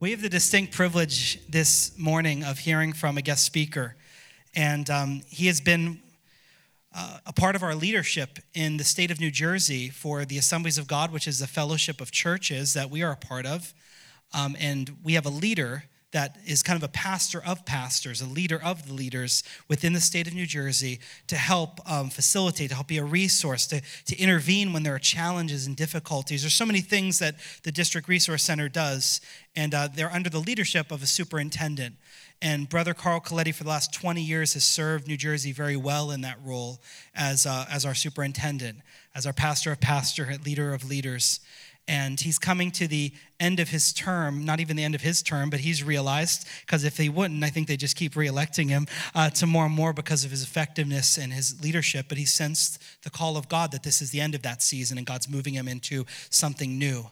We 0.00 0.12
have 0.12 0.22
the 0.22 0.28
distinct 0.28 0.74
privilege 0.74 1.40
this 1.48 1.98
morning 1.98 2.44
of 2.44 2.60
hearing 2.60 2.92
from 2.92 3.18
a 3.18 3.22
guest 3.22 3.44
speaker, 3.44 3.96
and 4.54 4.88
um, 4.88 5.22
he 5.26 5.48
has 5.48 5.60
been 5.60 6.00
uh, 6.94 7.18
a 7.26 7.32
part 7.32 7.56
of 7.56 7.64
our 7.64 7.74
leadership 7.74 8.38
in 8.54 8.76
the 8.76 8.84
state 8.84 9.10
of 9.10 9.18
New 9.18 9.32
Jersey 9.32 9.88
for 9.88 10.24
the 10.24 10.38
Assemblies 10.38 10.78
of 10.78 10.86
God, 10.86 11.10
which 11.10 11.26
is 11.26 11.42
a 11.42 11.48
fellowship 11.48 12.00
of 12.00 12.12
churches 12.12 12.74
that 12.74 12.90
we 12.90 13.02
are 13.02 13.10
a 13.10 13.16
part 13.16 13.44
of. 13.44 13.74
Um, 14.32 14.56
and 14.60 14.98
we 15.02 15.14
have 15.14 15.26
a 15.26 15.30
leader 15.30 15.82
that 16.12 16.38
is 16.46 16.62
kind 16.62 16.76
of 16.76 16.82
a 16.82 16.90
pastor 16.90 17.42
of 17.44 17.66
pastors, 17.66 18.22
a 18.22 18.26
leader 18.26 18.60
of 18.62 18.86
the 18.86 18.94
leaders 18.94 19.42
within 19.68 19.92
the 19.92 20.00
state 20.00 20.26
of 20.26 20.32
New 20.32 20.46
Jersey 20.46 21.00
to 21.26 21.36
help 21.36 21.80
um, 21.90 22.08
facilitate, 22.08 22.70
to 22.70 22.74
help 22.74 22.86
be 22.86 22.96
a 22.96 23.04
resource, 23.04 23.66
to, 23.66 23.82
to 24.06 24.16
intervene 24.16 24.72
when 24.72 24.84
there 24.84 24.94
are 24.94 24.98
challenges 24.98 25.66
and 25.66 25.76
difficulties. 25.76 26.42
There's 26.42 26.54
so 26.54 26.64
many 26.64 26.80
things 26.80 27.18
that 27.18 27.36
the 27.62 27.72
District 27.72 28.08
Resource 28.08 28.42
Center 28.42 28.70
does, 28.70 29.20
and 29.54 29.74
uh, 29.74 29.88
they're 29.94 30.12
under 30.12 30.30
the 30.30 30.38
leadership 30.38 30.90
of 30.90 31.02
a 31.02 31.06
superintendent. 31.06 31.96
And 32.40 32.68
Brother 32.68 32.94
Carl 32.94 33.20
Colletti, 33.20 33.54
for 33.54 33.64
the 33.64 33.70
last 33.70 33.92
20 33.92 34.22
years, 34.22 34.54
has 34.54 34.64
served 34.64 35.08
New 35.08 35.16
Jersey 35.16 35.52
very 35.52 35.76
well 35.76 36.10
in 36.10 36.22
that 36.22 36.38
role 36.42 36.80
as, 37.14 37.44
uh, 37.44 37.66
as 37.70 37.84
our 37.84 37.94
superintendent, 37.94 38.78
as 39.14 39.26
our 39.26 39.32
pastor 39.32 39.72
of 39.72 39.80
pastor, 39.80 40.32
leader 40.44 40.72
of 40.72 40.88
leaders 40.88 41.40
and 41.88 42.20
he's 42.20 42.38
coming 42.38 42.70
to 42.72 42.86
the 42.86 43.12
end 43.40 43.58
of 43.58 43.70
his 43.70 43.94
term, 43.94 44.44
not 44.44 44.60
even 44.60 44.76
the 44.76 44.84
end 44.84 44.94
of 44.94 45.00
his 45.00 45.22
term, 45.22 45.48
but 45.48 45.60
he's 45.60 45.82
realized, 45.82 46.46
because 46.60 46.84
if 46.84 46.98
he 46.98 47.08
wouldn't, 47.08 47.42
I 47.42 47.48
think 47.48 47.66
they 47.66 47.78
just 47.78 47.96
keep 47.96 48.12
reelecting 48.12 48.68
him 48.68 48.86
uh, 49.14 49.30
to 49.30 49.46
more 49.46 49.64
and 49.64 49.74
more 49.74 49.94
because 49.94 50.24
of 50.24 50.30
his 50.30 50.42
effectiveness 50.42 51.16
and 51.16 51.32
his 51.32 51.60
leadership. 51.62 52.06
But 52.08 52.18
he 52.18 52.26
sensed 52.26 52.82
the 53.02 53.10
call 53.10 53.38
of 53.38 53.48
God 53.48 53.72
that 53.72 53.82
this 53.82 54.02
is 54.02 54.10
the 54.10 54.20
end 54.20 54.34
of 54.34 54.42
that 54.42 54.62
season 54.62 54.98
and 54.98 55.06
God's 55.06 55.28
moving 55.28 55.54
him 55.54 55.66
into 55.66 56.04
something 56.28 56.78
new. 56.78 57.06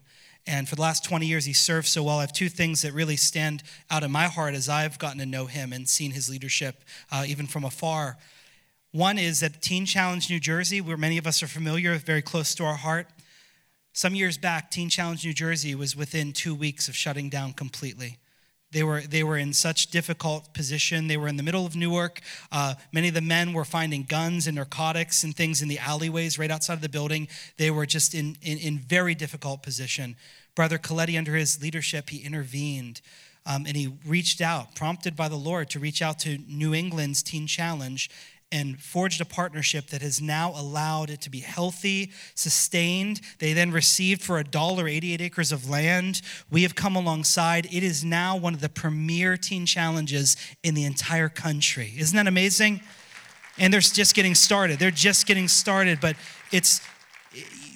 And 0.47 0.69
for 0.69 0.77
the 0.77 0.83
last 0.83 1.05
20 1.05 1.27
years, 1.27 1.47
he 1.47 1.55
served 1.55 1.89
so 1.89 2.05
well. 2.05 2.19
I 2.19 2.21
have 2.21 2.33
two 2.33 2.49
things 2.51 2.83
that 2.83 2.93
really 2.93 3.17
stand 3.17 3.63
out 3.91 4.05
in 4.05 4.13
my 4.13 4.25
heart 4.25 4.55
as 4.55 4.69
I've 4.69 4.99
gotten 4.99 5.19
to 5.19 5.27
know 5.27 5.47
him 5.47 5.73
and 5.73 5.89
seen 5.89 6.13
his 6.13 6.31
leadership, 6.31 6.85
uh, 7.11 7.25
even 7.27 7.47
from 7.47 7.65
afar. 7.65 8.19
One 8.93 9.19
is 9.19 9.41
that 9.41 9.61
Teen 9.61 9.87
Challenge 9.87 10.31
New 10.31 10.39
Jersey, 10.39 10.81
where 10.81 10.97
many 10.97 11.19
of 11.19 11.27
us 11.27 11.43
are 11.43 11.49
familiar, 11.49 11.97
very 11.97 12.23
close 12.23 12.55
to 12.55 12.65
our 12.65 12.77
heart. 12.77 13.09
Some 13.97 14.15
years 14.15 14.37
back, 14.37 14.71
Teen 14.71 14.91
Challenge 14.91 15.25
New 15.25 15.33
Jersey 15.33 15.75
was 15.75 15.97
within 15.97 16.35
two 16.35 16.55
weeks 16.55 16.87
of 16.87 16.95
shutting 16.95 17.31
down 17.31 17.55
completely. 17.55 18.19
They 18.71 18.83
were, 18.83 19.01
they 19.01 19.23
were 19.23 19.39
in 19.39 19.55
such 19.55 19.87
difficult 19.87 20.53
position. 20.53 21.07
They 21.07 21.17
were 21.17 21.29
in 21.29 21.39
the 21.39 21.43
middle 21.43 21.65
of 21.65 21.75
Newark. 21.75 22.21
Uh, 22.53 22.75
many 22.93 23.09
of 23.09 23.15
the 23.15 23.23
men 23.23 23.55
were 23.55 23.65
finding 23.65 24.03
guns 24.03 24.47
and 24.47 24.57
narcotics 24.57 25.25
and 25.25 25.35
things 25.35 25.63
in 25.63 25.69
the 25.69 25.79
alleyways 25.79 26.39
right 26.39 26.51
outside 26.51 26.75
of 26.75 26.83
the 26.83 26.91
building. 26.91 27.27
They 27.57 27.71
were 27.71 27.87
just 27.87 28.15
in, 28.15 28.37
in, 28.43 28.59
in 28.59 28.79
very 28.81 29.15
difficult 29.15 29.63
position. 29.63 30.17
Brother 30.55 30.77
Colletti, 30.77 31.17
under 31.17 31.35
his 31.35 31.63
leadership, 31.63 32.11
he 32.11 32.19
intervened. 32.19 33.01
Um, 33.47 33.65
and 33.65 33.79
he 33.79 33.95
reached 34.05 34.43
out, 34.43 34.75
prompted 34.75 35.17
by 35.17 35.31
the 35.31 35.37
Lord 35.37 35.71
to 35.71 35.79
reach 35.79 36.03
out 36.03 36.19
to 36.19 36.37
New 36.47 36.75
England's 36.75 37.23
Teen 37.23 37.47
Challenge 37.47 38.11
and 38.53 38.81
forged 38.81 39.21
a 39.21 39.25
partnership 39.25 39.89
that 39.89 40.03
has 40.03 40.21
now 40.21 40.53
allowed 40.53 41.11
it 41.11 41.21
to 41.23 41.31
be 41.31 41.41
healthy, 41.41 42.13
sustained. 42.35 43.21
They 43.39 43.53
then 43.53 43.73
received 43.73 44.23
for 44.23 44.39
a 44.39 44.45
dollar 44.45 44.87
88 44.87 45.21
acres 45.21 45.53
of 45.53 45.69
land. 45.69 46.23
We 46.51 46.63
have 46.63 46.75
come 46.75 46.95
alongside. 46.95 47.67
It 47.67 47.83
is 47.83 48.05
now 48.05 48.37
one 48.37 48.55
of 48.55 48.61
the 48.61 48.69
premier 48.69 49.37
teen 49.37 49.67
challenges 49.67 50.37
in 50.63 50.75
the 50.75 50.85
entire 50.85 51.29
country. 51.29 51.93
Isn't 51.99 52.17
that 52.17 52.29
amazing? 52.29 52.81
And 53.59 53.73
they're 53.73 53.81
just 53.81 54.15
getting 54.15 54.35
started. 54.35 54.79
They're 54.79 54.91
just 54.91 55.27
getting 55.27 55.49
started, 55.49 56.01
but 56.01 56.15
it's 56.53 56.81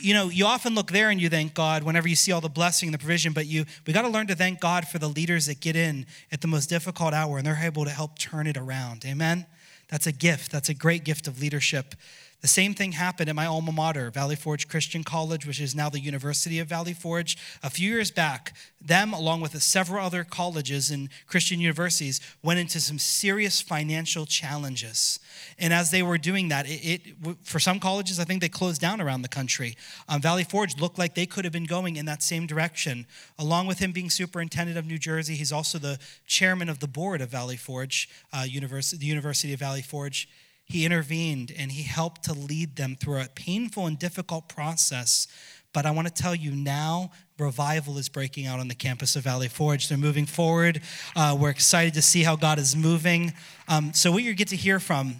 you 0.02 0.14
know, 0.14 0.30
you 0.30 0.46
often 0.46 0.74
look 0.74 0.90
there 0.90 1.10
and 1.10 1.20
you 1.20 1.28
thank 1.28 1.52
God 1.52 1.82
whenever 1.82 2.08
you 2.08 2.16
see 2.16 2.32
all 2.32 2.40
the 2.40 2.48
blessing 2.48 2.88
and 2.88 2.94
the 2.94 2.98
provision, 2.98 3.34
but 3.34 3.46
you 3.46 3.66
we 3.86 3.92
got 3.92 4.02
to 4.02 4.08
learn 4.08 4.27
to 4.28 4.34
thank 4.34 4.58
God 4.60 4.88
for 4.88 4.98
the 4.98 5.08
leaders 5.08 5.46
that 5.46 5.60
get 5.60 5.77
in 5.77 6.06
at 6.32 6.40
the 6.40 6.48
most 6.48 6.68
difficult 6.68 7.12
hour 7.12 7.36
and 7.36 7.46
they're 7.46 7.60
able 7.62 7.84
to 7.84 7.90
help 7.90 8.18
turn 8.18 8.46
it 8.46 8.56
around. 8.56 9.05
Amen. 9.05 9.46
That's 9.91 10.06
a 10.06 10.12
gift. 10.12 10.52
That's 10.52 10.69
a 10.69 10.74
great 10.74 11.05
gift 11.05 11.27
of 11.27 11.41
leadership. 11.41 11.94
The 12.41 12.48
same 12.48 12.72
thing 12.72 12.92
happened 12.92 13.28
at 13.28 13.36
my 13.36 13.45
alma 13.45 13.70
mater, 13.70 14.11
Valley 14.11 14.36
Forge 14.36 14.67
Christian 14.67 15.05
College, 15.05 15.46
which 15.46 15.61
is 15.61 15.74
now 15.74 15.90
the 15.90 16.01
University 16.01 16.58
of 16.58 16.68
Valley 16.68 16.95
Forge. 16.95 17.36
A 17.62 17.68
few 17.68 17.90
years 17.90 18.11
back, 18.11 18.55
them, 18.80 19.12
along 19.12 19.42
with 19.42 19.61
several 19.62 20.05
other 20.05 20.24
colleges 20.24 20.90
and 20.90 21.11
Christian 21.27 21.61
universities, 21.61 22.18
went 22.42 22.58
into 22.58 22.80
some 22.80 22.98
serious 22.98 23.61
financial 23.61 24.24
challenges. 24.24 25.20
And 25.58 25.74
as 25.74 25.90
they 25.90 26.02
were 26.02 26.17
doing 26.17 26.48
that, 26.48 26.67
it, 26.67 26.80
it 26.83 27.36
for 27.42 27.61
some 27.61 27.78
colleges, 27.78 28.18
I 28.18 28.24
think 28.24 28.40
they 28.40 28.48
closed 28.48 28.80
down 28.80 29.02
around 29.02 29.20
the 29.20 29.28
country. 29.28 29.77
Um, 30.08 30.22
Valley 30.22 30.45
Forge 30.45 30.80
looked 30.80 30.98
like 30.98 31.14
they 31.14 31.27
could 31.27 31.45
have 31.45 31.52
been 31.52 31.64
going 31.64 31.96
in 31.96 32.07
that 32.07 32.22
same 32.22 32.46
direction. 32.46 33.07
Along 33.39 33.67
with 33.67 33.80
him 33.80 33.92
being 33.92 34.08
superintendent 34.08 34.78
of 34.78 34.86
New 34.86 34.98
Jersey, 34.98 35.34
he's 35.34 35.52
also 35.52 35.78
the 35.78 35.98
chairman 36.27 36.70
of 36.70 36.78
the 36.78 36.89
board 36.89 37.20
of 37.20 37.28
Valley 37.28 37.58
Forge, 37.58 38.08
uh, 38.33 38.46
University, 38.48 38.96
the 38.96 39.07
University 39.07 39.52
of 39.52 39.61
Valley 39.61 39.83
Forge. 39.83 40.27
He 40.70 40.85
intervened 40.85 41.53
and 41.58 41.73
he 41.73 41.83
helped 41.83 42.23
to 42.25 42.33
lead 42.33 42.77
them 42.77 42.95
through 42.95 43.23
a 43.23 43.29
painful 43.35 43.86
and 43.86 43.98
difficult 43.98 44.48
process. 44.48 45.27
But 45.73 45.85
I 45.85 45.91
want 45.91 46.07
to 46.07 46.14
tell 46.14 46.33
you 46.33 46.53
now, 46.53 47.11
revival 47.41 47.98
is 47.98 48.08
breaking 48.08 48.47
out 48.47 48.61
on 48.61 48.69
the 48.69 48.77
campus 48.77 49.17
of 49.17 49.25
Valley 49.25 49.48
Forge. 49.48 49.89
They're 49.89 49.98
moving 49.98 50.27
forward. 50.27 50.81
Uh, 51.17 51.36
we're 51.39 51.51
excited 51.51 51.95
to 51.95 52.03
see 52.03 52.23
how 52.23 52.36
God 52.36 52.61
is 52.61 52.77
moving. 52.77 53.33
Um, 53.67 53.92
so, 53.95 54.13
what 54.13 54.23
you 54.23 54.33
get 54.33 54.47
to 54.48 54.57
hear 54.57 54.79
from 54.79 55.17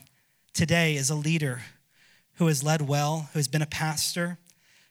today 0.53 0.95
is 0.95 1.11
a 1.11 1.17
leader 1.17 1.63
who 2.35 2.47
has 2.47 2.63
led 2.63 2.83
well, 2.83 3.29
who 3.33 3.41
has 3.41 3.49
been 3.49 3.63
a 3.63 3.67
pastor, 3.67 4.39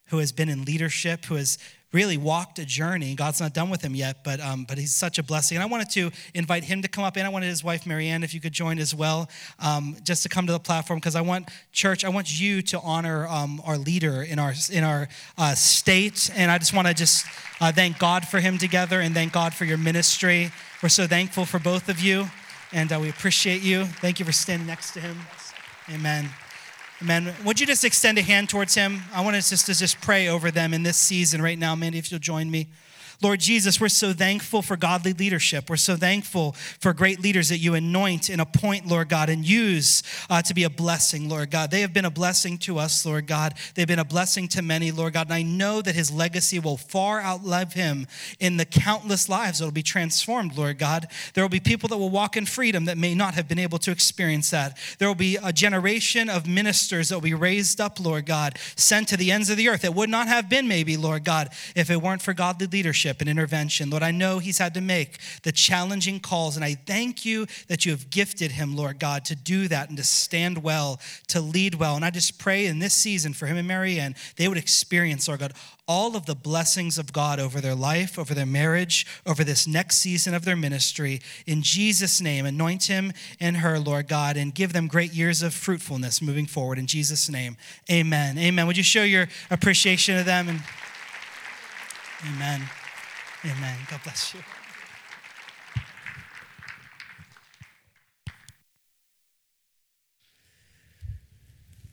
who 0.07 0.17
has 0.17 0.33
been 0.33 0.49
in 0.49 0.65
leadership, 0.65 1.23
who 1.23 1.35
has 1.35 1.57
really 1.91 2.17
walked 2.17 2.59
a 2.59 2.65
journey. 2.65 3.15
God's 3.15 3.41
not 3.41 3.53
done 3.53 3.69
with 3.69 3.81
him 3.81 3.95
yet, 3.95 4.23
but, 4.23 4.39
um, 4.39 4.65
but 4.65 4.77
he's 4.77 4.93
such 4.93 5.17
a 5.17 5.23
blessing. 5.23 5.57
And 5.57 5.63
I 5.63 5.65
wanted 5.65 5.89
to 5.91 6.11
invite 6.33 6.63
him 6.63 6.81
to 6.83 6.87
come 6.87 7.03
up, 7.03 7.17
and 7.17 7.25
I 7.25 7.29
wanted 7.29 7.47
his 7.47 7.63
wife, 7.63 7.85
Marianne, 7.85 8.23
if 8.23 8.33
you 8.33 8.39
could 8.39 8.53
join 8.53 8.77
as 8.77 8.93
well, 8.93 9.29
um, 9.59 9.97
just 10.03 10.23
to 10.23 10.29
come 10.29 10.45
to 10.45 10.53
the 10.53 10.59
platform, 10.59 10.99
because 10.99 11.15
I 11.15 11.21
want, 11.21 11.49
church, 11.71 12.05
I 12.05 12.09
want 12.09 12.39
you 12.39 12.61
to 12.63 12.79
honor 12.81 13.27
um, 13.27 13.61
our 13.65 13.77
leader 13.77 14.21
in 14.21 14.37
our, 14.37 14.53
in 14.71 14.83
our 14.83 15.09
uh, 15.37 15.55
state. 15.55 16.29
And 16.35 16.51
I 16.51 16.59
just 16.59 16.73
want 16.73 16.87
to 16.87 16.93
just 16.93 17.25
uh, 17.59 17.71
thank 17.71 17.97
God 17.97 18.27
for 18.27 18.39
him 18.39 18.57
together 18.57 19.01
and 19.01 19.13
thank 19.13 19.33
God 19.33 19.53
for 19.53 19.65
your 19.65 19.77
ministry. 19.77 20.51
We're 20.83 20.89
so 20.89 21.07
thankful 21.07 21.45
for 21.45 21.59
both 21.59 21.89
of 21.89 21.99
you, 21.99 22.29
and 22.71 22.91
uh, 22.93 22.99
we 22.99 23.09
appreciate 23.09 23.63
you. 23.63 23.85
Thank 23.85 24.19
you 24.19 24.25
for 24.25 24.31
standing 24.31 24.67
next 24.67 24.91
to 24.91 24.99
him. 24.99 25.17
Amen. 25.91 26.29
Amen. 27.01 27.33
Would 27.45 27.61
you 27.61 27.65
just 27.65 27.85
extend 27.85 28.17
a 28.17 28.21
hand 28.21 28.49
towards 28.49 28.75
him? 28.75 29.03
I 29.13 29.21
want 29.21 29.37
us 29.37 29.49
just 29.49 29.65
to 29.67 29.73
just 29.73 30.01
pray 30.01 30.27
over 30.27 30.51
them 30.51 30.73
in 30.73 30.83
this 30.83 30.97
season 30.97 31.41
right 31.41 31.57
now. 31.57 31.73
Mandy, 31.73 31.97
if 31.97 32.11
you'll 32.11 32.19
join 32.19 32.51
me. 32.51 32.67
Lord 33.21 33.41
Jesus, 33.41 33.81
we're 33.81 33.89
so 33.89 34.13
thankful 34.13 34.61
for 34.61 34.77
godly 34.77 35.11
leadership. 35.11 35.69
We're 35.69 35.75
so 35.75 35.97
thankful 35.97 36.53
for 36.79 36.93
great 36.93 37.19
leaders 37.19 37.49
that 37.49 37.57
you 37.57 37.73
anoint 37.73 38.29
and 38.29 38.39
appoint, 38.39 38.87
Lord 38.87 39.09
God, 39.09 39.29
and 39.29 39.45
use 39.45 40.03
uh, 40.29 40.41
to 40.43 40.53
be 40.53 40.63
a 40.63 40.69
blessing, 40.69 41.27
Lord 41.27 41.51
God. 41.51 41.69
They 41.69 41.81
have 41.81 41.93
been 41.93 42.05
a 42.05 42.11
blessing 42.11 42.57
to 42.59 42.79
us, 42.79 43.05
Lord 43.05 43.27
God. 43.27 43.55
They've 43.75 43.85
been 43.85 43.99
a 43.99 44.05
blessing 44.05 44.47
to 44.49 44.61
many, 44.61 44.93
Lord 44.93 45.13
God. 45.13 45.27
And 45.27 45.33
I 45.33 45.41
know 45.41 45.81
that 45.81 45.95
his 45.95 46.09
legacy 46.09 46.59
will 46.59 46.77
far 46.77 47.21
outlive 47.21 47.73
him 47.73 48.07
in 48.39 48.55
the 48.55 48.63
countless 48.63 49.27
lives 49.27 49.59
that 49.59 49.65
will 49.65 49.71
be 49.71 49.83
transformed, 49.83 50.57
Lord 50.57 50.77
God. 50.77 51.07
There 51.33 51.43
will 51.43 51.49
be 51.49 51.59
people 51.59 51.89
that 51.89 51.97
will 51.97 52.09
walk 52.09 52.37
in 52.37 52.45
freedom 52.45 52.85
that 52.85 52.97
may 52.97 53.15
not 53.15 53.33
have 53.33 53.49
been 53.49 53.59
able 53.59 53.79
to 53.79 53.91
experience 53.91 54.49
that. 54.51 54.77
There 54.97 55.09
will 55.09 55.15
be 55.15 55.37
a 55.43 55.51
generation 55.51 56.29
of 56.29 56.47
ministers 56.47 57.09
that 57.09 57.15
will 57.15 57.21
be 57.21 57.33
raised 57.33 57.81
up, 57.81 57.99
Lord 57.99 58.25
God, 58.25 58.57
sent 58.77 59.09
to 59.09 59.17
the 59.17 59.33
ends 59.33 59.49
of 59.49 59.57
the 59.57 59.67
earth 59.67 59.81
that 59.81 59.93
would 59.93 60.09
not 60.09 60.29
have 60.29 60.47
been, 60.47 60.69
maybe, 60.69 60.95
Lord 60.95 61.25
God, 61.25 61.49
if 61.75 61.89
it 61.89 62.01
weren't 62.01 62.21
for 62.21 62.33
godly 62.33 62.67
leadership 62.67 63.08
leadership 63.09 63.21
and 63.21 63.29
intervention. 63.29 63.89
Lord, 63.89 64.03
I 64.03 64.11
know 64.11 64.39
he's 64.39 64.59
had 64.59 64.73
to 64.75 64.81
make 64.81 65.17
the 65.43 65.51
challenging 65.51 66.19
calls, 66.19 66.55
and 66.55 66.63
I 66.63 66.75
thank 66.75 67.25
you 67.25 67.47
that 67.67 67.85
you 67.85 67.91
have 67.91 68.09
gifted 68.09 68.51
him, 68.51 68.75
Lord 68.75 68.99
God, 68.99 69.25
to 69.25 69.35
do 69.35 69.67
that 69.67 69.89
and 69.89 69.97
to 69.97 70.03
stand 70.03 70.63
well, 70.63 70.99
to 71.27 71.41
lead 71.41 71.75
well. 71.75 71.95
And 71.95 72.05
I 72.05 72.11
just 72.11 72.37
pray 72.37 72.67
in 72.67 72.79
this 72.79 72.93
season 72.93 73.33
for 73.33 73.47
him 73.47 73.57
and 73.57 73.67
Marianne, 73.67 74.15
they 74.35 74.47
would 74.47 74.57
experience, 74.57 75.27
Lord 75.27 75.39
God, 75.39 75.53
all 75.87 76.15
of 76.15 76.27
the 76.27 76.35
blessings 76.35 76.99
of 76.99 77.11
God 77.11 77.39
over 77.39 77.59
their 77.59 77.73
life, 77.73 78.19
over 78.19 78.35
their 78.35 78.45
marriage, 78.45 79.07
over 79.25 79.43
this 79.43 79.65
next 79.65 79.97
season 79.97 80.35
of 80.35 80.45
their 80.45 80.55
ministry. 80.55 81.19
In 81.47 81.63
Jesus' 81.63 82.21
name, 82.21 82.45
anoint 82.45 82.83
him 82.83 83.11
and 83.39 83.57
her, 83.57 83.79
Lord 83.79 84.07
God, 84.07 84.37
and 84.37 84.53
give 84.53 84.71
them 84.71 84.87
great 84.87 85.13
years 85.13 85.41
of 85.41 85.53
fruitfulness 85.53 86.21
moving 86.21 86.45
forward. 86.45 86.77
In 86.77 86.85
Jesus' 86.85 87.27
name, 87.27 87.57
amen. 87.89 88.37
Amen. 88.37 88.67
Would 88.67 88.77
you 88.77 88.83
show 88.83 89.03
your 89.03 89.27
appreciation 89.49 90.15
of 90.17 90.25
them? 90.25 90.47
And 90.47 90.61
amen. 92.27 92.69
Amen. 93.45 93.77
God 93.89 94.01
bless 94.03 94.33
you. 94.33 94.41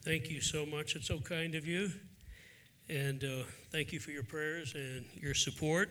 Thank 0.03 0.29
you 0.29 0.41
so 0.41 0.65
much. 0.65 0.97
It's 0.97 1.07
so 1.07 1.19
kind 1.19 1.55
of 1.55 1.65
you. 1.65 1.91
And 2.89 3.23
uh, 3.23 3.43
thank 3.71 3.93
you 3.93 3.99
for 4.01 4.11
your 4.11 4.23
prayers 4.23 4.73
and 4.75 5.05
your 5.13 5.33
support. 5.33 5.89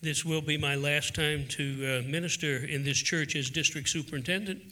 This 0.00 0.24
will 0.24 0.40
be 0.40 0.56
my 0.56 0.76
last 0.76 1.14
time 1.14 1.46
to 1.48 2.02
uh, 2.04 2.10
minister 2.10 2.64
in 2.64 2.82
this 2.82 2.96
church 2.96 3.36
as 3.36 3.50
district 3.50 3.90
superintendent. 3.90 4.62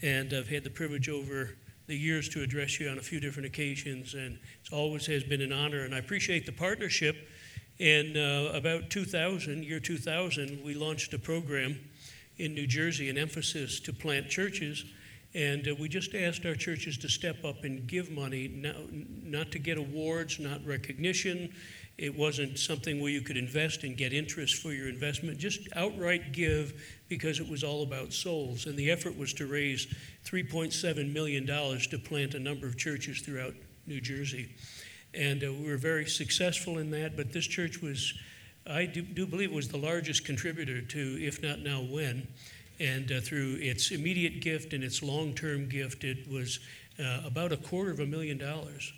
And 0.00 0.32
I've 0.32 0.48
had 0.48 0.62
the 0.62 0.70
privilege 0.70 1.08
over 1.08 1.56
the 1.88 1.96
years 1.96 2.28
to 2.30 2.42
address 2.42 2.78
you 2.78 2.88
on 2.88 2.98
a 2.98 3.02
few 3.02 3.18
different 3.18 3.46
occasions. 3.46 4.14
And 4.14 4.38
it 4.64 4.72
always 4.72 5.06
has 5.06 5.24
been 5.24 5.40
an 5.40 5.52
honor. 5.52 5.80
And 5.80 5.92
I 5.92 5.98
appreciate 5.98 6.46
the 6.46 6.52
partnership 6.52 7.16
And 7.80 8.14
uh, 8.14 8.50
about 8.52 8.90
2000, 8.90 9.64
year 9.64 9.80
2000, 9.80 10.62
we 10.62 10.74
launched 10.74 11.14
a 11.14 11.18
program 11.18 11.80
in 12.36 12.54
New 12.54 12.66
Jersey, 12.66 13.08
an 13.08 13.16
emphasis 13.16 13.80
to 13.80 13.92
plant 13.92 14.28
churches. 14.28 14.84
And 15.32 15.66
uh, 15.66 15.74
we 15.80 15.88
just 15.88 16.14
asked 16.14 16.44
our 16.44 16.54
churches 16.54 16.98
to 16.98 17.08
step 17.08 17.42
up 17.42 17.64
and 17.64 17.86
give 17.86 18.10
money, 18.10 18.48
not, 18.48 18.76
not 18.92 19.50
to 19.52 19.58
get 19.58 19.78
awards, 19.78 20.38
not 20.38 20.64
recognition. 20.66 21.54
It 21.96 22.14
wasn't 22.14 22.58
something 22.58 23.00
where 23.00 23.12
you 23.12 23.22
could 23.22 23.38
invest 23.38 23.82
and 23.82 23.96
get 23.96 24.12
interest 24.12 24.56
for 24.56 24.72
your 24.72 24.90
investment. 24.90 25.38
Just 25.38 25.60
outright 25.74 26.32
give 26.32 26.74
because 27.08 27.40
it 27.40 27.48
was 27.48 27.64
all 27.64 27.82
about 27.82 28.12
souls. 28.12 28.66
And 28.66 28.76
the 28.76 28.90
effort 28.90 29.16
was 29.16 29.32
to 29.34 29.46
raise 29.46 29.86
$3.7 30.26 31.12
million 31.14 31.46
to 31.46 31.98
plant 31.98 32.34
a 32.34 32.40
number 32.40 32.66
of 32.66 32.76
churches 32.76 33.20
throughout 33.20 33.54
New 33.86 34.02
Jersey. 34.02 34.50
And 35.14 35.42
uh, 35.42 35.52
we 35.52 35.66
were 35.66 35.76
very 35.76 36.06
successful 36.06 36.78
in 36.78 36.90
that, 36.92 37.16
but 37.16 37.32
this 37.32 37.46
church 37.46 37.82
was, 37.82 38.14
I 38.66 38.86
do, 38.86 39.02
do 39.02 39.26
believe, 39.26 39.52
was 39.52 39.68
the 39.68 39.76
largest 39.76 40.24
contributor 40.24 40.80
to, 40.80 41.24
if 41.24 41.42
not 41.42 41.60
now 41.60 41.80
when. 41.80 42.28
And 42.78 43.10
uh, 43.12 43.20
through 43.20 43.58
its 43.60 43.90
immediate 43.90 44.40
gift 44.40 44.72
and 44.72 44.82
its 44.82 45.02
long 45.02 45.34
term 45.34 45.68
gift, 45.68 46.04
it 46.04 46.30
was 46.30 46.60
uh, 46.98 47.20
about 47.24 47.52
a 47.52 47.56
quarter 47.56 47.90
of 47.90 48.00
a 48.00 48.06
million 48.06 48.38
dollars. 48.38 48.92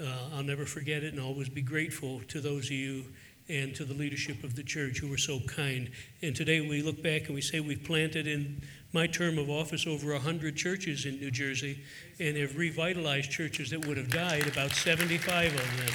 Uh, 0.00 0.06
I'll 0.34 0.42
never 0.42 0.66
forget 0.66 1.04
it 1.04 1.12
and 1.12 1.22
always 1.22 1.48
be 1.48 1.62
grateful 1.62 2.20
to 2.28 2.40
those 2.40 2.66
of 2.66 2.72
you 2.72 3.04
and 3.48 3.74
to 3.74 3.84
the 3.84 3.94
leadership 3.94 4.44
of 4.44 4.56
the 4.56 4.62
church 4.62 4.98
who 4.98 5.08
were 5.08 5.18
so 5.18 5.40
kind. 5.40 5.90
And 6.22 6.34
today 6.34 6.60
we 6.60 6.82
look 6.82 7.02
back 7.02 7.26
and 7.26 7.34
we 7.34 7.40
say 7.40 7.60
we've 7.60 7.84
planted 7.84 8.26
in 8.26 8.62
my 8.92 9.06
term 9.06 9.38
of 9.38 9.48
office 9.48 9.86
over 9.86 10.12
100 10.12 10.56
churches 10.56 11.06
in 11.06 11.18
New 11.18 11.30
Jersey 11.30 11.78
and 12.20 12.36
have 12.36 12.56
revitalized 12.56 13.30
churches 13.30 13.70
that 13.70 13.86
would 13.86 13.96
have 13.96 14.10
died, 14.10 14.46
about 14.46 14.72
75 14.72 15.54
of 15.54 15.76
them. 15.78 15.94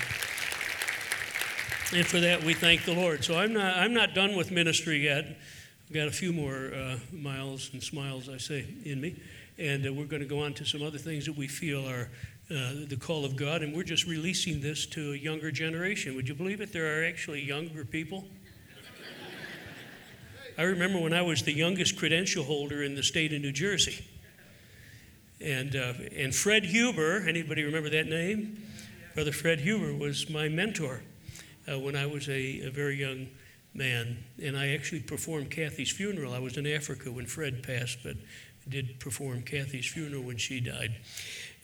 And 1.94 2.06
for 2.06 2.20
that, 2.20 2.44
we 2.44 2.54
thank 2.54 2.84
the 2.84 2.94
Lord. 2.94 3.24
So 3.24 3.38
I'm 3.38 3.54
not, 3.54 3.78
I'm 3.78 3.94
not 3.94 4.14
done 4.14 4.36
with 4.36 4.52
ministry 4.52 4.98
yet. 4.98 5.26
I've 5.88 5.94
got 5.94 6.08
a 6.08 6.12
few 6.12 6.34
more 6.34 6.72
uh, 6.76 6.98
miles 7.14 7.70
and 7.72 7.82
smiles, 7.82 8.28
I 8.30 8.38
say, 8.38 8.66
in 8.84 9.00
me. 9.00 9.16
And 9.58 9.88
uh, 9.88 9.94
we're 9.94 10.06
going 10.06 10.22
to 10.22 10.28
go 10.28 10.42
on 10.42 10.54
to 10.56 10.66
some 10.66 10.84
other 10.84 10.98
things 10.98 11.26
that 11.28 11.38
we 11.38 11.48
feel 11.48 11.88
are 11.88 12.10
uh, 12.50 12.86
the 12.88 12.98
call 13.00 13.24
of 13.24 13.36
God. 13.38 13.62
And 13.62 13.74
we're 13.74 13.84
just 13.84 14.06
releasing 14.06 14.60
this 14.60 14.86
to 14.88 15.14
a 15.14 15.16
younger 15.16 15.50
generation. 15.50 16.16
Would 16.16 16.28
you 16.28 16.36
believe 16.36 16.60
it? 16.60 16.74
There 16.74 17.00
are 17.00 17.06
actually 17.06 17.42
younger 17.42 17.86
people 17.86 18.26
I 20.58 20.64
remember 20.64 21.00
when 21.00 21.14
I 21.14 21.22
was 21.22 21.44
the 21.44 21.54
youngest 21.54 21.98
credential 21.98 22.44
holder 22.44 22.82
in 22.82 22.96
the 22.96 23.04
state 23.04 23.32
of 23.32 23.42
New 23.42 23.52
Jersey. 23.52 24.04
And, 25.40 25.76
uh, 25.76 25.94
and 26.16 26.34
Fred 26.34 26.66
Huber, 26.66 27.28
anybody 27.28 27.64
remember 27.64 27.92
that 27.92 28.08
name? 28.08 28.64
Brother 29.14 29.32
Fred 29.32 29.60
Huber 29.60 29.94
was 29.94 30.32
my 30.32 30.50
mentor 30.50 31.02
uh, 31.72 31.78
when 31.78 31.96
I 31.96 32.08
was 32.08 32.28
a, 32.28 32.62
a, 32.62 32.72
very 32.72 32.96
young 32.96 33.28
man. 33.76 34.18
And 34.42 34.58
I 34.58 34.70
actually 34.70 35.02
performed 35.02 35.52
Kathy's 35.52 35.92
funeral. 35.92 36.34
I 36.34 36.40
was 36.40 36.58
in 36.58 36.66
Africa 36.66 37.12
when 37.12 37.28
Fred 37.28 37.62
passed, 37.62 38.00
but 38.04 38.16
did 38.68 39.00
perform 39.00 39.44
Kathy's 39.44 39.86
funeral 39.86 40.24
when 40.24 40.38
she 40.38 40.60
died 40.60 40.96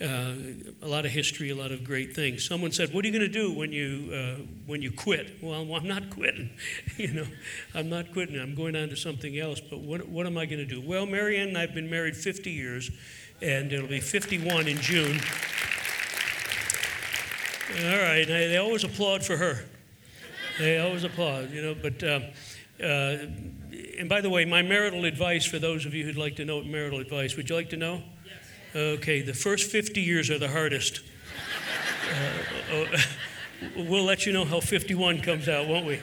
uh, 0.04 0.34
a 0.82 0.88
lot 0.88 1.06
of 1.06 1.12
history, 1.12 1.50
a 1.50 1.56
lot 1.56 1.72
of 1.72 1.84
great 1.84 2.14
things. 2.14 2.46
Someone 2.46 2.72
said, 2.72 2.94
"What 2.94 3.06
are 3.06 3.08
you 3.08 3.18
going 3.18 3.32
to 3.32 3.40
do 3.40 3.54
when 3.54 3.72
you 3.72 4.14
uh, 4.14 4.42
when 4.66 4.82
you 4.82 4.92
quit?" 4.92 5.38
Well, 5.42 5.62
I'm 5.76 5.88
not 5.88 6.10
quitting. 6.10 6.50
you 6.98 7.14
know, 7.14 7.28
I'm 7.74 7.90
not 7.90 8.12
quitting. 8.12 8.40
I'm 8.40 8.54
going 8.54 8.76
on 8.76 8.90
to 8.90 8.96
something 8.96 9.40
else. 9.40 9.62
But 9.62 9.80
what 9.80 10.08
what 10.10 10.26
am 10.26 10.38
I 10.38 10.46
going 10.46 10.60
to 10.60 10.66
do? 10.66 10.82
Well, 10.82 11.06
Marianne 11.06 11.50
and 11.50 11.58
I've 11.58 11.74
been 11.74 11.90
married 11.90 12.18
50 12.18 12.52
years, 12.52 12.92
and 13.42 13.72
it'll 13.72 13.88
be 13.88 14.02
51 14.02 14.68
in 14.68 14.78
June. 14.78 15.20
All 17.80 17.98
right, 17.98 18.28
they 18.28 18.58
always 18.58 18.84
applaud 18.84 19.24
for 19.24 19.38
her. 19.38 19.64
They 20.60 20.80
always 20.80 21.04
applaud, 21.04 21.52
you 21.52 21.62
know. 21.62 21.76
But 21.76 22.04
uh, 22.04 22.20
uh, 22.84 23.18
and 23.98 24.10
by 24.10 24.22
the 24.22 24.30
way, 24.30 24.44
my 24.44 24.62
marital 24.62 25.06
advice 25.06 25.46
for 25.46 25.60
those 25.60 25.86
of 25.86 25.94
you 25.94 26.04
who'd 26.04 26.18
like 26.18 26.36
to 26.36 26.46
know 26.46 26.62
marital 26.62 27.00
advice, 27.00 27.38
would 27.38 27.50
you 27.50 27.56
like 27.56 27.70
to 27.70 27.78
know? 27.78 28.04
Okay, 28.76 29.22
the 29.22 29.36
first 29.36 29.70
50 29.70 30.02
years 30.02 30.32
are 30.32 30.40
the 30.40 30.48
hardest. 30.48 31.02
Uh, 32.72 32.76
uh, 32.76 32.98
we'll 33.76 34.04
let 34.04 34.26
you 34.26 34.34
know 34.34 34.46
how 34.46 34.60
51 34.60 35.22
comes 35.22 35.48
out, 35.48 35.68
won't 35.68 35.86
we? 35.86 36.00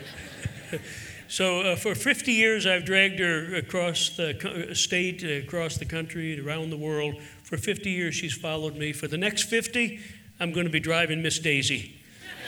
so, 1.26 1.62
uh, 1.62 1.75
for 1.75 1.96
50 1.96 2.31
years, 2.31 2.67
I've 2.67 2.84
dragged 2.84 3.19
her 3.19 3.56
across 3.56 4.11
the 4.11 4.70
state, 4.75 5.25
across 5.25 5.78
the 5.78 5.84
country, 5.84 6.40
around 6.40 6.70
the 6.70 6.76
world. 6.76 7.20
For 7.43 7.56
50 7.56 7.90
years, 7.90 8.14
she's 8.14 8.34
followed 8.34 8.76
me. 8.76 8.93
For 8.93 9.08
the 9.08 9.19
next 9.19 9.44
50, 9.44 9.99
I'm 10.38 10.52
going 10.52 10.67
to 10.67 10.72
be 10.72 10.78
driving 10.78 11.22
Miss 11.22 11.40
Daisy. 11.40 12.00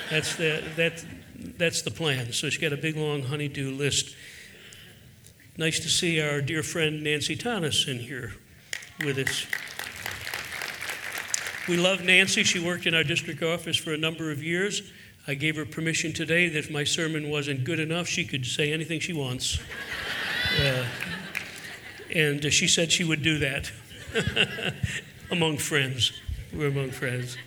That's 0.09 0.37
the, 0.37 0.63
that, 0.77 1.05
that's 1.59 1.83
the 1.83 1.91
plan. 1.91 2.33
So, 2.33 2.49
she's 2.49 2.61
got 2.61 2.73
a 2.73 2.81
big, 2.81 2.97
long 2.97 3.25
honeydew 3.25 3.73
list. 3.73 4.15
Nice 5.57 5.81
to 5.81 5.89
see 5.89 6.21
our 6.21 6.41
dear 6.41 6.63
friend 6.63 7.03
Nancy 7.03 7.35
Thomas 7.35 7.89
in 7.89 7.99
here 7.99 8.35
with 9.05 9.19
us. 9.19 9.47
We 11.69 11.77
love 11.77 12.03
Nancy. 12.03 12.43
She 12.43 12.59
worked 12.59 12.87
in 12.87 12.95
our 12.95 13.05
district 13.05 13.41
office 13.41 13.77
for 13.77 13.93
a 13.93 13.97
number 13.97 14.33
of 14.33 14.43
years. 14.43 14.83
I 15.29 15.35
gave 15.35 15.55
her 15.55 15.65
permission 15.65 16.13
today 16.13 16.49
that 16.49 16.59
if 16.59 16.71
my 16.73 16.83
sermon 16.83 17.31
wasn't 17.31 17.63
good 17.63 17.79
enough, 17.79 18.09
she 18.09 18.25
could 18.25 18.45
say 18.45 18.73
anything 18.73 19.01
she 19.01 19.13
wants. 19.13 19.59
Uh, 20.61 20.85
and 22.15 22.45
uh, 22.45 22.51
she 22.51 22.69
said 22.69 22.93
she 22.93 23.05
would 23.05 23.23
do 23.23 23.39
that 23.39 23.73
among 25.31 25.57
friends. 25.57 26.13
We're 26.53 26.69
among 26.69 26.91
friends. 26.91 27.39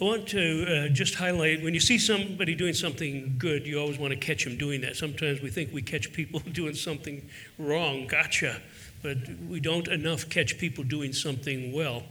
I 0.00 0.04
want 0.04 0.26
to 0.30 0.66
uh, 0.66 0.88
just 0.88 1.14
highlight 1.14 1.62
when 1.62 1.74
you 1.74 1.78
see 1.78 1.96
somebody 1.96 2.56
doing 2.56 2.74
something 2.74 3.36
good, 3.38 3.68
you 3.68 3.78
always 3.78 4.00
want 4.00 4.12
to 4.14 4.18
catch 4.18 4.42
them 4.42 4.56
doing 4.56 4.80
that. 4.80 4.96
Sometimes 4.96 5.42
we 5.42 5.48
think 5.48 5.72
we 5.72 5.80
catch 5.80 6.12
people 6.12 6.40
doing 6.52 6.74
something 6.74 7.24
wrong. 7.56 8.08
Gotcha 8.08 8.60
but 9.04 9.18
we 9.50 9.60
don't 9.60 9.86
enough 9.88 10.30
catch 10.30 10.56
people 10.56 10.82
doing 10.82 11.12
something 11.12 11.72
well. 11.74 12.02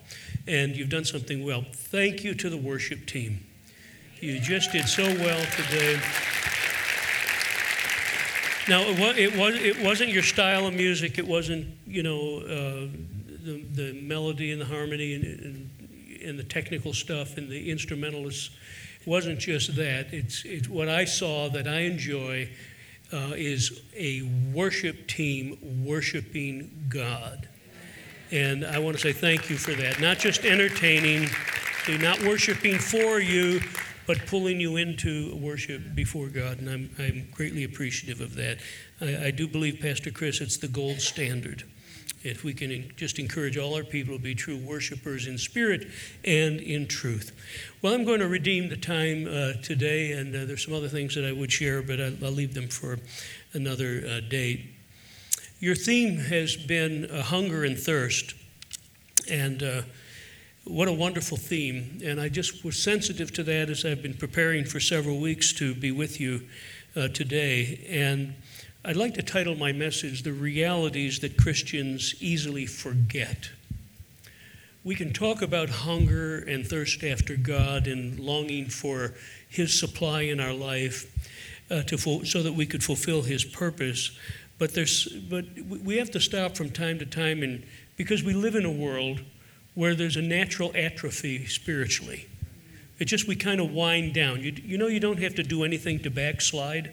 And 0.47 0.75
you've 0.75 0.89
done 0.89 1.05
something 1.05 1.43
well. 1.43 1.65
Thank 1.73 2.23
you 2.23 2.35
to 2.35 2.51
the 2.51 2.57
worship 2.57 3.07
team. 3.07 3.43
You 4.21 4.39
just 4.39 4.71
did 4.71 4.87
so 4.87 5.03
well 5.03 5.43
today. 5.57 5.99
Now, 8.69 8.81
it, 9.17 9.35
was, 9.35 9.55
it 9.55 9.83
wasn't 9.83 10.11
your 10.11 10.21
style 10.21 10.67
of 10.67 10.75
music, 10.75 11.17
it 11.17 11.27
wasn't, 11.27 11.67
you 11.87 12.03
know, 12.03 12.37
uh, 12.37 12.87
the, 13.43 13.65
the 13.73 13.99
melody 14.01 14.51
and 14.51 14.61
the 14.61 14.65
harmony 14.65 15.15
and, 15.15 15.23
and, 15.23 15.69
and 16.23 16.39
the 16.39 16.43
technical 16.43 16.93
stuff 16.93 17.37
and 17.37 17.49
the 17.49 17.71
instrumentalists. 17.71 18.51
It 19.01 19.07
wasn't 19.07 19.39
just 19.39 19.75
that. 19.77 20.13
It's, 20.13 20.45
it's 20.45 20.69
what 20.69 20.89
I 20.89 21.05
saw 21.05 21.49
that 21.49 21.67
I 21.67 21.79
enjoy 21.79 22.49
uh, 23.13 23.33
is 23.35 23.81
a 23.95 24.23
worship 24.53 25.07
team 25.07 25.85
worshiping 25.85 26.85
God. 26.89 27.47
And 28.31 28.65
I 28.65 28.79
want 28.79 28.97
to 28.97 29.01
say 29.01 29.13
thank 29.13 29.49
you 29.49 29.57
for 29.57 29.73
that. 29.73 30.01
Not 30.01 30.17
just 30.17 30.43
entertaining, 30.43 31.29
not 31.87 32.19
worshiping 32.23 32.79
for 32.79 33.19
you, 33.19 33.61
but 34.07 34.25
pulling 34.25 34.59
you 34.59 34.77
into 34.77 35.35
worship 35.35 35.93
before 35.93 36.27
God. 36.27 36.59
And 36.59 36.69
I'm, 36.69 36.89
I'm 36.97 37.27
greatly 37.31 37.63
appreciative 37.63 38.21
of 38.21 38.35
that. 38.35 38.57
I, 38.99 39.27
I 39.27 39.31
do 39.31 39.47
believe, 39.47 39.79
Pastor 39.79 40.09
Chris, 40.09 40.41
it's 40.41 40.57
the 40.57 40.67
gold 40.67 40.99
standard 40.99 41.63
if 42.23 42.43
we 42.43 42.53
can 42.53 42.91
just 42.95 43.19
encourage 43.19 43.57
all 43.57 43.75
our 43.75 43.83
people 43.83 44.17
to 44.17 44.23
be 44.23 44.33
true 44.33 44.57
worshipers 44.57 45.27
in 45.27 45.37
spirit 45.37 45.87
and 46.23 46.59
in 46.59 46.87
truth. 46.87 47.31
Well, 47.81 47.93
I'm 47.93 48.05
going 48.05 48.21
to 48.21 48.27
redeem 48.27 48.69
the 48.69 48.77
time 48.77 49.27
uh, 49.27 49.61
today, 49.61 50.13
and 50.13 50.35
uh, 50.35 50.45
there's 50.45 50.65
some 50.65 50.73
other 50.73 50.87
things 50.87 51.15
that 51.15 51.25
I 51.25 51.31
would 51.31 51.51
share, 51.51 51.81
but 51.81 51.99
I'll, 51.99 52.25
I'll 52.25 52.31
leave 52.31 52.53
them 52.53 52.69
for 52.69 52.99
another 53.53 54.03
uh, 54.07 54.19
day. 54.29 54.69
Your 55.59 55.75
theme 55.75 56.17
has 56.17 56.55
been 56.55 57.05
uh, 57.05 57.21
hunger 57.23 57.63
and 57.63 57.77
thirst, 57.77 58.35
and 59.29 59.63
uh, 59.63 59.81
what 60.65 60.87
a 60.87 60.93
wonderful 60.93 61.37
theme. 61.37 61.99
And 62.03 62.19
I 62.19 62.29
just 62.29 62.63
was 62.63 62.81
sensitive 62.81 63.33
to 63.33 63.43
that 63.43 63.69
as 63.69 63.85
I've 63.85 64.01
been 64.01 64.13
preparing 64.13 64.65
for 64.65 64.79
several 64.79 65.19
weeks 65.19 65.53
to 65.53 65.75
be 65.75 65.91
with 65.91 66.19
you 66.19 66.47
uh, 66.95 67.09
today. 67.09 67.85
And 67.89 68.35
I'd 68.85 68.97
like 68.97 69.13
to 69.13 69.21
title 69.21 69.55
my 69.55 69.71
message 69.71 70.23
The 70.23 70.33
Realities 70.33 71.19
That 71.19 71.37
Christians 71.37 72.15
Easily 72.19 72.65
Forget. 72.65 73.49
We 74.83 74.93
can 74.93 75.13
talk 75.13 75.41
about 75.41 75.69
hunger 75.69 76.39
and 76.39 76.67
thirst 76.67 77.01
after 77.01 77.37
God 77.37 77.87
and 77.87 78.19
longing 78.19 78.65
for 78.65 79.13
His 79.47 79.79
supply 79.79 80.23
in 80.23 80.41
our 80.41 80.51
life 80.51 81.09
uh, 81.71 81.83
to 81.83 81.97
fo- 81.97 82.23
so 82.23 82.43
that 82.43 82.55
we 82.55 82.65
could 82.65 82.83
fulfill 82.83 83.21
His 83.21 83.45
purpose. 83.45 84.11
But, 84.59 84.73
there's, 84.73 85.07
but 85.07 85.45
we 85.65 85.95
have 85.95 86.11
to 86.11 86.19
stop 86.19 86.57
from 86.57 86.69
time 86.69 86.99
to 86.99 87.05
time, 87.05 87.41
and, 87.41 87.63
because 87.95 88.21
we 88.21 88.33
live 88.33 88.55
in 88.55 88.65
a 88.65 88.71
world 88.71 89.21
where 89.75 89.95
there's 89.95 90.17
a 90.17 90.21
natural 90.21 90.73
atrophy 90.75 91.45
spiritually. 91.45 92.27
It's 92.99 93.09
just 93.09 93.29
we 93.29 93.37
kind 93.37 93.61
of 93.61 93.71
wind 93.71 94.13
down. 94.13 94.41
You, 94.41 94.51
you 94.61 94.77
know, 94.77 94.87
you 94.87 94.99
don't 94.99 95.19
have 95.19 95.35
to 95.35 95.43
do 95.43 95.63
anything 95.63 95.99
to 95.99 96.09
backslide 96.09 96.91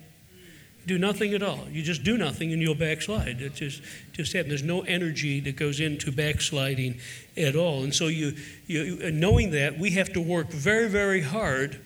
do 0.90 0.98
nothing 0.98 1.34
at 1.34 1.42
all. 1.42 1.68
You 1.70 1.82
just 1.82 2.02
do 2.02 2.18
nothing 2.18 2.52
and 2.52 2.60
you'll 2.60 2.74
backslide. 2.74 3.40
It 3.40 3.54
just 3.54 3.80
just 4.10 4.32
happens. 4.32 4.48
There's 4.48 4.64
no 4.64 4.80
energy 4.80 5.38
that 5.38 5.54
goes 5.54 5.78
into 5.78 6.10
backsliding 6.10 6.98
at 7.36 7.54
all. 7.54 7.84
And 7.84 7.94
so 7.94 8.08
you, 8.08 8.34
you 8.66 9.12
knowing 9.12 9.52
that, 9.52 9.78
we 9.78 9.92
have 9.92 10.12
to 10.14 10.20
work 10.20 10.50
very, 10.50 10.88
very 10.88 11.22
hard 11.22 11.80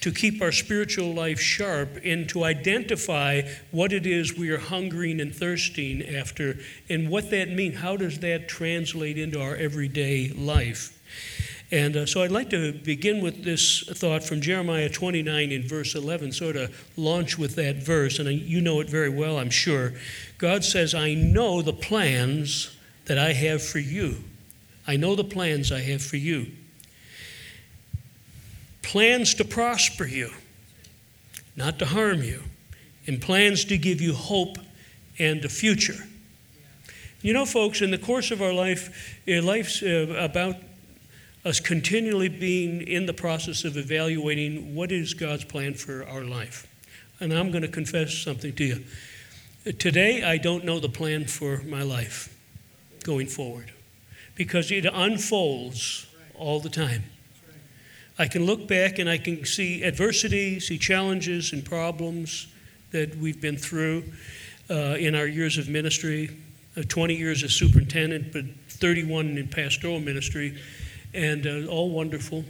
to 0.00 0.10
keep 0.10 0.40
our 0.40 0.52
spiritual 0.52 1.12
life 1.12 1.38
sharp 1.38 1.98
and 2.02 2.26
to 2.30 2.44
identify 2.44 3.42
what 3.72 3.92
it 3.92 4.06
is 4.06 4.38
we 4.38 4.48
are 4.48 4.58
hungering 4.58 5.20
and 5.20 5.34
thirsting 5.34 6.02
after 6.06 6.56
and 6.88 7.10
what 7.10 7.28
that 7.28 7.50
means. 7.50 7.76
How 7.76 7.98
does 7.98 8.20
that 8.20 8.48
translate 8.48 9.18
into 9.18 9.38
our 9.38 9.54
everyday 9.54 10.30
life? 10.30 10.98
And 11.72 11.96
uh, 11.96 12.06
so 12.06 12.22
I'd 12.22 12.32
like 12.32 12.50
to 12.50 12.72
begin 12.72 13.22
with 13.22 13.44
this 13.44 13.84
thought 13.86 14.24
from 14.24 14.40
Jeremiah 14.40 14.88
29 14.88 15.52
in 15.52 15.62
verse 15.62 15.94
11, 15.94 16.32
sort 16.32 16.56
of 16.56 16.92
launch 16.96 17.38
with 17.38 17.54
that 17.56 17.76
verse, 17.76 18.18
and 18.18 18.28
you 18.28 18.60
know 18.60 18.80
it 18.80 18.90
very 18.90 19.08
well, 19.08 19.38
I'm 19.38 19.50
sure. 19.50 19.92
God 20.38 20.64
says, 20.64 20.94
I 20.94 21.14
know 21.14 21.62
the 21.62 21.72
plans 21.72 22.76
that 23.06 23.18
I 23.18 23.32
have 23.32 23.62
for 23.62 23.78
you. 23.78 24.16
I 24.86 24.96
know 24.96 25.14
the 25.14 25.24
plans 25.24 25.70
I 25.70 25.80
have 25.80 26.02
for 26.02 26.16
you. 26.16 26.48
Plans 28.82 29.34
to 29.34 29.44
prosper 29.44 30.06
you, 30.06 30.30
not 31.54 31.78
to 31.78 31.86
harm 31.86 32.22
you, 32.22 32.42
and 33.06 33.20
plans 33.20 33.64
to 33.66 33.78
give 33.78 34.00
you 34.00 34.14
hope 34.14 34.56
and 35.20 35.44
a 35.44 35.48
future. 35.48 36.06
You 37.22 37.32
know, 37.32 37.44
folks, 37.44 37.82
in 37.82 37.92
the 37.92 37.98
course 37.98 38.32
of 38.32 38.42
our 38.42 38.52
life, 38.52 39.20
uh, 39.28 39.42
life's 39.42 39.82
uh, 39.82 40.16
about 40.18 40.56
us 41.44 41.60
continually 41.60 42.28
being 42.28 42.82
in 42.82 43.06
the 43.06 43.14
process 43.14 43.64
of 43.64 43.76
evaluating 43.76 44.74
what 44.74 44.92
is 44.92 45.14
God's 45.14 45.44
plan 45.44 45.74
for 45.74 46.06
our 46.06 46.24
life. 46.24 46.66
And 47.18 47.32
I'm 47.32 47.50
going 47.50 47.62
to 47.62 47.68
confess 47.68 48.14
something 48.14 48.54
to 48.54 48.64
you. 48.64 48.84
Today, 49.78 50.22
I 50.22 50.38
don't 50.38 50.64
know 50.64 50.80
the 50.80 50.88
plan 50.88 51.26
for 51.26 51.62
my 51.66 51.82
life 51.82 52.34
going 53.04 53.26
forward 53.26 53.72
because 54.34 54.70
it 54.70 54.86
unfolds 54.86 56.06
all 56.34 56.60
the 56.60 56.70
time. 56.70 57.04
I 58.18 58.26
can 58.26 58.44
look 58.44 58.68
back 58.68 58.98
and 58.98 59.08
I 59.08 59.16
can 59.16 59.44
see 59.44 59.82
adversity, 59.82 60.60
see 60.60 60.78
challenges 60.78 61.52
and 61.52 61.64
problems 61.64 62.48
that 62.90 63.16
we've 63.16 63.40
been 63.40 63.56
through 63.56 64.04
uh, 64.68 64.96
in 64.98 65.14
our 65.14 65.26
years 65.26 65.56
of 65.56 65.68
ministry 65.68 66.36
uh, 66.76 66.82
20 66.86 67.14
years 67.14 67.42
as 67.42 67.52
superintendent, 67.52 68.32
but 68.32 68.44
31 68.68 69.38
in 69.38 69.48
pastoral 69.48 70.00
ministry 70.00 70.58
and 71.12 71.46
uh, 71.46 71.70
all 71.70 71.90
wonderful. 71.90 72.44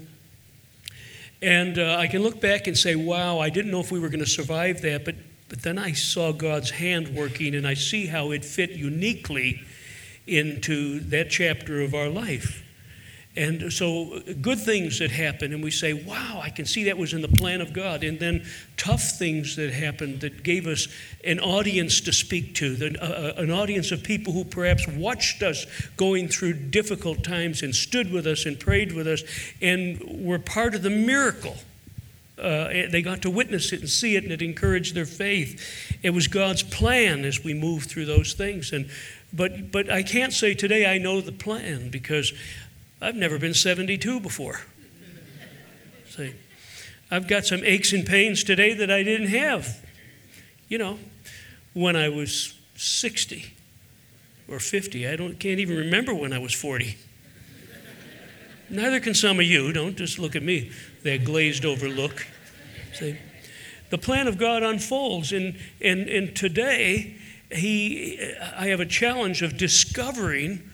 And 1.43 1.79
uh, 1.79 1.97
I 1.97 2.07
can 2.07 2.23
look 2.23 2.41
back 2.41 2.67
and 2.67 2.77
say, 2.77 2.97
wow, 2.97 3.39
I 3.39 3.49
didn't 3.49 3.71
know 3.71 3.81
if 3.81 3.91
we 3.91 3.99
were 3.99 4.09
going 4.09 4.21
to 4.21 4.31
survive 4.31 4.83
that, 4.83 5.05
but, 5.05 5.15
but 5.49 5.63
then 5.63 5.79
I 5.79 5.93
saw 5.93 6.33
God's 6.33 6.71
hand 6.71 7.15
working 7.15 7.55
and 7.55 7.67
I 7.67 7.75
see 7.75 8.07
how 8.07 8.31
it 8.31 8.45
fit 8.45 8.71
uniquely 8.71 9.63
into 10.27 11.01
that 11.01 11.31
chapter 11.31 11.81
of 11.81 11.95
our 11.95 12.09
life. 12.09 12.63
And 13.37 13.73
so, 13.73 14.21
good 14.41 14.59
things 14.59 14.99
that 14.99 15.13
happen, 15.13 15.53
and 15.53 15.63
we 15.63 15.71
say, 15.71 15.93
wow, 15.93 16.41
I 16.43 16.51
can 16.51 16.67
see 16.67 16.85
that 16.85 16.99
was 16.99 17.13
in 17.13 17.23
the 17.23 17.29
plan 17.29 17.61
of 17.61 17.73
God. 17.73 18.03
And 18.03 18.19
then, 18.19 18.45
tough 18.77 19.03
things 19.03 19.55
that 19.55 19.73
happened 19.73 20.21
that 20.23 20.43
gave 20.43 20.67
us 20.67 20.89
an 21.23 21.39
audience 21.39 22.01
to 22.03 22.13
speak 22.13 22.57
to, 22.57 22.97
uh, 23.01 23.05
uh, 23.05 23.33
an 23.37 23.53
audience 23.53 23.93
of 23.93 24.03
people 24.03 24.33
who 24.33 24.43
perhaps 24.43 24.89
watched 24.89 25.45
us 25.45 25.65
going 25.97 26.27
through 26.27 26.55
difficult 26.55 27.23
times 27.23 27.63
and 27.63 27.73
stood 27.73 28.11
with 28.11 28.27
us 28.27 28.47
and 28.47 28.59
prayed 28.59 28.93
with 28.93 29.07
us 29.07 29.23
and 29.63 30.03
were 30.25 30.41
part 30.41 30.75
of 30.75 30.83
the 30.83 30.91
miracle. 30.91 31.57
Uh, 32.37 32.89
they 32.91 33.03
got 33.03 33.23
to 33.23 33.31
witness 33.31 33.73
it 33.73 33.79
and 33.79 33.89
see 33.89 34.17
it, 34.17 34.25
and 34.25 34.33
it 34.33 34.43
encouraged 34.43 34.95
their 34.95 35.07
faith. 35.07 35.99
It 36.03 36.11
was 36.11 36.27
God's 36.27 36.65
plan 36.65 37.25
as 37.25 37.45
we 37.45 37.55
moved 37.55 37.91
through 37.91 38.07
those 38.07 38.33
things. 38.33 38.73
And 38.73 38.91
but 39.33 39.71
but 39.71 39.89
I 39.89 40.03
can't 40.03 40.33
say 40.33 40.55
today 40.55 40.93
I 40.93 40.99
know 40.99 41.21
the 41.21 41.33
plan 41.33 41.91
because 41.91 42.33
I've 43.01 43.15
never 43.15 43.39
been 43.39 43.55
72 43.55 44.21
before. 44.21 44.61
See, 46.11 46.35
I've 47.11 47.27
got 47.27 47.47
some 47.47 47.63
aches 47.65 47.93
and 47.93 48.05
pains 48.05 48.45
today 48.45 48.75
that 48.75 48.91
I 48.91 49.03
didn't 49.03 49.29
have, 49.29 49.85
you 50.69 50.77
know, 50.77 50.99
when 51.73 51.97
I 51.97 52.09
was 52.09 52.59
60 52.77 53.55
or 54.49 54.59
50. 54.59 55.09
I 55.09 55.17
don't, 55.17 55.39
can't 55.39 55.61
even 55.61 55.77
remember 55.77 56.15
when 56.15 56.33
I 56.33 56.39
was 56.39 56.53
40. 56.53 56.97
Neither 58.69 59.01
can 59.01 59.15
some 59.15 59.41
of 59.41 59.47
you. 59.47 59.73
Don't 59.73 59.97
just 59.97 60.19
look 60.19 60.37
at 60.37 60.43
me, 60.43 60.71
that 61.03 61.25
glazed 61.25 61.65
over 61.65 61.89
look. 61.89 62.27
See, 62.93 63.17
the 63.91 63.99
plan 63.99 64.29
of 64.29 64.39
God 64.39 64.63
unfolds, 64.63 65.33
and, 65.33 65.57
and, 65.81 66.09
and 66.09 66.37
today, 66.37 67.17
he, 67.51 68.21
I 68.57 68.67
have 68.67 68.79
a 68.79 68.87
challenge 68.87 69.43
of 69.43 69.57
discovering 69.57 70.70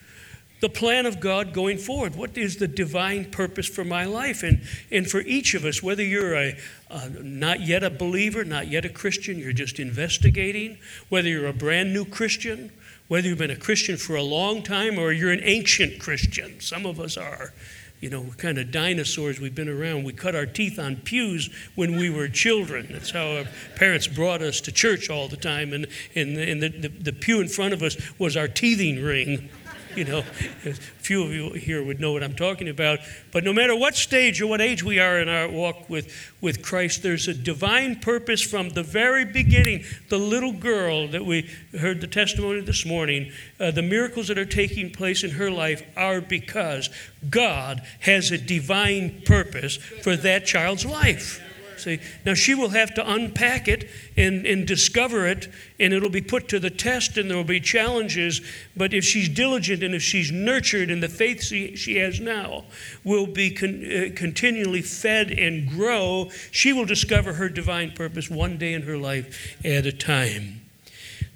the 0.61 0.69
plan 0.69 1.05
of 1.07 1.21
God 1.21 1.53
going 1.53 1.79
forward. 1.79 2.17
What 2.17 2.37
is 2.37 2.57
the 2.57 2.69
divine 2.69 3.31
purpose 3.31 3.69
for 3.69 3.85
my 3.85 4.05
life? 4.05 4.43
And, 4.43 4.63
and 4.91 5.09
for 5.09 5.21
each 5.21 5.55
of 5.55 5.65
us, 5.65 5.83
whether 5.83 6.03
you're 6.03 6.35
a, 6.35 6.57
uh, 6.91 7.09
not 7.21 7.61
yet 7.61 7.83
a 7.83 7.91
believer, 7.91 8.45
not 8.45 8.69
yet 8.69 8.85
a 8.85 8.89
Christian, 8.89 9.39
you're 9.39 9.53
just 9.53 9.79
investigating, 9.79 10.79
whether 11.09 11.29
you're 11.29 11.47
a 11.47 11.53
brand 11.53 11.93
new 11.93 12.05
Christian, 12.05 12.73
whether 13.09 13.29
you've 13.29 13.39
been 13.39 13.51
a 13.51 13.57
Christian 13.57 13.97
for 13.97 14.17
a 14.17 14.23
long 14.23 14.63
time, 14.63 14.99
or 14.99 15.13
you're 15.13 15.33
an 15.33 15.43
ancient 15.43 16.01
Christian. 16.01 16.61
Some 16.61 16.87
of 16.87 16.99
us 17.01 17.17
are. 17.17 17.53
You 18.01 18.11
know, 18.11 18.21
we're 18.21 18.35
kind 18.35 18.59
of 18.59 18.71
dinosaurs. 18.71 19.41
We've 19.41 19.55
been 19.55 19.71
around. 19.71 20.05
We 20.05 20.13
cut 20.13 20.35
our 20.35 20.45
teeth 20.45 20.79
on 20.79 20.97
pews 20.97 21.49
when 21.77 21.97
we 21.97 22.11
were 22.11 22.29
children. 22.29 22.89
That's 22.91 23.11
how 23.11 23.39
our 23.39 23.45
parents 23.77 24.07
brought 24.07 24.43
us 24.43 24.61
to 24.63 24.73
church 24.73 25.09
all 25.09 25.29
the 25.29 25.37
time. 25.37 25.73
And, 25.73 25.87
and, 26.15 26.37
and 26.37 26.63
the, 26.63 26.69
the, 26.69 26.89
the 26.89 27.13
pew 27.13 27.41
in 27.41 27.49
front 27.49 27.73
of 27.73 27.83
us 27.83 27.97
was 28.19 28.37
our 28.37 28.49
teething 28.49 29.03
ring 29.03 29.49
you 29.97 30.05
know, 30.05 30.23
few 30.23 31.23
of 31.25 31.33
you 31.33 31.51
here 31.53 31.83
would 31.83 32.01
know 32.01 32.13
what 32.13 32.23
I'm 32.23 32.35
talking 32.35 32.69
about. 32.69 32.99
But 33.33 33.45
no 33.45 33.53
matter 33.53 33.75
what 33.75 33.97
stage 33.97 34.43
or 34.43 34.47
what 34.47 34.61
age 34.61 34.83
we 34.83 34.99
are 34.99 35.19
in 35.19 35.29
our 35.29 35.49
walk 35.49 35.89
with, 35.89 36.13
with 36.43 36.63
Christ, 36.63 37.03
there's 37.03 37.29
a 37.29 37.35
divine 37.35 37.97
purpose 38.01 38.43
from 38.43 38.71
the 38.71 38.83
very 38.83 39.25
beginning. 39.25 39.85
The 40.11 40.19
little 40.19 40.53
girl 40.53 41.09
that 41.09 41.25
we 41.25 41.49
heard 41.81 42.03
the 42.03 42.07
testimony 42.07 42.61
this 42.61 42.85
morning, 42.85 43.33
uh, 43.59 43.71
the 43.71 43.83
miracles 43.83 44.29
that 44.29 44.37
are 44.37 44.45
taking 44.45 44.91
place 44.91 45.25
in 45.25 45.31
her 45.31 45.51
life 45.51 45.83
are 45.97 46.21
because 46.21 46.91
God 47.31 47.83
has 48.01 48.31
a 48.31 48.39
divine 48.39 49.23
purpose 49.25 49.77
for 49.77 50.15
that 50.17 50.45
child's 50.45 50.85
life. 50.85 51.41
See, 51.79 52.01
now 52.25 52.35
she 52.35 52.55
will 52.55 52.71
have 52.71 52.95
to 52.95 53.11
unpack 53.11 53.69
it 53.69 53.89
and, 54.17 54.47
and 54.47 54.67
discover 54.67 55.27
it, 55.27 55.49
and 55.79 55.93
it'll 55.93 56.11
be 56.11 56.21
put 56.21 56.49
to 56.49 56.59
the 56.59 56.71
test, 56.71 57.17
and 57.17 57.31
there 57.31 57.37
will 57.37 57.45
be 57.45 57.61
challenges. 57.61 58.41
But 58.77 58.95
if 58.95 59.05
she's 59.05 59.29
diligent 59.29 59.83
and 59.83 59.95
if 59.95 60.03
she's 60.03 60.33
nurtured, 60.33 60.91
and 60.91 61.03
the 61.03 61.09
faith 61.09 61.43
she, 61.43 61.77
she 61.77 61.97
has 61.97 62.21
now 62.21 62.65
will 63.05 63.27
be 63.27 63.51
con, 63.51 63.85
uh, 63.85 64.15
continually 64.15 64.83
fed 64.83 65.31
and 65.31 65.69
grow, 65.69 66.31
she 66.51 66.73
will 66.73 66.87
discover 66.87 67.35
her 67.35 67.49
divine 67.49 67.93
purpose 67.93 68.31
one 68.31 68.59
day 68.59 68.73
in 68.73 68.83
her 68.83 68.97
life 68.97 69.57
at 69.65 69.87
a 69.87 69.93
time. 69.93 70.63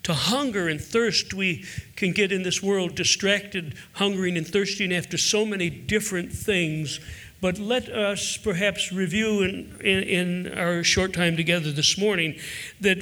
To 0.04 0.14
hunger 0.14 0.66
and 0.66 0.80
thirst, 0.80 1.34
we 1.34 1.64
can 1.94 2.12
get 2.12 2.32
in 2.32 2.42
this 2.42 2.62
world 2.62 2.94
distracted, 2.94 3.74
hungering 3.92 4.38
and 4.38 4.46
thirsting 4.46 4.92
after 4.92 5.18
so 5.18 5.44
many 5.44 5.68
different 5.68 6.32
things 6.32 7.00
but 7.40 7.58
let 7.58 7.88
us 7.88 8.36
perhaps 8.36 8.92
review 8.92 9.42
in, 9.42 9.76
in, 9.80 10.02
in, 10.46 10.58
our 10.58 10.84
short 10.84 11.14
time 11.14 11.36
together 11.36 11.72
this 11.72 11.96
morning 11.96 12.38
that, 12.80 12.98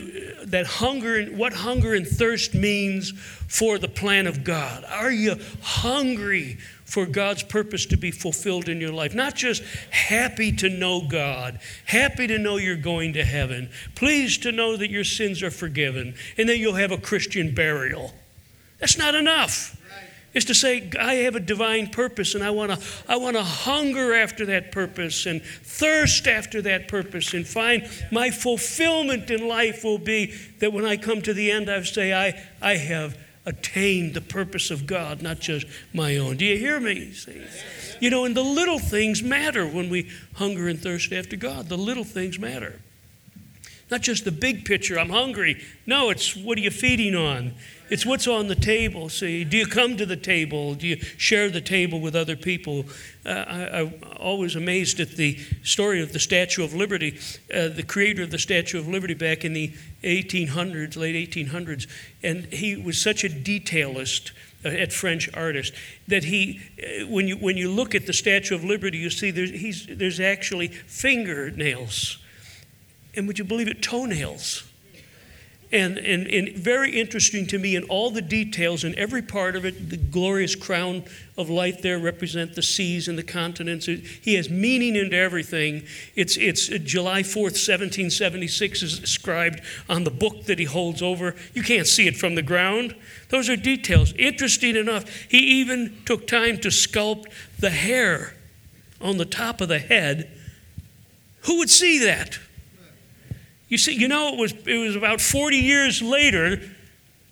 that 0.47 0.67
hunger 0.67 1.17
and 1.17 1.37
what 1.37 1.53
hunger 1.53 1.95
and 1.95 2.07
thirst 2.07 2.55
means 2.55 3.11
for 3.49 3.79
the 3.79 3.89
plan 3.89 4.27
of 4.27 4.45
God. 4.45 4.85
Are 4.85 5.11
you 5.11 5.37
hungry 5.61 6.59
for 6.85 7.05
God's 7.05 7.43
purpose 7.43 7.85
to 7.87 7.97
be 7.97 8.13
fulfilled 8.13 8.69
in 8.69 8.81
your 8.81 8.93
life? 8.93 9.15
Not 9.15 9.35
just 9.35 9.63
happy 9.91 10.53
to 10.53 10.69
know 10.69 11.07
God, 11.09 11.59
happy 11.87 12.29
to 12.29 12.39
know 12.39 12.59
you're 12.59 12.77
going 12.77 13.15
to 13.15 13.25
heaven, 13.25 13.71
pleased 13.97 14.45
to 14.45 14.53
know 14.53 14.77
that 14.77 14.91
your 14.91 15.05
sins 15.05 15.43
are 15.43 15.51
forgiven, 15.51 16.15
and 16.37 16.49
that 16.49 16.59
you'll 16.59 16.75
have 16.75 16.93
a 16.93 16.99
Christian 16.99 17.55
burial. 17.55 18.15
That's 18.79 18.97
not 18.97 19.17
enough 19.17 19.78
is 20.35 20.45
to 20.47 20.55
say, 20.55 20.91
I 20.99 21.15
have 21.15 21.37
a 21.37 21.41
divine 21.41 21.89
purpose 21.89 22.35
and 22.35 22.45
I 22.45 22.51
want 22.51 22.73
to 22.73 22.87
I 23.09 23.17
want 23.17 23.37
to 23.37 23.43
hunger 23.43 24.15
after 24.15 24.47
that 24.47 24.73
purpose 24.73 25.27
and 25.27 25.43
thirst 25.43 26.27
after 26.27 26.63
that 26.63 26.89
purpose 26.89 27.35
and 27.35 27.47
find 27.47 27.89
my 28.13 28.31
fulfillment 28.31 29.31
in 29.31 29.49
life 29.49 29.85
will 29.85 29.99
be 29.99 30.35
that 30.59 30.73
when 30.73 30.85
I 30.85 30.97
come 30.97 31.23
to 31.23 31.35
the 31.35 31.51
end, 31.51 31.71
I 31.71 31.83
say, 31.83 32.13
I, 32.13 32.41
I 32.61 32.77
have 32.77 33.17
attained 33.47 34.13
the 34.13 34.21
purpose 34.21 34.71
of 34.71 34.87
God, 34.87 35.23
not 35.23 35.41
just 35.41 35.67
my 35.95 36.19
own. 36.19 36.37
Do 36.37 36.45
you 36.45 36.59
hear 36.59 36.79
me? 36.79 37.13
See? 37.13 37.43
You 38.01 38.11
know, 38.11 38.25
and 38.25 38.37
the 38.37 38.45
little 38.45 38.79
things 38.79 39.23
matter 39.23 39.67
when 39.67 39.89
we 39.89 40.11
hunger 40.35 40.69
and 40.69 40.79
thirst 40.79 41.13
after 41.13 41.37
God. 41.37 41.69
The 41.69 41.79
little 41.79 42.05
things 42.05 42.39
matter. 42.39 42.81
Not 43.91 44.03
just 44.03 44.25
the 44.25 44.33
big 44.33 44.65
picture, 44.65 44.99
I'm 44.99 45.09
hungry. 45.09 45.65
No, 45.87 46.11
it's 46.11 46.37
what 46.37 46.59
are 46.59 46.61
you 46.61 46.71
feeding 46.71 47.15
on? 47.15 47.55
It's 47.89 48.05
what's 48.05 48.27
on 48.27 48.49
the 48.49 48.55
table. 48.55 49.09
See, 49.09 49.45
do 49.45 49.57
you 49.57 49.67
come 49.67 49.97
to 49.97 50.05
the 50.05 50.17
table? 50.17 50.75
Do 50.75 50.87
you 50.87 50.97
share 51.17 51.49
the 51.49 51.63
table 51.63 52.01
with 52.01 52.15
other 52.15 52.37
people? 52.37 52.85
Uh, 53.25 53.31
I, 53.31 53.81
am 53.81 53.95
always 54.19 54.57
amazed 54.57 55.01
at 55.01 55.13
the 55.13 55.39
story 55.63 56.03
of 56.03 56.13
the 56.13 56.19
Statue 56.19 56.63
of 56.63 56.75
Liberty. 56.75 57.19
Uh, 57.53 57.69
the 57.69 57.83
creator 57.83 58.23
of 58.23 58.31
the 58.31 58.39
Statue 58.39 58.79
of 58.79 58.89
Liberty 58.89 59.15
back 59.15 59.43
in 59.43 59.55
the 59.55 59.73
1800s, 60.03 60.97
late 60.99 61.31
1800s, 61.31 61.87
and 62.23 62.45
he 62.53 62.77
was 62.77 63.01
such 63.01 63.25
a 63.25 63.31
detailist 63.31 64.33
uh, 64.67 64.69
at 64.69 64.93
French 64.93 65.31
artist 65.33 65.73
that 66.09 66.25
he, 66.25 66.61
uh, 66.79 67.07
when 67.07 67.27
you 67.27 67.37
when 67.39 67.57
you 67.57 67.71
look 67.71 67.95
at 67.95 68.05
the 68.07 68.13
Statue 68.13 68.55
of 68.55 68.65
Liberty, 68.65 68.99
you 68.99 69.09
see 69.09 69.31
there's, 69.31 69.87
there's 69.87 70.21
actually 70.21 70.69
fingernails 70.69 72.19
and 73.19 73.27
would 73.27 73.39
you 73.39 73.45
believe 73.45 73.69
it, 73.69 73.83
toenails. 73.83 74.65
And, 75.71 75.99
and, 75.99 76.27
and 76.29 76.57
very 76.57 76.99
interesting 76.99 77.47
to 77.49 77.59
me 77.59 77.77
in 77.77 77.83
all 77.85 78.11
the 78.11 78.23
details 78.23 78.85
in 78.85 78.99
every 78.99 79.21
part 79.21 79.55
of 79.55 79.67
it, 79.67 79.91
the 79.91 79.99
glorious 79.99 80.55
crown 80.55 81.05
of 81.37 81.51
light 81.51 81.83
there 81.83 81.99
represent 81.99 82.55
the 82.55 82.63
seas 82.63 83.07
and 83.07 83.19
the 83.19 83.23
continents. 83.23 83.85
He 83.85 84.35
has 84.37 84.49
meaning 84.49 84.97
into 84.97 85.15
everything. 85.15 85.83
It's, 86.17 86.39
it's 86.39 86.71
uh, 86.71 86.79
July 86.79 87.21
4th, 87.21 87.59
1776 87.59 88.83
is 88.83 88.99
inscribed 89.01 89.61
on 89.91 90.05
the 90.05 90.11
book 90.11 90.45
that 90.45 90.59
he 90.59 90.65
holds 90.65 91.03
over. 91.03 91.37
You 91.53 91.63
can't 91.63 91.87
see 91.87 92.07
it 92.07 92.17
from 92.17 92.35
the 92.35 92.43
ground. 92.43 92.97
Those 93.29 93.51
are 93.51 93.57
details. 93.57 94.15
Interesting 94.15 94.75
enough, 94.75 95.05
he 95.29 95.39
even 95.39 95.99
took 96.07 96.27
time 96.27 96.57
to 96.61 96.69
sculpt 96.69 97.27
the 97.59 97.71
hair 97.71 98.35
on 99.03 99.19
the 99.19 99.27
top 99.27 99.61
of 99.61 99.69
the 99.69 99.81
head. 99.81 100.31
Who 101.43 101.59
would 101.59 101.71
see 101.71 101.99
that? 101.99 102.39
You 103.69 103.79
see, 103.79 103.95
you 103.95 104.09
know, 104.09 104.33
it 104.33 104.39
was, 104.39 104.53
it 104.67 104.79
was 104.79 104.97
about 104.97 105.21
40 105.21 105.57
years 105.57 106.01
later 106.01 106.61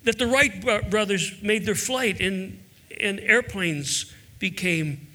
that 0.05 0.19
the 0.19 0.27
Wright 0.27 0.91
brothers 0.91 1.43
made 1.43 1.65
their 1.67 1.75
flight 1.75 2.21
and, 2.21 2.63
and 3.01 3.19
airplanes 3.21 4.13
became 4.39 5.07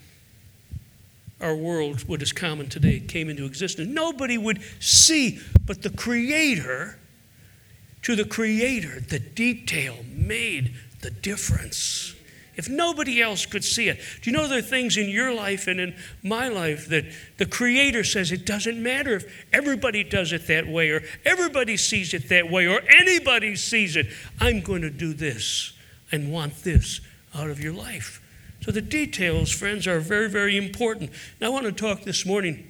our 1.40 1.56
world, 1.56 2.08
what 2.08 2.22
is 2.22 2.32
common 2.32 2.70
today, 2.70 3.00
came 3.00 3.30
into 3.30 3.46
existence. 3.46 3.88
Nobody 3.88 4.38
would 4.38 4.62
see, 4.80 5.40
but 5.66 5.82
the 5.82 5.90
Creator, 5.90 7.00
to 8.04 8.16
the 8.16 8.26
Creator, 8.26 9.02
the 9.02 9.20
detail 9.20 9.98
made 10.14 10.76
the 11.02 11.10
difference 11.10 12.16
if 12.56 12.70
nobody 12.70 13.22
else 13.22 13.46
could 13.46 13.64
see 13.64 13.90
it. 13.90 14.00
Do 14.22 14.30
you 14.30 14.36
know 14.36 14.48
there 14.48 14.60
are 14.60 14.62
things 14.62 14.98
in 14.98 15.10
your 15.10 15.34
life 15.34 15.68
and 15.68 15.80
in 15.80 15.96
my 16.24 16.48
life 16.48 16.88
that 16.90 17.06
the 17.38 17.46
Creator 17.46 18.04
says 18.04 18.32
it 18.32 18.46
doesn't 18.46 18.82
matter 18.82 19.16
if 19.16 19.46
everybody 19.54 20.04
does 20.04 20.34
it 20.34 20.48
that 20.48 20.68
way 20.68 20.90
or 20.90 21.02
everybody 21.26 21.78
sees 21.78 22.14
it 22.14 22.30
that 22.30 22.50
way 22.50 22.68
or 22.68 22.82
anybody 22.90 23.56
sees 23.56 23.96
it. 23.96 24.08
I'm 24.40 24.62
going 24.62 24.82
to 24.82 24.90
do 24.90 25.14
this 25.14 25.74
and 26.12 26.32
want 26.32 26.64
this 26.64 27.02
out 27.34 27.50
of 27.50 27.64
your 27.64 27.74
life. 27.74 28.22
So 28.62 28.72
the 28.72 28.82
details, 28.82 29.52
friends, 29.52 29.88
are 29.88 30.00
very, 30.00 30.30
very 30.30 30.58
important. 30.58 31.12
Now 31.40 31.48
I 31.48 31.50
want 31.50 31.66
to 31.66 31.72
talk 31.72 32.04
this 32.04 32.26
morning. 32.26 32.68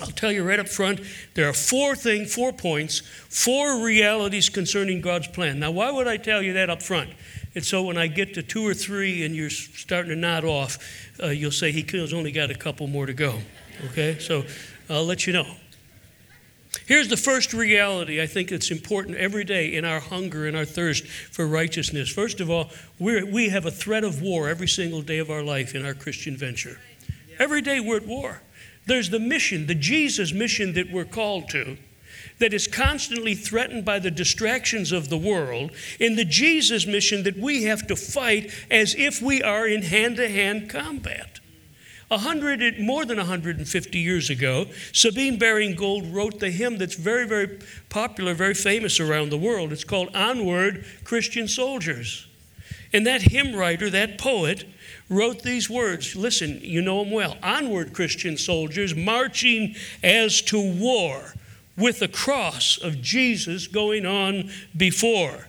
I'll 0.00 0.08
tell 0.08 0.32
you 0.32 0.42
right 0.42 0.58
up 0.58 0.68
front, 0.68 1.00
there 1.34 1.48
are 1.48 1.52
four 1.52 1.94
things, 1.94 2.34
four 2.34 2.52
points, 2.52 3.00
four 3.28 3.84
realities 3.84 4.48
concerning 4.48 5.00
God's 5.00 5.28
plan. 5.28 5.60
Now, 5.60 5.70
why 5.70 5.90
would 5.90 6.08
I 6.08 6.16
tell 6.16 6.42
you 6.42 6.54
that 6.54 6.68
up 6.68 6.82
front? 6.82 7.10
And 7.54 7.64
so 7.64 7.82
when 7.82 7.96
I 7.96 8.08
get 8.08 8.34
to 8.34 8.42
two 8.42 8.66
or 8.66 8.74
three 8.74 9.24
and 9.24 9.34
you're 9.34 9.50
starting 9.50 10.10
to 10.10 10.16
nod 10.16 10.44
off, 10.44 10.78
uh, 11.22 11.28
you'll 11.28 11.52
say, 11.52 11.70
He's 11.70 12.12
only 12.12 12.32
got 12.32 12.50
a 12.50 12.54
couple 12.54 12.86
more 12.86 13.06
to 13.06 13.14
go. 13.14 13.38
Okay? 13.90 14.18
So 14.18 14.44
I'll 14.90 15.04
let 15.04 15.26
you 15.26 15.32
know. 15.32 15.46
Here's 16.86 17.08
the 17.08 17.16
first 17.16 17.54
reality 17.54 18.20
I 18.20 18.26
think 18.26 18.52
it's 18.52 18.70
important 18.70 19.16
every 19.16 19.44
day 19.44 19.74
in 19.74 19.84
our 19.84 20.00
hunger 20.00 20.46
and 20.46 20.56
our 20.56 20.64
thirst 20.64 21.06
for 21.06 21.46
righteousness. 21.46 22.10
First 22.10 22.40
of 22.40 22.50
all, 22.50 22.70
we 22.98 23.22
we 23.22 23.48
have 23.48 23.64
a 23.64 23.70
threat 23.70 24.04
of 24.04 24.20
war 24.20 24.48
every 24.48 24.68
single 24.68 25.00
day 25.00 25.18
of 25.18 25.30
our 25.30 25.42
life 25.42 25.74
in 25.74 25.86
our 25.86 25.94
Christian 25.94 26.36
venture. 26.36 26.80
Every 27.38 27.62
day 27.62 27.80
we're 27.80 27.98
at 27.98 28.06
war. 28.06 28.42
There's 28.86 29.08
the 29.08 29.20
mission, 29.20 29.66
the 29.66 29.74
Jesus 29.74 30.32
mission 30.32 30.74
that 30.74 30.90
we're 30.90 31.06
called 31.06 31.48
to 31.50 31.78
that 32.38 32.52
is 32.52 32.66
constantly 32.66 33.34
threatened 33.34 33.84
by 33.84 33.98
the 33.98 34.10
distractions 34.10 34.92
of 34.92 35.08
the 35.08 35.16
world, 35.16 35.70
in 36.00 36.16
the 36.16 36.24
Jesus 36.24 36.86
mission 36.86 37.22
that 37.22 37.38
we 37.38 37.64
have 37.64 37.86
to 37.86 37.96
fight 37.96 38.52
as 38.70 38.94
if 38.96 39.22
we 39.22 39.42
are 39.42 39.66
in 39.66 39.82
hand 39.82 40.16
to 40.16 40.28
hand 40.28 40.68
combat. 40.68 41.40
A 42.10 42.18
hundred, 42.18 42.78
more 42.78 43.04
than 43.04 43.16
150 43.16 43.98
years 43.98 44.30
ago, 44.30 44.66
Sabine 44.92 45.38
Baring 45.38 45.74
Gould 45.74 46.06
wrote 46.06 46.38
the 46.38 46.50
hymn 46.50 46.78
that's 46.78 46.96
very, 46.96 47.26
very 47.26 47.58
popular, 47.88 48.34
very 48.34 48.54
famous 48.54 49.00
around 49.00 49.30
the 49.30 49.38
world. 49.38 49.72
It's 49.72 49.84
called 49.84 50.14
Onward, 50.14 50.84
Christian 51.04 51.48
Soldiers. 51.48 52.26
And 52.92 53.06
that 53.06 53.22
hymn 53.22 53.56
writer, 53.56 53.90
that 53.90 54.18
poet, 54.18 54.64
wrote 55.08 55.42
these 55.42 55.68
words. 55.70 56.14
Listen, 56.14 56.60
you 56.62 56.82
know 56.82 57.02
them 57.02 57.12
well. 57.12 57.36
Onward, 57.42 57.92
Christian 57.94 58.36
soldiers, 58.36 58.94
marching 58.94 59.74
as 60.02 60.40
to 60.42 60.60
war 60.60 61.34
with 61.76 61.98
the 61.98 62.08
cross 62.08 62.78
of 62.78 63.00
Jesus 63.00 63.66
going 63.66 64.06
on 64.06 64.50
before. 64.76 65.46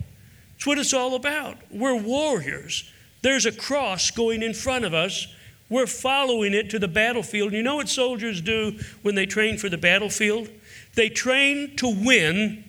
It's 0.56 0.66
what 0.66 0.78
it's 0.78 0.94
all 0.94 1.16
about. 1.16 1.58
We're 1.70 1.96
warriors. 1.96 2.90
There's 3.22 3.46
a 3.46 3.52
cross 3.52 4.12
going 4.12 4.42
in 4.42 4.54
front 4.54 4.86
of 4.86 4.94
us. 4.94 5.28
We're 5.70 5.88
following 5.88 6.54
it 6.54 6.70
to 6.72 6.80
the 6.80 6.88
battlefield. 6.88 7.54
You 7.54 7.64
know 7.64 7.78
what 7.78 7.90
soldiers 7.90 8.42
do 8.42 8.80
when 9.02 9.16
they 9.16 9.26
train 9.26 9.58
for 9.58 9.70
the 9.70 9.78
battlefield? 9.78 10.50
They 10.94 11.10
train 11.10 11.76
to 11.78 11.88
win 11.88 12.64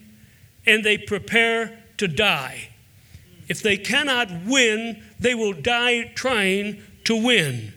and 0.65 0.83
they 0.83 0.97
prepare 0.97 1.79
to 1.97 2.07
die. 2.07 2.69
If 3.47 3.61
they 3.61 3.77
cannot 3.77 4.29
win, 4.45 5.01
they 5.19 5.33
will 5.33 5.53
die 5.53 6.11
trying 6.15 6.81
to 7.05 7.15
win. 7.15 7.73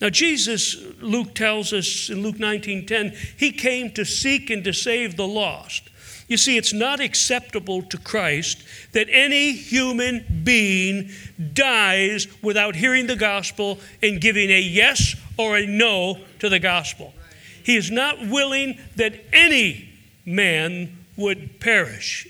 Now 0.00 0.10
Jesus, 0.10 0.76
Luke 1.00 1.34
tells 1.34 1.72
us 1.72 2.10
in 2.10 2.22
Luke 2.22 2.38
19:10, 2.38 3.16
he 3.36 3.50
came 3.50 3.90
to 3.92 4.04
seek 4.04 4.50
and 4.50 4.62
to 4.64 4.72
save 4.72 5.16
the 5.16 5.26
lost. 5.26 5.84
You 6.28 6.36
see, 6.36 6.56
it's 6.56 6.72
not 6.72 7.00
acceptable 7.00 7.82
to 7.82 7.98
Christ 7.98 8.62
that 8.92 9.08
any 9.10 9.52
human 9.52 10.42
being 10.42 11.10
dies 11.52 12.26
without 12.42 12.74
hearing 12.74 13.06
the 13.06 13.16
gospel 13.16 13.78
and 14.02 14.20
giving 14.20 14.50
a 14.50 14.60
yes 14.60 15.14
or 15.36 15.56
a 15.56 15.66
no 15.66 16.18
to 16.40 16.48
the 16.48 16.58
gospel. 16.58 17.14
He 17.62 17.76
is 17.76 17.90
not 17.90 18.26
willing 18.26 18.78
that 18.96 19.24
any 19.32 19.88
man 20.24 20.96
would 21.16 21.60
perish. 21.60 22.26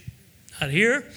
Not 0.60 0.70
here, 0.70 1.10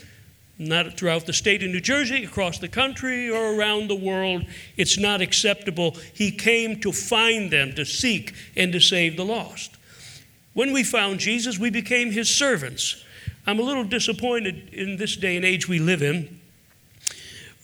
not 0.59 0.97
throughout 0.97 1.25
the 1.25 1.33
state 1.33 1.63
of 1.63 1.69
New 1.69 1.79
Jersey, 1.79 2.25
across 2.25 2.59
the 2.59 2.67
country, 2.67 3.29
or 3.29 3.55
around 3.55 3.87
the 3.87 3.95
world. 3.95 4.45
It's 4.75 4.97
not 4.97 5.21
acceptable. 5.21 5.95
He 6.13 6.31
came 6.31 6.81
to 6.81 6.91
find 6.91 7.49
them, 7.49 7.73
to 7.75 7.85
seek, 7.85 8.33
and 8.57 8.73
to 8.73 8.81
save 8.81 9.15
the 9.15 9.23
lost. 9.23 9.77
When 10.53 10.73
we 10.73 10.83
found 10.83 11.19
Jesus, 11.19 11.57
we 11.57 11.69
became 11.69 12.11
his 12.11 12.29
servants. 12.29 13.03
I'm 13.47 13.59
a 13.59 13.63
little 13.63 13.85
disappointed 13.85 14.73
in 14.73 14.97
this 14.97 15.15
day 15.15 15.37
and 15.37 15.45
age 15.45 15.69
we 15.69 15.79
live 15.79 16.03
in 16.03 16.39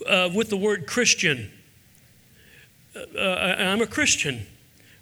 uh, 0.07 0.29
with 0.33 0.49
the 0.49 0.57
word 0.57 0.87
Christian. 0.87 1.51
Uh, 2.95 3.19
uh 3.19 3.55
I'm 3.59 3.81
a 3.81 3.87
Christian. 3.87 4.47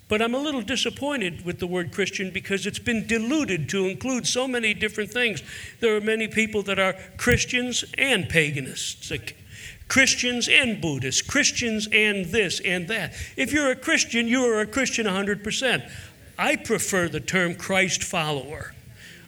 But 0.07 0.21
I'm 0.21 0.35
a 0.35 0.39
little 0.39 0.61
disappointed 0.61 1.45
with 1.45 1.59
the 1.59 1.67
word 1.67 1.91
Christian 1.91 2.31
because 2.31 2.65
it's 2.65 2.79
been 2.79 3.07
diluted 3.07 3.69
to 3.69 3.87
include 3.87 4.27
so 4.27 4.47
many 4.47 4.73
different 4.73 5.11
things. 5.11 5.41
There 5.79 5.95
are 5.95 6.01
many 6.01 6.27
people 6.27 6.61
that 6.63 6.77
are 6.77 6.95
Christians 7.17 7.85
and 7.97 8.25
paganists. 8.25 9.09
Like 9.09 9.37
Christians 9.87 10.47
and 10.47 10.81
Buddhists, 10.81 11.21
Christians 11.21 11.87
and 11.91 12.25
this 12.25 12.59
and 12.59 12.87
that. 12.87 13.13
If 13.37 13.51
you're 13.51 13.71
a 13.71 13.75
Christian, 13.75 14.27
you 14.27 14.43
are 14.45 14.61
a 14.61 14.67
Christian 14.67 15.05
100%. 15.05 15.89
I 16.37 16.55
prefer 16.55 17.07
the 17.07 17.19
term 17.19 17.55
Christ 17.55 18.03
follower. 18.03 18.73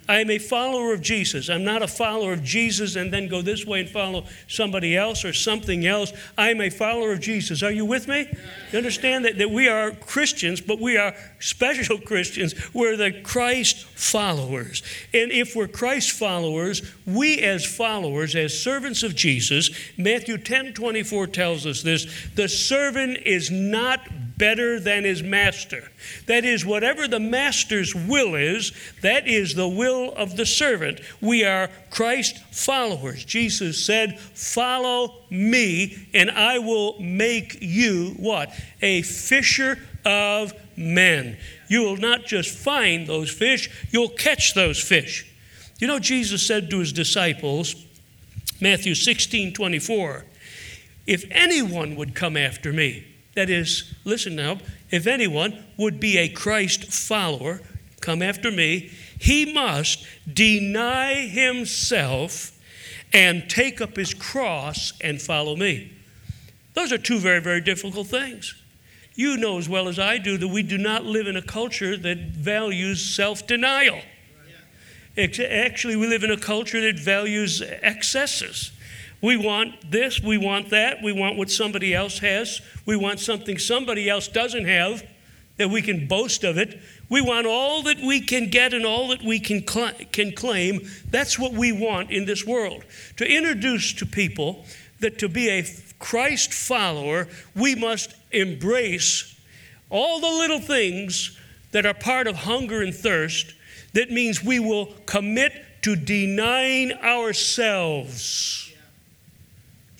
I 0.07 0.19
am 0.19 0.29
a 0.29 0.37
follower 0.37 0.93
of 0.93 1.01
Jesus. 1.01 1.49
I'm 1.49 1.63
not 1.63 1.81
a 1.81 1.87
follower 1.87 2.33
of 2.33 2.43
Jesus 2.43 2.95
and 2.95 3.11
then 3.11 3.27
go 3.27 3.41
this 3.41 3.65
way 3.65 3.81
and 3.81 3.89
follow 3.89 4.25
somebody 4.47 4.95
else 4.95 5.25
or 5.25 5.33
something 5.33 5.85
else. 5.85 6.13
I 6.37 6.49
am 6.49 6.61
a 6.61 6.69
follower 6.69 7.13
of 7.13 7.19
Jesus. 7.19 7.63
Are 7.63 7.71
you 7.71 7.85
with 7.85 8.07
me? 8.07 8.27
You 8.71 8.77
understand 8.77 9.25
that, 9.25 9.37
that 9.39 9.49
we 9.49 9.67
are 9.67 9.91
Christians, 9.91 10.61
but 10.61 10.79
we 10.79 10.97
are 10.97 11.15
special 11.39 11.97
Christians. 12.05 12.53
We're 12.73 12.97
the 12.97 13.11
Christ 13.21 13.85
followers. 13.85 14.83
And 15.13 15.31
if 15.31 15.55
we're 15.55 15.67
Christ 15.67 16.11
followers, 16.11 16.81
we 17.05 17.39
as 17.39 17.65
followers, 17.65 18.35
as 18.35 18.59
servants 18.59 19.03
of 19.03 19.15
Jesus, 19.15 19.69
Matthew 19.97 20.37
10 20.37 20.73
24 20.73 21.27
tells 21.27 21.65
us 21.65 21.81
this 21.81 22.05
the 22.35 22.47
servant 22.47 23.17
is 23.25 23.49
not 23.49 24.01
better 24.37 24.79
than 24.79 25.03
his 25.03 25.23
master. 25.23 25.89
That 26.25 26.45
is, 26.45 26.65
whatever 26.65 27.07
the 27.07 27.19
master's 27.19 27.95
will 27.95 28.35
is, 28.35 28.71
that 29.01 29.27
is 29.27 29.55
the 29.55 29.67
will 29.67 30.13
of 30.13 30.35
the 30.35 30.45
servant. 30.45 30.99
We 31.21 31.43
are 31.43 31.69
Christ 31.89 32.39
followers. 32.51 33.23
Jesus 33.23 33.83
said, 33.83 34.19
Follow 34.19 35.15
me, 35.29 36.07
and 36.13 36.29
I 36.31 36.59
will 36.59 36.99
make 36.99 37.57
you 37.61 38.15
what? 38.17 38.53
A 38.81 39.01
fisher 39.03 39.79
of 40.03 40.53
men. 40.77 41.37
You 41.67 41.81
will 41.81 41.97
not 41.97 42.25
just 42.25 42.55
find 42.55 43.07
those 43.07 43.31
fish, 43.31 43.69
you'll 43.91 44.09
catch 44.09 44.53
those 44.53 44.81
fish. 44.81 45.31
You 45.79 45.87
know, 45.87 45.99
Jesus 45.99 46.45
said 46.45 46.69
to 46.69 46.79
his 46.79 46.93
disciples, 46.93 47.75
Matthew 48.61 48.95
16 48.95 49.53
24, 49.53 50.25
if 51.07 51.25
anyone 51.31 51.95
would 51.95 52.15
come 52.15 52.37
after 52.37 52.71
me, 52.71 53.05
that 53.35 53.49
is, 53.49 53.93
listen 54.03 54.35
now, 54.35 54.59
if 54.91 55.07
anyone 55.07 55.63
would 55.77 55.99
be 55.99 56.17
a 56.17 56.29
Christ 56.29 56.85
follower, 56.91 57.61
come 58.01 58.21
after 58.21 58.51
me, 58.51 58.91
he 59.19 59.53
must 59.53 60.05
deny 60.31 61.27
himself 61.27 62.51
and 63.13 63.49
take 63.49 63.79
up 63.79 63.95
his 63.95 64.13
cross 64.13 64.93
and 65.01 65.21
follow 65.21 65.55
me. 65.55 65.93
Those 66.73 66.91
are 66.91 66.97
two 66.97 67.19
very, 67.19 67.39
very 67.39 67.61
difficult 67.61 68.07
things. 68.07 68.55
You 69.15 69.37
know 69.37 69.57
as 69.57 69.69
well 69.69 69.87
as 69.87 69.97
I 69.97 70.17
do 70.17 70.37
that 70.37 70.47
we 70.49 70.61
do 70.61 70.77
not 70.77 71.05
live 71.05 71.27
in 71.27 71.37
a 71.37 71.41
culture 71.41 71.95
that 71.95 72.17
values 72.17 73.15
self 73.15 73.47
denial. 73.47 74.01
Actually, 75.17 75.95
we 75.95 76.07
live 76.07 76.25
in 76.25 76.31
a 76.31 76.37
culture 76.37 76.81
that 76.81 76.99
values 76.99 77.61
excesses. 77.61 78.71
We 79.21 79.37
want 79.37 79.91
this, 79.91 80.21
we 80.21 80.37
want 80.37 80.69
that, 80.69 81.01
we 81.01 81.11
want 81.11 81.37
what 81.37 81.49
somebody 81.49 81.93
else 81.93 82.19
has, 82.19 82.61
we 82.85 82.95
want 82.95 83.19
something 83.19 83.57
somebody 83.57 84.09
else 84.09 84.27
doesn't 84.27 84.65
have 84.65 85.03
that 85.57 85.69
we 85.69 85.81
can 85.81 86.07
boast 86.07 86.43
of 86.43 86.57
it. 86.57 86.79
We 87.09 87.21
want 87.21 87.47
all 87.47 87.83
that 87.83 87.99
we 87.99 88.19
can 88.21 88.49
get 88.49 88.73
and 88.73 88.85
all 88.85 89.09
that 89.09 89.23
we 89.23 89.39
can, 89.39 89.65
cl- 89.65 89.93
can 90.11 90.33
claim. 90.33 90.81
That's 91.09 91.39
what 91.39 91.53
we 91.53 91.71
want 91.71 92.11
in 92.11 92.25
this 92.25 92.45
world. 92.45 92.83
To 93.17 93.27
introduce 93.27 93.93
to 93.93 94.05
people 94.05 94.65
that 94.99 95.17
to 95.19 95.29
be 95.29 95.49
a 95.49 95.65
Christ 95.99 96.53
follower, 96.53 97.27
we 97.55 97.75
must 97.75 98.15
embrace 98.31 99.39
all 99.89 100.19
the 100.19 100.27
little 100.27 100.59
things 100.59 101.39
that 101.71 101.85
are 101.85 101.93
part 101.93 102.27
of 102.27 102.35
hunger 102.35 102.81
and 102.81 102.93
thirst. 102.93 103.53
That 103.93 104.11
means 104.11 104.43
we 104.43 104.59
will 104.59 104.87
commit 105.05 105.53
to 105.83 105.95
denying 105.95 106.91
ourselves 106.93 108.64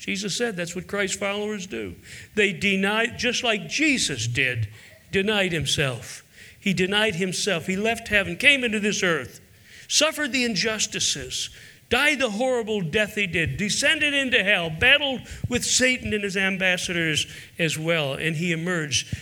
Jesus 0.06 0.36
said 0.36 0.54
that's 0.54 0.76
what 0.76 0.86
Christ 0.86 1.18
followers 1.18 1.66
do. 1.66 1.96
They 2.36 2.52
deny, 2.52 3.06
just 3.08 3.42
like 3.42 3.68
Jesus 3.68 4.28
did, 4.28 4.68
denied 5.10 5.50
himself. 5.50 6.22
He 6.60 6.72
denied 6.72 7.16
himself. 7.16 7.66
He 7.66 7.76
left 7.76 8.06
heaven, 8.06 8.36
came 8.36 8.62
into 8.62 8.78
this 8.78 9.02
earth, 9.02 9.40
suffered 9.88 10.30
the 10.30 10.44
injustices, 10.44 11.50
died 11.90 12.20
the 12.20 12.30
horrible 12.30 12.82
death 12.82 13.16
he 13.16 13.26
did, 13.26 13.56
descended 13.56 14.14
into 14.14 14.44
hell, 14.44 14.70
battled 14.70 15.22
with 15.48 15.64
Satan 15.64 16.12
and 16.12 16.22
his 16.22 16.36
ambassadors 16.36 17.26
as 17.58 17.76
well, 17.76 18.14
and 18.14 18.36
he 18.36 18.52
emerged 18.52 19.12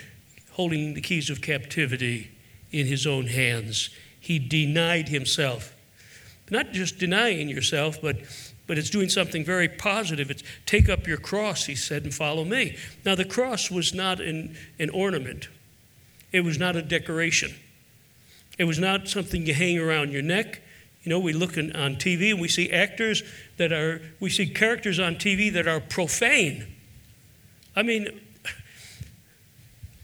holding 0.52 0.92
the 0.92 1.00
keys 1.00 1.30
of 1.30 1.40
captivity 1.40 2.30
in 2.72 2.86
his 2.86 3.06
own 3.06 3.28
hands. 3.28 3.88
He 4.20 4.38
denied 4.38 5.08
himself. 5.08 5.74
Not 6.50 6.72
just 6.72 6.98
denying 6.98 7.48
yourself, 7.48 8.02
but 8.02 8.18
but 8.66 8.78
it's 8.78 8.90
doing 8.90 9.08
something 9.08 9.44
very 9.44 9.68
positive. 9.68 10.30
It's 10.30 10.42
take 10.66 10.88
up 10.88 11.06
your 11.06 11.18
cross, 11.18 11.66
he 11.66 11.74
said, 11.74 12.04
and 12.04 12.14
follow 12.14 12.44
me. 12.44 12.76
Now, 13.04 13.14
the 13.14 13.24
cross 13.24 13.70
was 13.70 13.94
not 13.94 14.20
an, 14.20 14.56
an 14.78 14.90
ornament, 14.90 15.48
it 16.32 16.40
was 16.40 16.58
not 16.58 16.76
a 16.76 16.82
decoration, 16.82 17.54
it 18.58 18.64
was 18.64 18.78
not 18.78 19.08
something 19.08 19.46
you 19.46 19.54
hang 19.54 19.78
around 19.78 20.12
your 20.12 20.22
neck. 20.22 20.60
You 21.02 21.10
know, 21.10 21.18
we 21.18 21.34
look 21.34 21.58
in, 21.58 21.76
on 21.76 21.96
TV 21.96 22.30
and 22.30 22.40
we 22.40 22.48
see 22.48 22.70
actors 22.70 23.22
that 23.58 23.72
are, 23.72 24.00
we 24.20 24.30
see 24.30 24.46
characters 24.46 24.98
on 24.98 25.16
TV 25.16 25.52
that 25.52 25.68
are 25.68 25.78
profane. 25.78 26.66
I 27.76 27.82
mean, 27.82 28.08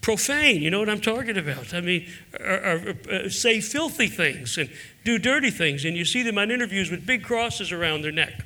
profane, 0.02 0.60
you 0.60 0.70
know 0.70 0.78
what 0.78 0.90
I'm 0.90 1.00
talking 1.00 1.38
about? 1.38 1.72
I 1.72 1.80
mean, 1.80 2.06
uh, 2.38 3.30
say 3.30 3.62
filthy 3.62 4.08
things 4.08 4.58
and 4.58 4.68
do 5.04 5.18
dirty 5.18 5.50
things, 5.50 5.86
and 5.86 5.96
you 5.96 6.04
see 6.04 6.22
them 6.22 6.36
on 6.36 6.50
interviews 6.50 6.90
with 6.90 7.06
big 7.06 7.24
crosses 7.24 7.72
around 7.72 8.02
their 8.02 8.12
neck. 8.12 8.44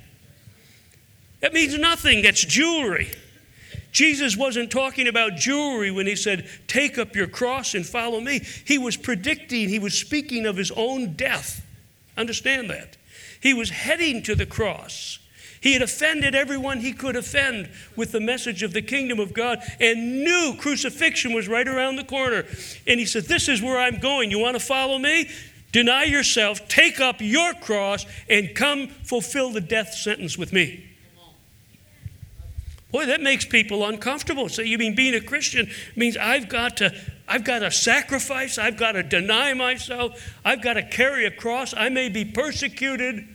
That 1.45 1.53
means 1.53 1.77
nothing. 1.77 2.23
That's 2.23 2.43
jewelry. 2.43 3.11
Jesus 3.91 4.35
wasn't 4.35 4.71
talking 4.71 5.07
about 5.07 5.35
jewelry 5.35 5.91
when 5.91 6.07
he 6.07 6.15
said, 6.15 6.49
Take 6.65 6.97
up 6.97 7.15
your 7.15 7.27
cross 7.27 7.75
and 7.75 7.85
follow 7.85 8.19
me. 8.19 8.39
He 8.65 8.79
was 8.79 8.97
predicting, 8.97 9.69
he 9.69 9.77
was 9.77 9.93
speaking 9.93 10.47
of 10.47 10.57
his 10.57 10.71
own 10.71 11.13
death. 11.13 11.63
Understand 12.17 12.71
that. 12.71 12.97
He 13.39 13.53
was 13.53 13.69
heading 13.69 14.23
to 14.23 14.33
the 14.33 14.47
cross. 14.47 15.19
He 15.61 15.73
had 15.73 15.83
offended 15.83 16.33
everyone 16.33 16.79
he 16.79 16.93
could 16.93 17.15
offend 17.15 17.69
with 17.95 18.11
the 18.11 18.19
message 18.19 18.63
of 18.63 18.73
the 18.73 18.81
kingdom 18.81 19.19
of 19.19 19.31
God 19.31 19.59
and 19.79 20.23
knew 20.23 20.55
crucifixion 20.57 21.31
was 21.31 21.47
right 21.47 21.67
around 21.67 21.97
the 21.97 22.03
corner. 22.05 22.45
And 22.87 22.99
he 22.99 23.05
said, 23.05 23.25
This 23.25 23.47
is 23.47 23.61
where 23.61 23.79
I'm 23.79 23.99
going. 23.99 24.31
You 24.31 24.39
want 24.39 24.57
to 24.57 24.65
follow 24.65 24.97
me? 24.97 25.29
Deny 25.71 26.05
yourself, 26.05 26.67
take 26.67 26.99
up 26.99 27.17
your 27.19 27.53
cross, 27.53 28.07
and 28.27 28.55
come 28.55 28.87
fulfill 28.87 29.51
the 29.51 29.61
death 29.61 29.93
sentence 29.93 30.39
with 30.39 30.51
me. 30.51 30.94
Boy, 32.91 33.07
that 33.07 33.21
makes 33.21 33.45
people 33.45 33.85
uncomfortable. 33.85 34.47
So 34.47 34.61
you 34.61 34.77
mean 34.77 34.95
being 34.95 35.15
a 35.15 35.21
Christian 35.21 35.69
means 35.95 36.17
I've 36.17 36.47
got 36.47 36.77
to 36.77 36.93
I've 37.27 37.43
got 37.43 37.59
to 37.59 37.71
sacrifice, 37.71 38.57
I've 38.57 38.77
got 38.77 38.91
to 38.93 39.03
deny 39.03 39.53
myself, 39.53 40.35
I've 40.45 40.61
got 40.61 40.73
to 40.73 40.83
carry 40.83 41.25
a 41.25 41.31
cross, 41.31 41.73
I 41.75 41.89
may 41.89 42.09
be 42.09 42.23
persecuted. 42.23 43.27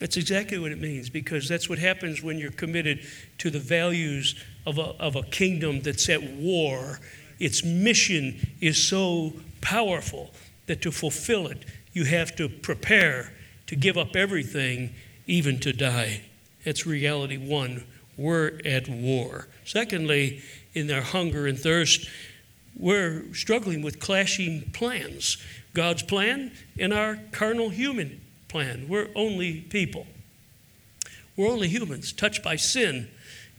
That's 0.00 0.16
exactly 0.16 0.58
what 0.58 0.72
it 0.72 0.80
means 0.80 1.08
because 1.08 1.48
that's 1.48 1.68
what 1.68 1.78
happens 1.78 2.22
when 2.22 2.36
you're 2.38 2.50
committed 2.50 3.06
to 3.38 3.48
the 3.48 3.60
values 3.60 4.34
of 4.66 4.78
a, 4.78 4.88
of 4.98 5.14
a 5.14 5.22
kingdom 5.22 5.82
that's 5.82 6.08
at 6.08 6.22
war. 6.22 6.98
Its 7.38 7.64
mission 7.64 8.54
is 8.60 8.86
so 8.86 9.32
powerful 9.60 10.32
that 10.66 10.82
to 10.82 10.90
fulfill 10.90 11.46
it, 11.46 11.64
you 11.92 12.04
have 12.04 12.34
to 12.36 12.48
prepare 12.48 13.32
to 13.68 13.76
give 13.76 13.96
up 13.96 14.16
everything, 14.16 14.92
even 15.26 15.60
to 15.60 15.72
die. 15.72 16.22
That's 16.64 16.86
reality 16.86 17.36
one 17.36 17.84
we're 18.16 18.60
at 18.64 18.88
war. 18.88 19.48
Secondly, 19.64 20.42
in 20.74 20.86
their 20.86 21.02
hunger 21.02 21.46
and 21.46 21.58
thirst, 21.58 22.08
we're 22.76 23.22
struggling 23.32 23.82
with 23.82 24.00
clashing 24.00 24.70
plans 24.72 25.38
God's 25.74 26.02
plan 26.02 26.52
and 26.78 26.92
our 26.92 27.18
carnal 27.32 27.68
human 27.68 28.20
plan. 28.48 28.86
We're 28.88 29.08
only 29.14 29.60
people. 29.60 30.06
We're 31.36 31.50
only 31.50 31.68
humans 31.68 32.12
touched 32.12 32.44
by 32.44 32.56
sin. 32.56 33.08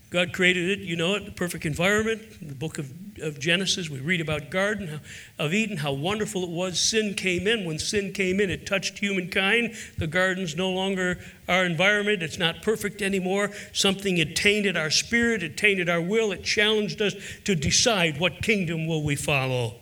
God 0.10 0.32
created 0.32 0.70
it, 0.70 0.80
you 0.80 0.96
know 0.96 1.16
it, 1.16 1.26
the 1.26 1.32
perfect 1.32 1.66
environment. 1.66 2.22
The 2.42 2.56
book 2.56 2.78
of 2.78 2.90
of 3.22 3.40
Genesis, 3.40 3.90
we 3.90 4.00
read 4.00 4.22
about 4.22 4.50
Garden 4.50 5.00
of 5.40 5.54
Eden, 5.54 5.78
how 5.78 5.94
wonderful 5.94 6.44
it 6.44 6.50
was. 6.50 6.80
Sin 6.80 7.14
came 7.14 7.48
in. 7.48 7.66
When 7.66 7.80
sin 7.80 8.12
came 8.12 8.40
in, 8.40 8.50
it 8.50 8.66
touched 8.66 9.00
humankind. 9.00 9.76
The 9.98 10.08
garden's 10.08 10.56
no 10.56 10.70
longer 10.70 11.20
our 11.48 11.66
environment. 11.66 12.24
It's 12.24 12.38
not 12.38 12.62
perfect 12.62 13.02
anymore. 13.02 13.52
Something 13.74 14.18
had 14.18 14.36
tainted 14.36 14.76
our 14.76 14.90
spirit, 14.90 15.44
it 15.44 15.58
tainted 15.58 15.90
our 15.90 16.02
will, 16.02 16.32
it 16.32 16.44
challenged 16.44 17.02
us 17.02 17.16
to 17.46 17.56
decide 17.56 18.20
what 18.20 18.42
kingdom 18.42 18.88
will 18.88 19.04
we 19.04 19.16
follow. 19.16 19.76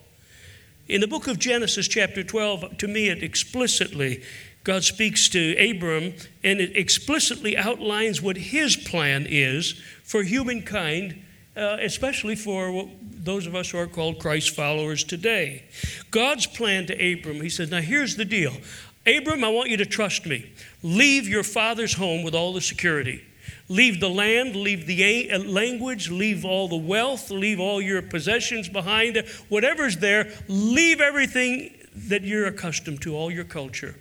In 0.87 1.01
the 1.01 1.07
book 1.07 1.27
of 1.27 1.39
Genesis, 1.39 1.87
chapter 1.87 2.23
12, 2.23 2.77
to 2.77 2.87
me, 2.87 3.09
it 3.09 3.23
explicitly 3.23 4.23
God 4.63 4.83
speaks 4.83 5.27
to 5.29 5.55
Abram 5.57 6.13
and 6.41 6.61
it 6.61 6.77
explicitly 6.77 7.57
outlines 7.57 8.21
what 8.21 8.37
his 8.37 8.77
plan 8.77 9.25
is 9.27 9.73
for 10.03 10.23
humankind 10.23 11.21
uh, 11.55 11.77
especially 11.81 12.35
for 12.35 12.89
those 13.23 13.47
of 13.47 13.55
us 13.55 13.69
who 13.69 13.77
are 13.77 13.87
called 13.87 14.19
Christ 14.19 14.49
followers 14.51 15.03
today. 15.03 15.63
God's 16.11 16.45
plan 16.45 16.85
to 16.87 16.93
Abram, 17.13 17.41
he 17.41 17.49
says, 17.49 17.71
Now 17.71 17.81
here's 17.81 18.15
the 18.15 18.25
deal 18.25 18.53
Abram, 19.05 19.43
I 19.43 19.49
want 19.49 19.69
you 19.69 19.77
to 19.77 19.85
trust 19.85 20.25
me. 20.25 20.51
Leave 20.81 21.27
your 21.27 21.43
father's 21.43 21.93
home 21.93 22.23
with 22.23 22.35
all 22.35 22.53
the 22.53 22.61
security. 22.61 23.23
Leave 23.69 23.99
the 23.99 24.09
land, 24.09 24.55
leave 24.55 24.85
the 24.85 25.31
uh, 25.31 25.39
language, 25.39 26.09
leave 26.09 26.43
all 26.43 26.67
the 26.67 26.75
wealth, 26.77 27.31
leave 27.31 27.59
all 27.59 27.81
your 27.81 28.01
possessions 28.01 28.67
behind. 28.67 29.17
Whatever's 29.49 29.97
there, 29.97 30.31
leave 30.47 30.99
everything 30.99 31.73
that 31.95 32.23
you're 32.23 32.47
accustomed 32.47 33.01
to, 33.01 33.15
all 33.15 33.31
your 33.31 33.45
culture. 33.45 33.95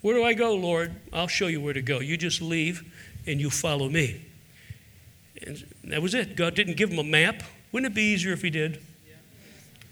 Where 0.00 0.14
do 0.14 0.24
I 0.24 0.34
go, 0.34 0.54
Lord? 0.54 0.94
I'll 1.12 1.26
show 1.26 1.48
you 1.48 1.60
where 1.60 1.72
to 1.72 1.82
go. 1.82 2.00
You 2.00 2.16
just 2.16 2.40
leave 2.40 2.84
and 3.26 3.40
you 3.40 3.50
follow 3.50 3.88
me. 3.88 4.24
And 5.42 5.64
that 5.84 6.00
was 6.00 6.14
it. 6.14 6.36
God 6.36 6.54
didn't 6.54 6.76
give 6.76 6.90
him 6.90 6.98
a 6.98 7.04
map. 7.04 7.42
Wouldn't 7.72 7.92
it 7.92 7.94
be 7.94 8.02
easier 8.02 8.32
if 8.32 8.42
he 8.42 8.50
did? 8.50 8.80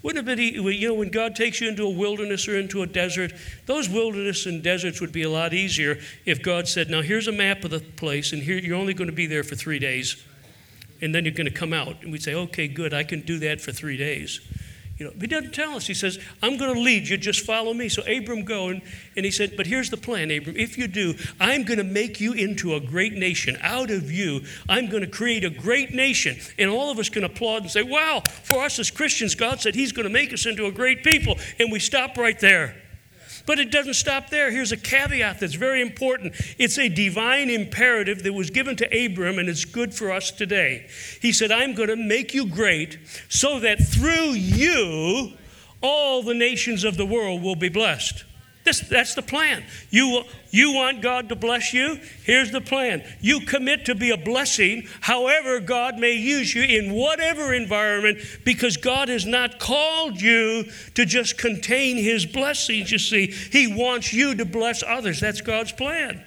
Wouldn't 0.03 0.29
it 0.29 0.37
be, 0.37 0.45
you 0.77 0.89
know, 0.89 0.95
when 0.95 1.09
God 1.09 1.35
takes 1.35 1.63
you 1.63 1.69
into 1.69 1.87
a 1.87 1.91
wilderness 1.91 2.47
or 2.47 2.59
into 2.59 2.83
a 2.83 2.87
desert, 2.87 3.33
those 3.65 3.89
wilderness 3.89 4.45
and 4.45 4.63
deserts 4.63 5.01
would 5.01 5.13
be 5.13 5.23
a 5.23 5.31
lot 5.31 5.55
easier 5.55 5.99
if 6.27 6.43
God 6.43 6.69
said, 6.69 6.91
now 6.91 7.01
here's 7.01 7.27
a 7.27 7.33
map 7.33 7.65
of 7.65 7.71
the 7.71 7.81
place, 7.81 8.35
and 8.35 8.43
here 8.43 8.59
you're 8.59 8.77
only 8.77 8.93
going 8.93 9.09
to 9.09 9.17
be 9.17 9.27
there 9.27 9.43
for 9.43 9.55
three 9.55 9.79
days, 9.79 10.23
and 11.01 11.15
then 11.15 11.25
you're 11.25 11.33
going 11.33 11.49
to 11.49 11.55
come 11.55 11.73
out. 11.73 12.03
And 12.03 12.13
we'd 12.13 12.23
say, 12.23 12.35
okay, 12.35 12.69
good, 12.69 12.93
I 12.93 13.03
can 13.03 13.23
do 13.23 13.39
that 13.39 13.63
for 13.63 13.73
three 13.73 13.97
days. 13.97 14.43
You 14.97 15.07
know, 15.07 15.13
he 15.21 15.27
doesn't 15.27 15.53
tell 15.53 15.75
us. 15.75 15.89
He 15.89 15.95
says, 15.95 16.21
I'm 16.41 16.57
going 16.57 16.73
to 16.73 16.81
lead 16.81 17.09
you, 17.09 17.17
just 17.17 17.45
follow 17.45 17.75
me. 17.75 17.89
So 17.89 18.03
Abram 18.03 18.45
go, 18.45 18.69
and, 18.69 18.81
and 19.17 19.25
he 19.25 19.33
said, 19.33 19.57
But 19.57 19.67
here's 19.67 19.91
the 19.91 19.97
plan, 19.97 20.31
Abram. 20.31 20.57
If 20.57 20.79
you 20.79 20.87
do, 20.87 21.15
I'm 21.41 21.65
going 21.65 21.79
to 21.79 21.85
make 21.85 22.21
you 22.21 22.33
into 22.33 22.75
a 22.75 22.81
great 22.81 23.15
nation. 23.15 23.59
Out 23.61 23.91
of 23.91 24.13
you, 24.13 24.43
I'm 24.69 24.89
going 24.89 25.03
to 25.03 25.11
create 25.11 25.45
a 25.45 25.51
great 25.51 25.93
nation. 25.93 26.37
And 26.59 26.71
all 26.71 26.93
of 26.93 26.99
us 27.01 27.09
can 27.09 27.25
applaud 27.25 27.63
and 27.63 27.71
say, 27.71 27.83
Wow, 27.83 28.23
for 28.45 28.63
us 28.63 28.79
as 28.79 28.91
Christians, 28.91 29.35
God 29.35 29.61
said 29.61 29.75
He's 29.75 29.91
going 29.91 30.07
to 30.07 30.13
make 30.13 30.33
us 30.33 30.47
into 30.47 30.67
a 30.67 30.73
great 30.73 31.03
people. 31.03 31.39
And 31.59 31.73
we 31.73 31.81
stop 31.81 32.17
right 32.17 32.39
there. 32.39 32.77
But 33.47 33.59
it 33.59 33.71
doesn't 33.71 33.95
stop 33.95 34.31
there. 34.31 34.51
Here's 34.51 34.73
a 34.73 34.77
caveat 34.77 35.41
that's 35.41 35.55
very 35.55 35.83
important 35.83 36.35
it's 36.59 36.79
a 36.79 36.89
divine 36.89 37.51
imperative 37.51 38.23
that 38.23 38.33
was 38.33 38.51
given 38.51 38.77
to 38.77 39.05
Abram, 39.07 39.39
and 39.39 39.49
it's 39.49 39.65
good 39.65 39.95
for 39.95 40.11
us 40.11 40.31
today. 40.31 40.89
He 41.21 41.33
said, 41.33 41.53
I'm 41.53 41.75
going 41.75 41.89
to 41.89 41.97
make 41.97 42.33
you 42.35 42.47
great 42.47 42.99
so 43.29 43.61
that 43.61 43.79
through 43.79 44.33
you, 44.33 45.35
all 45.83 46.23
the 46.23 46.35
nations 46.35 46.85
of 46.85 46.97
the 46.97 47.07
world 47.07 47.43
will 47.43 47.57
be 47.57 47.69
blessed. 47.69 48.25
This, 48.64 48.81
that's 48.81 49.14
the 49.14 49.22
plan. 49.22 49.62
You, 49.90 50.24
you 50.50 50.72
want 50.72 51.03
God 51.03 51.29
to 51.29 51.37
bless 51.37 51.74
you? 51.74 52.00
Here's 52.24 52.50
the 52.50 52.62
plan. 52.62 53.05
You 53.20 53.40
commit 53.40 53.85
to 53.85 53.94
be 53.94 54.11
a 54.11 54.16
blessing, 54.16 54.88
however, 55.03 55.61
God 55.61 55.98
may 55.98 56.12
use 56.12 56.55
you 56.55 56.62
in 56.62 56.94
whatever 56.94 57.53
environment, 57.53 58.20
because 58.42 58.79
God 58.79 59.11
has 59.11 59.27
not 59.27 59.59
called 59.59 60.18
you 60.18 60.64
to 60.94 61.05
just 61.05 61.37
contain 61.37 61.98
His 61.98 62.24
blessings, 62.24 62.90
you 62.90 62.98
see. 62.98 63.27
He 63.27 63.66
wants 63.66 64.14
you 64.14 64.35
to 64.35 64.46
bless 64.46 64.83
others. 64.83 65.20
That's 65.20 65.42
God's 65.42 65.72
plan. 65.72 66.24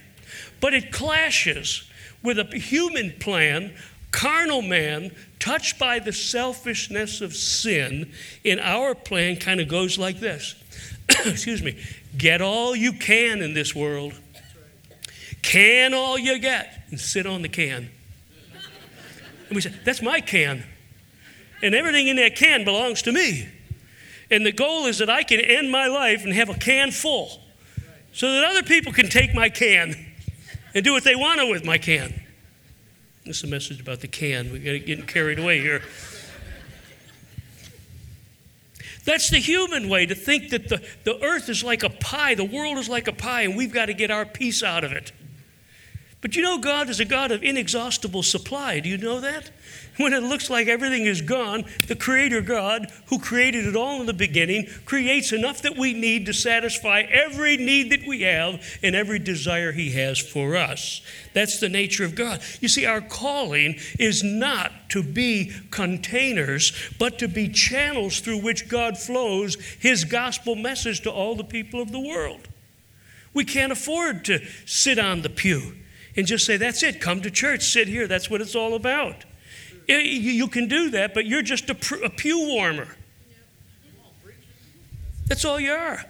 But 0.62 0.76
it 0.76 0.92
clashes 0.92 1.90
with 2.22 2.38
a 2.38 2.46
human 2.56 3.14
plan, 3.20 3.74
carnal 4.12 4.62
man, 4.62 5.12
touched 5.40 5.80
by 5.80 5.98
the 5.98 6.14
selfishness 6.14 7.20
of 7.22 7.36
sin. 7.36 8.12
In 8.44 8.60
our 8.60 8.94
plan, 8.94 9.38
kind 9.38 9.60
of 9.60 9.68
goes 9.68 9.98
like 9.98 10.20
this. 10.20 10.54
Excuse 11.26 11.64
me 11.64 11.78
Get 12.18 12.42
all 12.42 12.76
you 12.76 12.94
can 12.94 13.42
in 13.42 13.54
this 13.54 13.76
world. 13.76 14.14
Can 15.42 15.94
all 15.94 16.18
you 16.18 16.40
get 16.40 16.84
and 16.90 17.00
sit 17.00 17.26
on 17.26 17.42
the 17.42 17.50
can. 17.50 17.90
And 19.48 19.56
we 19.56 19.62
say, 19.62 19.74
That's 19.86 20.02
my 20.02 20.20
can. 20.20 20.64
And 21.62 21.74
everything 21.74 22.08
in 22.08 22.18
that 22.18 22.36
can 22.36 22.66
belongs 22.66 23.02
to 23.04 23.12
me. 23.12 23.48
And 24.30 24.46
the 24.46 24.52
goal 24.52 24.86
is 24.86 24.98
that 24.98 25.10
I 25.10 25.24
can 25.24 25.40
end 25.40 25.72
my 25.72 25.88
life 25.88 26.24
and 26.24 26.34
have 26.34 26.50
a 26.50 26.54
can 26.54 26.92
full 26.92 27.42
so 28.12 28.32
that 28.32 28.44
other 28.44 28.64
people 28.64 28.92
can 28.92 29.10
take 29.10 29.34
my 29.34 29.50
can 29.50 29.96
and 30.74 30.84
do 30.84 30.92
what 30.92 31.04
they 31.04 31.16
want 31.16 31.40
to 31.40 31.50
with 31.50 31.64
my 31.64 31.78
can. 31.78 32.22
This 33.26 33.38
is 33.38 33.44
a 33.44 33.48
message 33.48 33.80
about 33.80 34.02
the 34.02 34.08
can. 34.08 34.52
We're 34.52 34.80
getting 34.80 35.06
carried 35.06 35.40
away 35.40 35.60
here. 35.60 35.82
That's 39.08 39.30
the 39.30 39.40
human 39.40 39.88
way 39.88 40.06
to 40.06 40.14
think 40.14 40.50
that 40.50 40.68
the, 40.68 40.86
the 41.06 41.18
earth 41.24 41.48
is 41.48 41.64
like 41.64 41.82
a 41.82 41.90
pie, 41.90 42.36
the 42.36 42.44
world 42.44 42.78
is 42.78 42.90
like 42.90 43.08
a 43.08 43.14
pie, 43.14 43.44
and 43.44 43.56
we've 43.56 43.72
got 43.72 43.86
to 43.86 43.94
get 43.94 44.12
our 44.12 44.26
piece 44.26 44.62
out 44.62 44.84
of 44.84 44.92
it. 44.92 45.14
But 46.20 46.36
you 46.36 46.42
know, 46.42 46.58
God 46.58 46.90
is 46.90 47.00
a 47.00 47.06
God 47.06 47.32
of 47.32 47.42
inexhaustible 47.42 48.22
supply. 48.22 48.82
Do 48.82 48.90
you 48.90 48.98
know 48.98 49.22
that? 49.22 49.50
When 49.98 50.14
it 50.14 50.24
looks 50.24 50.50
like 50.50 50.68
everything 50.68 51.06
is 51.06 51.22
gone, 51.22 51.66
the 51.88 51.96
Creator 51.96 52.42
God, 52.42 52.92
who 53.08 53.20
created 53.20 53.66
it 53.66 53.76
all 53.76 54.00
in 54.00 54.06
the 54.06 54.14
beginning, 54.14 54.68
creates 54.86 55.32
enough 55.32 55.64
that 55.64 55.76
we 55.76 55.94
need 55.94 56.28
to 56.28 56.34
satisfy 56.34 57.02
every 57.02 57.58
need 57.58 57.92
that 57.92 58.08
we 58.08 58.22
have 58.22 58.64
and 58.84 58.96
every 58.96 59.18
desire 59.18 59.72
He 59.72 59.92
has 59.92 60.20
for 60.20 60.56
us. 60.56 61.02
That's 61.34 61.60
the 61.60 61.70
nature 61.70 62.06
of 62.06 62.16
God. 62.16 62.42
You 62.62 62.68
see, 62.68 62.86
our 62.86 63.02
calling 63.02 63.80
is 63.98 64.24
not 64.24 64.72
to 64.90 65.02
be 65.02 65.52
containers, 65.72 66.72
but 67.00 67.18
to 67.20 67.28
be 67.28 67.50
channels 67.50 68.20
through 68.20 68.42
which 68.42 68.70
God 68.70 68.98
flows 68.98 69.56
His 69.80 70.04
gospel 70.04 70.56
message 70.56 71.02
to 71.02 71.12
all 71.12 71.36
the 71.36 71.44
people 71.44 71.82
of 71.82 71.92
the 71.92 72.00
world. 72.00 72.48
We 73.34 73.46
can't 73.46 73.72
afford 73.72 74.26
to 74.26 74.46
sit 74.66 75.00
on 75.00 75.22
the 75.22 75.30
pew 75.30 75.74
and 76.16 76.28
just 76.28 76.46
say, 76.46 76.58
That's 76.58 76.84
it, 76.84 77.02
come 77.02 77.22
to 77.22 77.32
church, 77.32 77.64
sit 77.64 77.88
here, 77.88 78.08
that's 78.08 78.30
what 78.30 78.42
it's 78.42 78.56
all 78.56 78.76
about. 78.76 79.26
Eh, 79.90 80.00
you 80.00 80.48
can 80.48 80.68
do 80.68 80.90
that, 80.92 81.14
but 81.14 81.26
you're 81.26 81.42
just 81.42 81.70
a, 81.70 82.06
a 82.06 82.10
pew 82.10 82.48
warmer. 82.48 82.88
That's 85.28 85.46
all 85.46 85.60
you 85.60 85.72
are. 85.72 86.04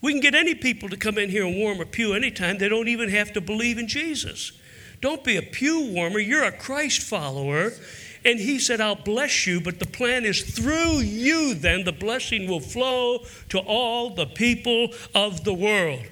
We 0.00 0.12
can 0.12 0.20
get 0.20 0.34
any 0.34 0.54
people 0.54 0.88
to 0.88 0.96
come 0.96 1.18
in 1.18 1.28
here 1.28 1.44
and 1.44 1.56
warm 1.56 1.80
a 1.80 1.86
pew 1.86 2.14
anytime. 2.14 2.58
They 2.58 2.68
don't 2.68 2.88
even 2.88 3.08
have 3.08 3.32
to 3.32 3.40
believe 3.40 3.78
in 3.78 3.88
Jesus. 3.88 4.52
Don't 5.00 5.24
be 5.24 5.36
a 5.36 5.42
pew 5.42 5.92
warmer. 5.92 6.18
You're 6.18 6.44
a 6.44 6.52
Christ 6.52 7.02
follower. 7.02 7.72
And 8.24 8.38
he 8.38 8.58
said, 8.58 8.80
I'll 8.80 8.96
bless 8.96 9.46
you, 9.46 9.60
but 9.60 9.78
the 9.78 9.86
plan 9.86 10.24
is 10.24 10.42
through 10.42 10.98
you, 10.98 11.54
then 11.54 11.84
the 11.84 11.92
blessing 11.92 12.48
will 12.48 12.60
flow 12.60 13.24
to 13.48 13.58
all 13.60 14.10
the 14.10 14.26
people 14.26 14.92
of 15.14 15.44
the 15.44 15.54
world. 15.54 16.02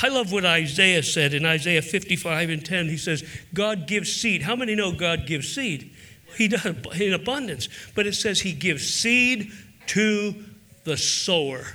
I 0.00 0.08
love 0.08 0.30
what 0.30 0.44
Isaiah 0.44 1.02
said 1.02 1.34
in 1.34 1.44
Isaiah 1.44 1.82
55 1.82 2.50
and 2.50 2.64
10. 2.64 2.88
He 2.88 2.96
says, 2.96 3.24
God 3.52 3.88
gives 3.88 4.12
seed. 4.12 4.42
How 4.42 4.54
many 4.54 4.76
know 4.76 4.92
God 4.92 5.26
gives 5.26 5.52
seed? 5.52 5.92
He 6.36 6.48
does 6.48 6.66
in 7.00 7.14
abundance. 7.14 7.68
But 7.94 8.06
it 8.06 8.14
says 8.14 8.40
he 8.40 8.52
gives 8.52 8.88
seed 8.88 9.52
to 9.88 10.34
the 10.84 10.96
sower. 10.96 11.66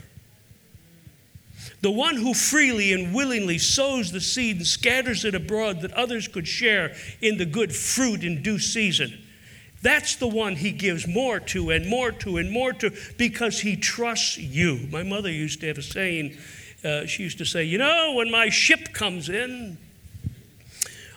The 1.82 1.92
one 1.92 2.16
who 2.16 2.34
freely 2.34 2.94
and 2.94 3.13
willingly 3.13 3.58
sows 3.58 4.12
the 4.12 4.22
seed 4.22 4.58
and 4.58 4.66
scatters 4.66 5.26
it 5.26 5.36
abroad 5.36 5.82
that 5.82 5.92
others 5.94 6.30
could 6.30 6.48
share 6.48 6.96
in 7.22 7.38
the 7.38 7.46
good 7.46 7.76
fruit 7.76 8.24
in 8.24 8.42
due 8.42 8.58
season. 8.58 9.20
That's 9.82 10.16
the 10.16 10.28
one 10.28 10.56
he 10.56 10.72
gives 10.72 11.06
more 11.06 11.42
to 11.42 11.72
and 11.72 11.89
more 11.89 12.13
to 12.13 12.38
and 12.38 12.50
more 12.50 12.72
to 12.72 12.92
because 13.18 13.60
he 13.60 13.76
trusts 13.76 14.38
you. 14.38 14.88
My 14.89 15.04
mother 15.04 15.30
used 15.30 15.60
to 15.60 15.68
have 15.68 15.78
a 15.78 15.82
saying. 15.82 16.38
Uh, 16.86 17.06
she 17.06 17.24
used 17.24 17.38
to 17.39 17.46
say, 17.46 17.66
You 17.66 17.80
know, 17.80 18.13
when 18.13 18.32
my 18.32 18.48
ship 18.48 18.94
comes 18.94 19.28
in, 19.28 19.78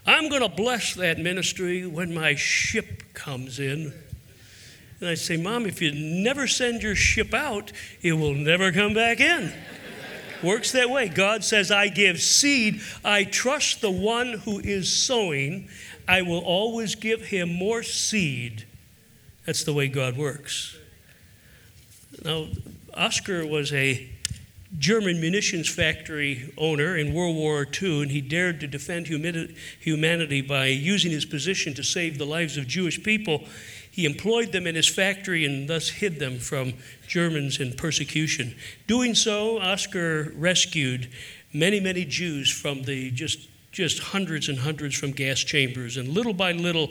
I'm 0.06 0.28
going 0.28 0.42
to 0.42 0.48
bless 0.48 0.94
that 0.94 1.18
ministry 1.18 1.84
when 1.84 2.14
my 2.14 2.36
ship 2.36 3.12
comes 3.12 3.58
in. 3.58 3.92
And 5.00 5.08
I 5.08 5.14
say, 5.14 5.36
Mom, 5.36 5.66
if 5.66 5.82
you 5.82 5.92
never 5.92 6.46
send 6.46 6.82
your 6.82 6.94
ship 6.94 7.34
out, 7.34 7.72
it 8.02 8.12
will 8.12 8.34
never 8.34 8.72
come 8.72 8.94
back 8.94 9.20
in. 9.20 9.52
Works 10.42 10.72
that 10.72 10.90
way. 10.90 11.08
God 11.08 11.42
says, 11.44 11.70
I 11.70 11.88
give 11.88 12.20
seed. 12.20 12.80
I 13.04 13.24
trust 13.24 13.80
the 13.80 13.90
one 13.90 14.34
who 14.34 14.60
is 14.60 14.90
sowing. 14.90 15.68
I 16.06 16.22
will 16.22 16.40
always 16.44 16.94
give 16.94 17.22
him 17.26 17.52
more 17.52 17.82
seed. 17.82 18.64
That's 19.44 19.64
the 19.64 19.72
way 19.72 19.88
God 19.88 20.16
works. 20.16 20.76
Now, 22.24 22.46
Oscar 22.94 23.46
was 23.46 23.72
a 23.72 24.08
German 24.78 25.20
munitions 25.20 25.68
factory 25.68 26.52
owner 26.58 26.96
in 26.96 27.14
World 27.14 27.36
War 27.36 27.66
II, 27.80 28.02
and 28.02 28.10
he 28.10 28.20
dared 28.20 28.60
to 28.60 28.66
defend 28.66 29.06
humanity 29.06 30.40
by 30.40 30.66
using 30.66 31.12
his 31.12 31.24
position 31.24 31.72
to 31.74 31.84
save 31.84 32.18
the 32.18 32.26
lives 32.26 32.56
of 32.56 32.66
Jewish 32.66 33.02
people. 33.02 33.44
He 33.90 34.04
employed 34.04 34.52
them 34.52 34.66
in 34.66 34.74
his 34.74 34.88
factory 34.88 35.44
and 35.44 35.68
thus 35.68 35.88
hid 35.88 36.18
them 36.18 36.38
from 36.38 36.74
Germans 37.06 37.60
in 37.60 37.74
persecution. 37.74 38.56
Doing 38.86 39.14
so, 39.14 39.58
Oscar 39.58 40.32
rescued 40.36 41.08
many, 41.52 41.78
many 41.78 42.04
Jews 42.04 42.50
from 42.50 42.82
the 42.82 43.10
just, 43.12 43.48
just 43.70 44.00
hundreds 44.00 44.48
and 44.48 44.58
hundreds 44.58 44.96
from 44.96 45.12
gas 45.12 45.38
chambers. 45.40 45.96
And 45.96 46.08
little 46.08 46.34
by 46.34 46.52
little, 46.52 46.90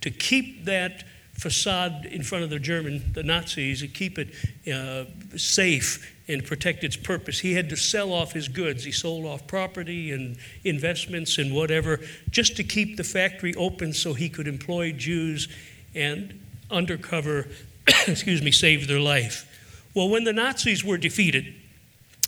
to 0.00 0.10
keep 0.10 0.64
that 0.64 1.04
facade 1.32 2.06
in 2.06 2.22
front 2.22 2.44
of 2.44 2.50
the 2.50 2.58
German, 2.58 3.12
the 3.12 3.22
Nazis, 3.22 3.82
and 3.82 3.92
keep 3.92 4.18
it 4.18 4.28
uh, 4.72 5.04
safe 5.36 6.15
and 6.28 6.44
protect 6.44 6.82
its 6.82 6.96
purpose. 6.96 7.40
He 7.40 7.54
had 7.54 7.68
to 7.70 7.76
sell 7.76 8.12
off 8.12 8.32
his 8.32 8.48
goods. 8.48 8.84
He 8.84 8.92
sold 8.92 9.26
off 9.26 9.46
property 9.46 10.10
and 10.10 10.36
investments 10.64 11.38
and 11.38 11.54
whatever 11.54 12.00
just 12.30 12.56
to 12.56 12.64
keep 12.64 12.96
the 12.96 13.04
factory 13.04 13.54
open 13.54 13.92
so 13.92 14.14
he 14.14 14.28
could 14.28 14.48
employ 14.48 14.92
Jews 14.92 15.48
and 15.94 16.40
undercover, 16.70 17.46
excuse 18.06 18.42
me, 18.42 18.50
save 18.50 18.88
their 18.88 19.00
life. 19.00 19.52
Well, 19.94 20.08
when 20.08 20.24
the 20.24 20.32
Nazis 20.32 20.84
were 20.84 20.98
defeated 20.98 21.54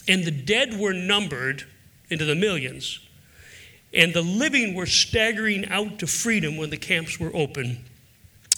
and 0.06 0.24
the 0.24 0.30
dead 0.30 0.78
were 0.78 0.94
numbered 0.94 1.64
into 2.08 2.24
the 2.24 2.34
millions, 2.34 3.00
and 3.92 4.14
the 4.14 4.22
living 4.22 4.74
were 4.74 4.86
staggering 4.86 5.68
out 5.68 5.98
to 5.98 6.06
freedom 6.06 6.56
when 6.56 6.70
the 6.70 6.76
camps 6.76 7.18
were 7.18 7.34
open, 7.34 7.84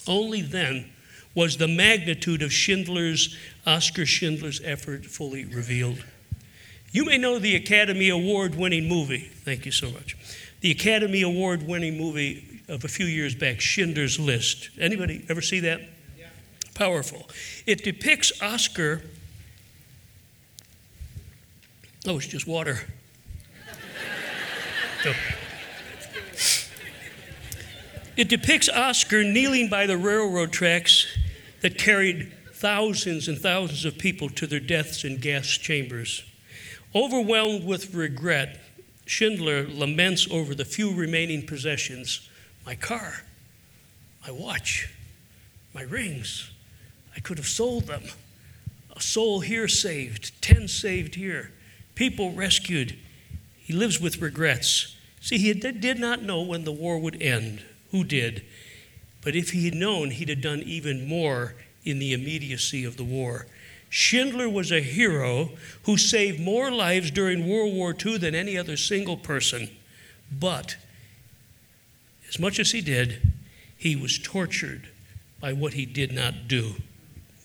only 0.07 0.41
then 0.41 0.90
was 1.35 1.57
the 1.57 1.67
magnitude 1.67 2.41
of 2.41 2.51
Schindler's, 2.51 3.37
Oscar 3.65 4.05
Schindler's 4.05 4.61
effort 4.63 5.05
fully 5.05 5.45
revealed. 5.45 6.03
You 6.91 7.05
may 7.05 7.17
know 7.17 7.39
the 7.39 7.55
Academy 7.55 8.09
Award 8.09 8.55
winning 8.55 8.89
movie. 8.89 9.19
Thank 9.19 9.65
you 9.65 9.71
so 9.71 9.89
much. 9.91 10.17
The 10.59 10.71
Academy 10.71 11.21
Award 11.21 11.65
winning 11.65 11.97
movie 11.97 12.61
of 12.67 12.83
a 12.83 12.87
few 12.87 13.05
years 13.05 13.33
back, 13.33 13.61
Schindler's 13.61 14.19
List. 14.19 14.69
Anybody 14.79 15.25
ever 15.29 15.41
see 15.41 15.61
that? 15.61 15.81
Yeah. 16.17 16.27
Powerful. 16.73 17.29
It 17.65 17.83
depicts 17.83 18.41
Oscar. 18.41 19.01
Oh, 22.05 22.17
it's 22.17 22.27
just 22.27 22.47
water. 22.47 22.79
It 28.17 28.27
depicts 28.27 28.69
Oscar 28.69 29.23
kneeling 29.23 29.69
by 29.69 29.87
the 29.87 29.97
railroad 29.97 30.51
tracks 30.51 31.07
that 31.61 31.77
carried 31.77 32.31
thousands 32.53 33.27
and 33.27 33.39
thousands 33.39 33.85
of 33.85 33.97
people 33.97 34.29
to 34.29 34.45
their 34.45 34.59
deaths 34.59 35.03
in 35.03 35.17
gas 35.17 35.47
chambers. 35.47 36.23
Overwhelmed 36.93 37.63
with 37.63 37.93
regret, 37.93 38.59
Schindler 39.05 39.67
laments 39.67 40.27
over 40.29 40.53
the 40.53 40.65
few 40.65 40.93
remaining 40.93 41.45
possessions 41.45 42.27
my 42.65 42.75
car, 42.75 43.23
my 44.23 44.31
watch, 44.31 44.93
my 45.73 45.81
rings. 45.81 46.51
I 47.15 47.19
could 47.19 47.37
have 47.37 47.47
sold 47.47 47.87
them. 47.87 48.03
A 48.95 49.01
soul 49.01 49.39
here 49.39 49.67
saved, 49.67 50.39
10 50.41 50.67
saved 50.67 51.15
here, 51.15 51.51
people 51.95 52.31
rescued. 52.33 52.97
He 53.57 53.73
lives 53.73 53.99
with 53.99 54.21
regrets. 54.21 54.95
See, 55.21 55.37
he 55.37 55.53
did 55.53 55.99
not 55.99 56.21
know 56.21 56.41
when 56.41 56.63
the 56.63 56.71
war 56.71 56.99
would 56.99 57.21
end. 57.21 57.63
Who 57.91 58.03
did? 58.03 58.45
But 59.21 59.35
if 59.35 59.51
he 59.51 59.65
had 59.65 59.75
known, 59.75 60.11
he'd 60.11 60.29
have 60.29 60.41
done 60.41 60.61
even 60.63 61.07
more 61.07 61.55
in 61.83 61.99
the 61.99 62.13
immediacy 62.13 62.83
of 62.83 62.97
the 62.97 63.03
war. 63.03 63.47
Schindler 63.89 64.49
was 64.49 64.71
a 64.71 64.81
hero 64.81 65.51
who 65.83 65.97
saved 65.97 66.39
more 66.39 66.71
lives 66.71 67.11
during 67.11 67.47
World 67.47 67.73
War 67.73 67.93
II 67.93 68.17
than 68.17 68.33
any 68.33 68.57
other 68.57 68.77
single 68.77 69.17
person. 69.17 69.69
But 70.31 70.77
as 72.29 72.39
much 72.39 72.59
as 72.59 72.71
he 72.71 72.81
did, 72.81 73.33
he 73.77 73.95
was 73.95 74.17
tortured 74.17 74.87
by 75.39 75.53
what 75.53 75.73
he 75.73 75.85
did 75.85 76.13
not 76.13 76.47
do. 76.47 76.75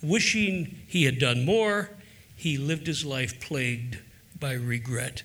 Wishing 0.03 0.79
he 0.87 1.05
had 1.05 1.19
done 1.19 1.45
more, 1.45 1.91
he 2.37 2.57
lived 2.57 2.87
his 2.87 3.05
life 3.05 3.41
plagued 3.41 3.99
by 4.39 4.53
regret. 4.53 5.23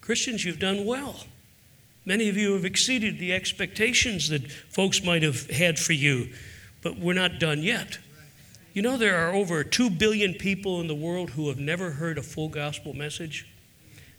Christians, 0.00 0.44
you've 0.44 0.58
done 0.58 0.86
well. 0.86 1.26
Many 2.04 2.28
of 2.28 2.36
you 2.36 2.54
have 2.54 2.64
exceeded 2.64 3.18
the 3.18 3.32
expectations 3.32 4.28
that 4.30 4.50
folks 4.50 5.04
might 5.04 5.22
have 5.22 5.48
had 5.50 5.78
for 5.78 5.92
you, 5.92 6.32
but 6.82 6.98
we're 6.98 7.12
not 7.12 7.38
done 7.38 7.62
yet. 7.62 7.98
You 8.74 8.82
know, 8.82 8.96
there 8.96 9.16
are 9.16 9.32
over 9.32 9.62
2 9.62 9.90
billion 9.90 10.34
people 10.34 10.80
in 10.80 10.88
the 10.88 10.94
world 10.94 11.30
who 11.30 11.48
have 11.48 11.58
never 11.58 11.92
heard 11.92 12.18
a 12.18 12.22
full 12.22 12.48
gospel 12.48 12.94
message. 12.94 13.46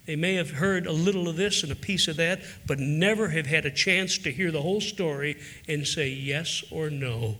They 0.06 0.15
may 0.15 0.36
have 0.36 0.52
heard 0.52 0.86
a 0.86 0.91
little 0.91 1.28
of 1.28 1.38
this 1.38 1.63
and 1.63 1.72
a 1.72 1.76
piece 1.76 2.08
of 2.08 2.17
that, 2.17 2.41
but 2.67 2.80
never 2.80 3.30
have 3.30 3.48
had 3.48 3.65
a 3.65 3.72
chance 3.72 4.17
to 4.19 4.32
hear 4.32 4.52
the 4.52 4.62
whole 4.62 4.82
story 4.82 5.38
and 5.67 5.88
say 5.88 6.10
yes 6.10 6.63
or 6.72 6.89
no. 6.89 7.38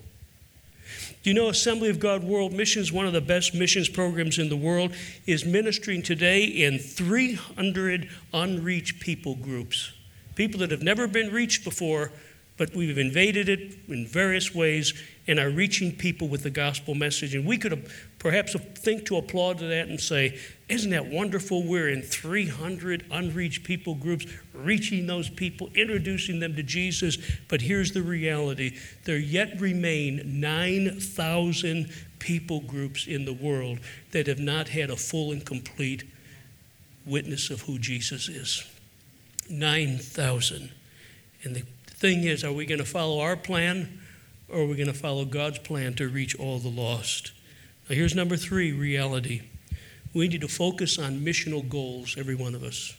Do 1.24 1.30
you 1.30 1.34
know 1.34 1.50
Assembly 1.50 1.90
of 1.90 2.00
God 2.00 2.24
World 2.24 2.52
Missions, 2.52 2.92
one 2.92 3.06
of 3.06 3.14
the 3.14 3.22
best 3.22 3.54
missions 3.54 3.90
programs 3.90 4.40
in 4.40 4.50
the 4.50 4.58
world, 4.58 4.94
is 5.26 5.46
ministering 5.46 6.02
today 6.02 6.44
in 6.44 6.80
300 6.80 8.10
unreached 8.34 9.00
people 9.00 9.36
groups? 9.36 9.92
People 10.36 10.60
that 10.62 10.72
have 10.72 10.82
never 10.82 11.08
been 11.08 11.32
reached 11.32 11.64
before, 11.64 12.12
but 12.58 12.76
we've 12.76 12.98
invaded 12.98 13.50
it 13.50 13.78
in 13.88 14.06
various 14.06 14.54
ways 14.54 14.94
and 15.28 15.40
are 15.40 15.50
reaching 15.50 15.92
people 15.92 16.28
with 16.28 16.44
the 16.44 16.50
gospel 16.50 16.96
message. 16.96 17.34
And 17.34 17.46
we 17.46 17.58
could 17.58 17.74
uh, 17.74 17.78
perhaps 18.20 18.56
think 18.76 19.06
to 19.08 19.18
applaud 19.18 19.60
to 19.60 19.66
that 19.68 19.88
and 19.88 20.00
say, 20.00 20.40
Isn't 20.70 20.92
that 20.92 21.08
wonderful? 21.08 21.64
We're 21.64 21.90
in 21.90 22.02
300 22.02 23.06
unreached 23.12 23.64
people 23.64 23.96
groups, 23.96 24.26
reaching 24.54 25.08
those 25.08 25.30
people, 25.30 25.70
introducing 25.76 26.40
them 26.40 26.56
to 26.56 26.64
Jesus. 26.64 27.18
But 27.48 27.62
here's 27.62 27.92
the 27.92 28.04
reality 28.04 28.78
there 29.06 29.18
yet 29.18 29.60
remain 29.60 30.40
9,000 30.40 31.92
people 32.20 32.62
groups 32.62 33.08
in 33.08 33.26
the 33.26 33.34
world 33.34 33.80
that 34.12 34.28
have 34.28 34.40
not 34.40 34.70
had 34.70 34.90
a 34.90 34.96
full 34.96 35.32
and 35.32 35.46
complete 35.46 36.04
witness 37.06 37.50
of 37.50 37.62
who 37.62 37.80
Jesus 37.80 38.30
is. 38.30 38.73
9,000. 39.50 40.72
And 41.44 41.56
the 41.56 41.62
thing 41.88 42.24
is, 42.24 42.44
are 42.44 42.54
we 42.54 42.66
going 42.66 42.80
to 42.80 42.86
follow 42.86 43.20
our 43.20 43.36
plan? 43.36 44.00
or 44.54 44.62
are 44.62 44.66
we 44.66 44.76
going 44.76 44.88
to 44.88 44.94
follow 44.94 45.26
God's 45.26 45.60
plan 45.60 45.96
to 45.96 46.08
reach 46.08 46.36
all 46.40 46.60
the 46.60 46.70
lost? 46.70 47.32
Now, 47.90 47.96
here's 47.96 48.16
number 48.16 48.38
three 48.38 48.72
reality. 48.72 49.42
We 50.14 50.28
need 50.28 50.42
to 50.42 50.48
focus 50.48 51.00
on 51.00 51.22
missional 51.22 51.68
goals, 51.68 52.16
every 52.18 52.36
one 52.36 52.54
of 52.54 52.64
us. 52.64 52.96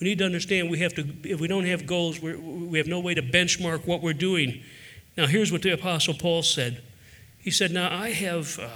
We 0.00 0.08
need 0.08 0.18
to 0.18 0.24
understand 0.24 0.70
we 0.70 0.80
have 0.80 0.94
to, 0.94 1.06
if 1.24 1.40
we 1.40 1.46
don't 1.46 1.66
have 1.66 1.86
goals, 1.86 2.20
we 2.20 2.78
have 2.78 2.88
no 2.88 3.00
way 3.00 3.14
to 3.14 3.22
benchmark 3.22 3.86
what 3.86 4.02
we're 4.02 4.12
doing. 4.12 4.62
Now, 5.16 5.26
here's 5.26 5.52
what 5.52 5.62
the 5.62 5.72
Apostle 5.72 6.14
Paul 6.14 6.42
said. 6.42 6.82
He 7.38 7.50
said, 7.50 7.70
Now 7.70 7.94
I 7.94 8.10
have, 8.10 8.58
uh, 8.58 8.68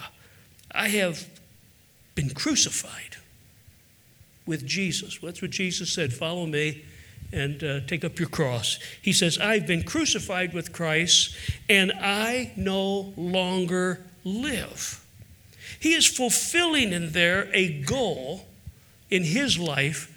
I 0.72 0.88
have 0.88 1.29
been 2.14 2.31
crucified 2.31 3.16
with 4.46 4.66
Jesus. 4.66 5.18
That's 5.22 5.42
what 5.42 5.50
Jesus 5.50 5.92
said. 5.92 6.12
Follow 6.12 6.46
me 6.46 6.85
and 7.33 7.62
uh, 7.64 7.80
take 7.87 8.04
up 8.04 8.18
your 8.18 8.28
cross. 8.28 8.78
He 9.02 9.12
says, 9.12 9.38
I've 9.38 9.66
been 9.66 9.83
crucified 9.83 10.54
with 10.54 10.72
Christ, 10.72 11.37
and 11.68 11.92
I 11.92 12.52
no 12.57 13.12
longer 13.16 14.04
live. 14.22 15.04
He 15.80 15.94
is 15.94 16.07
fulfilling 16.07 16.92
in 16.92 17.11
there 17.11 17.48
a 17.52 17.83
goal 17.83 18.46
in 19.11 19.24
his 19.24 19.59
life 19.59 20.11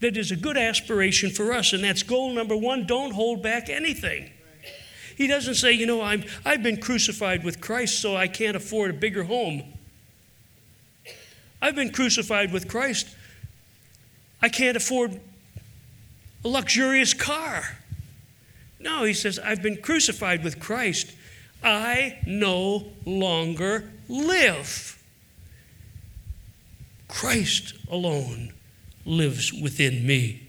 that 0.00 0.16
is 0.16 0.30
a 0.30 0.36
good 0.36 0.56
aspiration 0.56 1.30
for 1.30 1.52
us, 1.52 1.72
and 1.72 1.84
that's 1.84 2.02
goal 2.02 2.32
number 2.32 2.56
one 2.56 2.86
don't 2.86 3.12
hold 3.12 3.42
back 3.42 3.68
anything. 3.68 4.30
He 5.16 5.26
doesn't 5.26 5.54
say, 5.54 5.72
you 5.72 5.86
know, 5.86 6.00
I'm, 6.00 6.24
I've 6.44 6.62
been 6.62 6.78
crucified 6.78 7.44
with 7.44 7.60
Christ, 7.60 8.00
so 8.00 8.16
I 8.16 8.28
can't 8.28 8.56
afford 8.56 8.90
a 8.90 8.94
bigger 8.94 9.24
home. 9.24 9.62
I've 11.60 11.76
been 11.76 11.92
crucified 11.92 12.52
with 12.52 12.66
Christ. 12.66 13.06
I 14.42 14.48
can't 14.48 14.76
afford 14.76 15.20
a 16.44 16.48
luxurious 16.48 17.14
car. 17.14 17.78
No, 18.80 19.04
he 19.04 19.14
says, 19.14 19.38
I've 19.38 19.62
been 19.62 19.76
crucified 19.76 20.42
with 20.42 20.58
Christ. 20.58 21.12
I 21.62 22.18
no 22.26 22.88
longer 23.06 23.90
live. 24.08 25.00
Christ 27.06 27.74
alone 27.88 28.52
lives 29.04 29.52
within 29.52 30.04
me. 30.04 30.48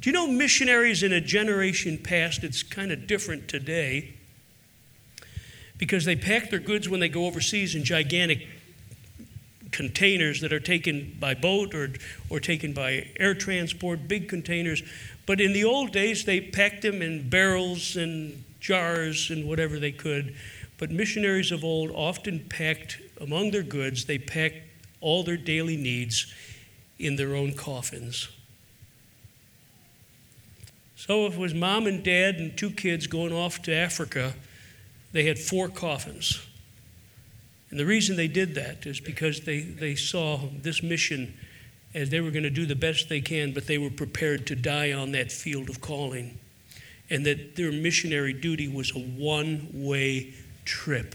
Do 0.00 0.10
you 0.10 0.14
know 0.14 0.26
missionaries 0.26 1.02
in 1.02 1.12
a 1.12 1.20
generation 1.20 1.98
past, 1.98 2.42
it's 2.42 2.62
kind 2.62 2.90
of 2.90 3.06
different 3.06 3.46
today 3.46 4.14
because 5.76 6.04
they 6.04 6.16
pack 6.16 6.50
their 6.50 6.58
goods 6.58 6.88
when 6.88 7.00
they 7.00 7.08
go 7.08 7.26
overseas 7.26 7.74
in 7.74 7.84
gigantic 7.84 8.46
containers 9.72 10.40
that 10.42 10.52
are 10.52 10.60
taken 10.60 11.16
by 11.18 11.34
boat 11.34 11.74
or, 11.74 11.90
or 12.30 12.38
taken 12.38 12.72
by 12.72 13.08
air 13.18 13.34
transport, 13.34 14.06
big 14.06 14.28
containers. 14.28 14.82
But 15.26 15.40
in 15.40 15.52
the 15.52 15.64
old 15.64 15.92
days, 15.92 16.24
they 16.24 16.40
packed 16.40 16.82
them 16.82 17.02
in 17.02 17.28
barrels 17.28 17.96
and 17.96 18.44
jars 18.60 19.30
and 19.30 19.48
whatever 19.48 19.78
they 19.78 19.92
could. 19.92 20.34
But 20.78 20.90
missionaries 20.90 21.52
of 21.52 21.64
old 21.64 21.90
often 21.92 22.40
packed, 22.48 22.98
among 23.20 23.50
their 23.50 23.62
goods, 23.62 24.04
they 24.04 24.18
packed 24.18 24.58
all 25.00 25.22
their 25.22 25.36
daily 25.36 25.76
needs 25.76 26.32
in 26.98 27.16
their 27.16 27.34
own 27.34 27.54
coffins. 27.54 28.28
So 30.96 31.26
if 31.26 31.34
it 31.34 31.38
was 31.38 31.52
mom 31.52 31.86
and 31.86 32.04
dad 32.04 32.36
and 32.36 32.56
two 32.56 32.70
kids 32.70 33.08
going 33.08 33.32
off 33.32 33.62
to 33.62 33.74
Africa, 33.74 34.34
they 35.10 35.24
had 35.24 35.38
four 35.38 35.68
coffins. 35.68 36.40
And 37.72 37.80
the 37.80 37.86
reason 37.86 38.16
they 38.16 38.28
did 38.28 38.54
that 38.56 38.84
is 38.84 39.00
because 39.00 39.40
they, 39.40 39.60
they 39.62 39.94
saw 39.94 40.38
this 40.60 40.82
mission 40.82 41.32
as 41.94 42.10
they 42.10 42.20
were 42.20 42.30
going 42.30 42.42
to 42.42 42.50
do 42.50 42.66
the 42.66 42.76
best 42.76 43.08
they 43.08 43.22
can, 43.22 43.52
but 43.52 43.66
they 43.66 43.78
were 43.78 43.88
prepared 43.88 44.46
to 44.48 44.54
die 44.54 44.92
on 44.92 45.12
that 45.12 45.32
field 45.32 45.70
of 45.70 45.80
calling. 45.80 46.38
And 47.08 47.24
that 47.24 47.56
their 47.56 47.72
missionary 47.72 48.34
duty 48.34 48.68
was 48.68 48.94
a 48.94 48.98
one 48.98 49.68
way 49.72 50.34
trip 50.66 51.14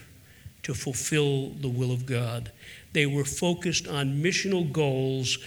to 0.63 0.74
fulfill 0.74 1.52
the 1.52 1.70
will 1.70 1.91
of 1.91 2.08
God. 2.08 2.52
They 2.91 3.06
were 3.06 3.24
focused 3.24 3.88
on 3.88 4.24
missional 4.24 4.70
goals, 4.72 5.38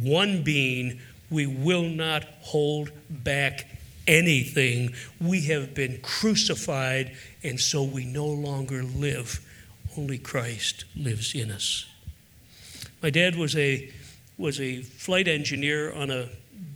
one 0.00 0.44
being, 0.44 1.00
we 1.30 1.46
will 1.46 1.82
not 1.82 2.24
hold 2.42 2.92
back 3.10 3.66
anything. 4.06 4.94
We 5.20 5.42
have 5.46 5.74
been 5.74 5.98
crucified, 6.00 7.16
and 7.42 7.58
so 7.58 7.82
we 7.82 8.04
no 8.04 8.26
longer 8.26 8.84
live 8.84 9.44
only 9.98 10.16
Christ 10.18 10.84
lives 10.96 11.34
in 11.34 11.50
us. 11.50 11.86
My 13.02 13.10
dad 13.10 13.36
was 13.36 13.56
a, 13.56 13.92
was 14.38 14.60
a 14.60 14.82
flight 14.82 15.28
engineer 15.28 15.92
on 15.92 16.10
a 16.10 16.28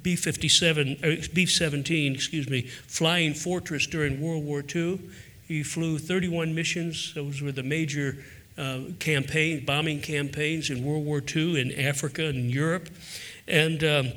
B 0.02 0.16
57, 0.16 0.96
uh, 1.02 1.26
B 1.32 1.46
17, 1.46 2.14
excuse 2.14 2.48
me, 2.48 2.62
Flying 2.62 3.34
Fortress 3.34 3.86
during 3.86 4.20
World 4.20 4.44
War 4.44 4.64
II. 4.74 5.00
He 5.46 5.62
flew 5.62 5.98
31 5.98 6.54
missions. 6.54 7.14
Those 7.14 7.40
were 7.40 7.52
the 7.52 7.62
major 7.62 8.18
uh, 8.58 8.80
campaign, 8.98 9.64
bombing 9.64 10.00
campaigns 10.00 10.70
in 10.70 10.84
World 10.84 11.04
War 11.04 11.22
II 11.24 11.60
in 11.60 11.72
Africa 11.78 12.26
and 12.26 12.50
Europe. 12.50 12.88
And 13.46 13.84
um, 13.84 14.12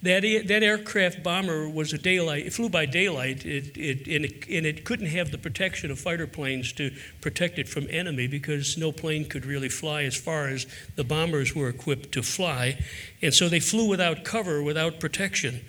that, 0.00 0.22
that 0.22 0.62
aircraft 0.62 1.24
bomber 1.24 1.68
was 1.68 1.92
a 1.92 1.98
daylight, 1.98 2.46
it 2.46 2.52
flew 2.52 2.68
by 2.68 2.86
daylight, 2.86 3.44
it, 3.44 3.76
it, 3.76 4.06
and, 4.06 4.24
it, 4.24 4.48
and 4.48 4.64
it 4.64 4.84
couldn't 4.84 5.06
have 5.06 5.32
the 5.32 5.38
protection 5.38 5.90
of 5.90 5.98
fighter 5.98 6.28
planes 6.28 6.72
to 6.74 6.92
protect 7.20 7.58
it 7.58 7.68
from 7.68 7.88
enemy 7.90 8.28
because 8.28 8.78
no 8.78 8.92
plane 8.92 9.24
could 9.24 9.44
really 9.44 9.68
fly 9.68 10.04
as 10.04 10.16
far 10.16 10.46
as 10.46 10.66
the 10.94 11.02
bombers 11.02 11.52
were 11.52 11.68
equipped 11.68 12.12
to 12.12 12.22
fly. 12.22 12.78
And 13.22 13.34
so 13.34 13.48
they 13.48 13.58
flew 13.58 13.88
without 13.88 14.22
cover, 14.22 14.62
without 14.62 15.00
protection. 15.00 15.64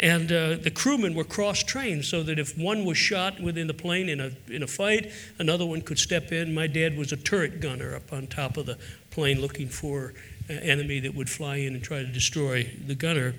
And 0.00 0.32
uh, 0.32 0.56
the 0.56 0.70
crewmen 0.70 1.14
were 1.14 1.24
cross 1.24 1.62
trained 1.62 2.06
so 2.06 2.22
that 2.22 2.38
if 2.38 2.56
one 2.56 2.86
was 2.86 2.96
shot 2.96 3.38
within 3.38 3.66
the 3.66 3.74
plane 3.74 4.08
in 4.08 4.18
a, 4.18 4.30
in 4.48 4.62
a 4.62 4.66
fight, 4.66 5.12
another 5.38 5.66
one 5.66 5.82
could 5.82 5.98
step 5.98 6.32
in. 6.32 6.54
My 6.54 6.66
dad 6.66 6.96
was 6.96 7.12
a 7.12 7.16
turret 7.18 7.60
gunner 7.60 7.94
up 7.94 8.14
on 8.14 8.28
top 8.28 8.56
of 8.56 8.64
the 8.64 8.78
plane 9.10 9.42
looking 9.42 9.68
for 9.68 10.14
an 10.48 10.58
enemy 10.58 11.00
that 11.00 11.14
would 11.14 11.28
fly 11.28 11.56
in 11.56 11.74
and 11.74 11.82
try 11.82 11.98
to 11.98 12.06
destroy 12.06 12.64
the 12.86 12.94
gunner. 12.94 13.34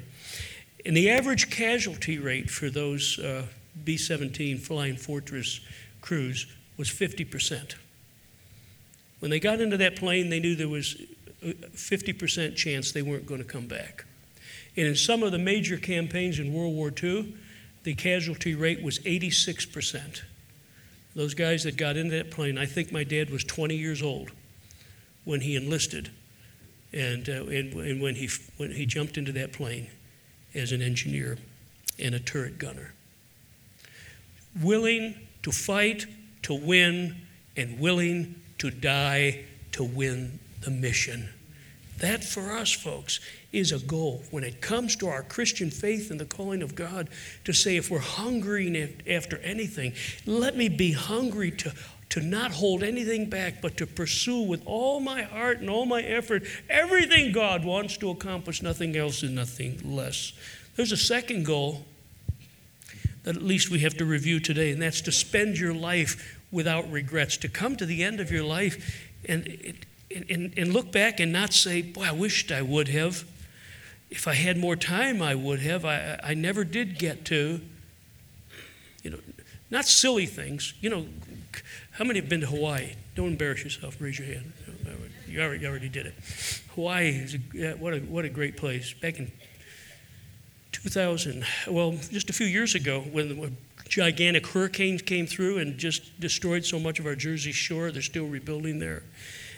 And 0.86 0.96
the 0.96 1.10
average 1.10 1.50
casualty 1.50 2.20
rate 2.20 2.50
for 2.50 2.70
those 2.70 3.18
uh, 3.18 3.48
B 3.84 3.98
17 3.98 4.60
Flying 4.60 4.96
Fortress 4.96 5.60
crews 6.02 6.46
was 6.78 6.90
50%. 6.90 7.76
When 9.20 9.32
they 9.32 9.40
got 9.40 9.62
into 9.62 9.78
that 9.78 9.96
plane, 9.96 10.30
they 10.30 10.40
knew 10.40 10.56
there 10.56 10.70
was 10.70 11.02
a 11.42 11.54
50% 11.54 12.56
chance 12.56 12.92
they 12.92 13.02
weren't 13.02 13.26
going 13.26 13.42
to 13.42 13.48
come 13.48 13.66
back. 13.66 14.06
And 14.78 14.86
in 14.86 14.96
some 14.96 15.24
of 15.24 15.32
the 15.32 15.40
major 15.40 15.78
campaigns 15.78 16.38
in 16.38 16.54
World 16.54 16.76
War 16.76 16.92
II, 17.02 17.36
the 17.84 17.96
casualty 17.96 18.54
rate 18.54 18.84
was 18.84 19.00
86%. 19.00 20.22
Those 21.16 21.34
guys 21.34 21.64
that 21.64 21.78
got 21.78 21.98
into 21.98 22.16
that 22.18 22.30
plane, 22.30 22.58
I 22.58 22.66
think 22.66 22.92
my 22.92 23.04
dad 23.04 23.30
was 23.30 23.44
20 23.44 23.76
years 23.76 24.04
old 24.04 24.32
when 25.24 25.42
he 25.42 25.56
enlisted 25.56 26.12
and, 26.94 27.28
uh, 27.28 27.46
and, 27.46 27.74
and 27.74 28.02
when, 28.02 28.16
he, 28.16 28.30
when 28.58 28.72
he 28.72 28.86
jumped 28.86 29.18
into 29.18 29.32
that 29.32 29.54
plane 29.54 29.88
as 30.56 30.72
an 30.72 30.82
engineer 30.82 31.38
and 32.00 32.16
a 32.16 32.20
turret 32.20 32.58
gunner. 32.58 32.94
Willing 34.62 35.16
to 35.44 35.52
fight, 35.52 36.06
to 36.44 36.54
win, 36.54 37.16
and 37.58 37.80
willing 37.80 38.36
to 38.58 38.72
die 38.72 39.46
to 39.74 39.84
win 39.84 40.40
the 40.62 40.72
mission. 40.72 41.30
That 42.00 42.24
for 42.24 42.52
us, 42.52 42.72
folks, 42.72 43.20
is 43.54 43.72
a 43.72 43.80
goal 43.80 44.24
when 44.32 44.44
it 44.44 44.60
comes 44.60 44.98
to 44.98 45.08
our 45.08 45.24
Christian 45.24 45.72
faith 45.72 46.12
and 46.12 46.20
the 46.20 46.26
calling 46.26 46.62
of 46.62 46.76
God 46.76 47.10
to 47.46 47.54
say, 47.54 47.78
if 47.78 47.90
we're 47.90 48.00
hungering 48.00 49.02
after 49.10 49.38
anything, 49.38 49.94
let 50.26 50.58
me 50.58 50.68
be 50.68 50.92
hungry 50.92 51.52
to, 51.52 51.74
to 52.10 52.22
not 52.22 52.52
hold 52.52 52.84
anything 52.84 53.30
back, 53.30 53.62
but 53.62 53.78
to 53.78 53.88
pursue 53.88 54.42
with 54.42 54.62
all 54.66 55.00
my 55.00 55.24
heart 55.24 55.60
and 55.60 55.70
all 55.70 55.86
my 55.86 56.02
effort 56.02 56.44
everything 56.70 57.32
God 57.32 57.66
wants 57.66 57.98
to 57.98 58.10
accomplish, 58.10 58.62
nothing 58.62 58.96
else 58.96 59.24
and 59.24 59.36
nothing 59.36 59.80
less. 59.84 60.34
There's 60.76 60.92
a 60.92 60.98
second 60.98 61.46
goal 61.46 61.86
that 63.24 63.36
at 63.36 63.42
least 63.42 63.70
we 63.70 63.80
have 63.80 63.98
to 63.98 64.06
review 64.06 64.40
today, 64.40 64.72
and 64.72 64.82
that's 64.82 65.02
to 65.02 65.12
spend 65.12 65.58
your 65.58 65.74
life 65.74 66.40
without 66.52 66.90
regrets, 66.92 67.38
to 67.38 67.50
come 67.50 67.76
to 67.76 67.86
the 67.86 68.04
end 68.04 68.20
of 68.20 68.32
your 68.32 68.44
life 68.44 69.10
and, 69.28 69.74
and, 70.30 70.54
and 70.56 70.74
look 70.74 70.92
back 70.92 71.20
and 71.20 71.34
not 71.34 71.54
say, 71.54 71.82
Boy, 71.82 72.04
I 72.04 72.12
wished 72.12 72.52
I 72.52 72.62
would 72.62 72.88
have. 72.90 73.26
If 74.10 74.28
I 74.28 74.36
had 74.36 74.58
more 74.58 74.76
time, 74.76 75.22
I 75.22 75.36
would 75.36 75.60
have. 75.62 75.84
I, 75.84 76.20
I 76.24 76.34
never 76.36 76.64
did 76.64 77.00
get 77.00 77.26
to. 77.26 77.62
You 79.02 79.12
know, 79.12 79.20
not 79.72 79.86
silly 79.86 80.26
things. 80.26 80.74
You 80.80 80.90
know, 80.90 81.06
how 81.92 82.06
many 82.06 82.20
have 82.20 82.30
been 82.30 82.42
to 82.42 82.48
Hawaii? 82.48 82.94
Don't 83.16 83.30
embarrass 83.30 83.64
yourself. 83.64 83.98
Raise 84.00 84.20
your 84.20 84.28
hand. 84.28 84.54
You 85.28 85.42
already, 85.42 85.64
you 85.64 85.70
already 85.70 85.90
did 85.90 86.06
it. 86.06 86.14
Hawaii 86.76 87.10
is 87.10 87.36
a, 87.36 87.74
what 87.74 87.94
a 87.94 88.00
what 88.00 88.26
a 88.26 88.30
great 88.30 88.56
place. 88.58 88.94
Back 88.94 89.20
in 89.20 89.32
2000, 90.72 91.46
well, 91.68 91.92
just 92.12 92.30
a 92.30 92.34
few 92.34 92.46
years 92.46 92.76
ago, 92.76 93.02
when 93.12 93.30
the 93.30 93.52
gigantic 93.88 94.48
hurricanes 94.48 95.02
came 95.02 95.26
through 95.26 95.58
and 95.58 95.78
just 95.78 96.20
destroyed 96.20 96.66
so 96.66 96.80
much 96.80 97.00
of 97.00 97.06
our 97.06 97.16
Jersey 97.16 97.52
shore, 97.52 97.92
they're 97.92 98.02
still 98.02 98.28
rebuilding 98.28 98.80
there. 98.80 99.04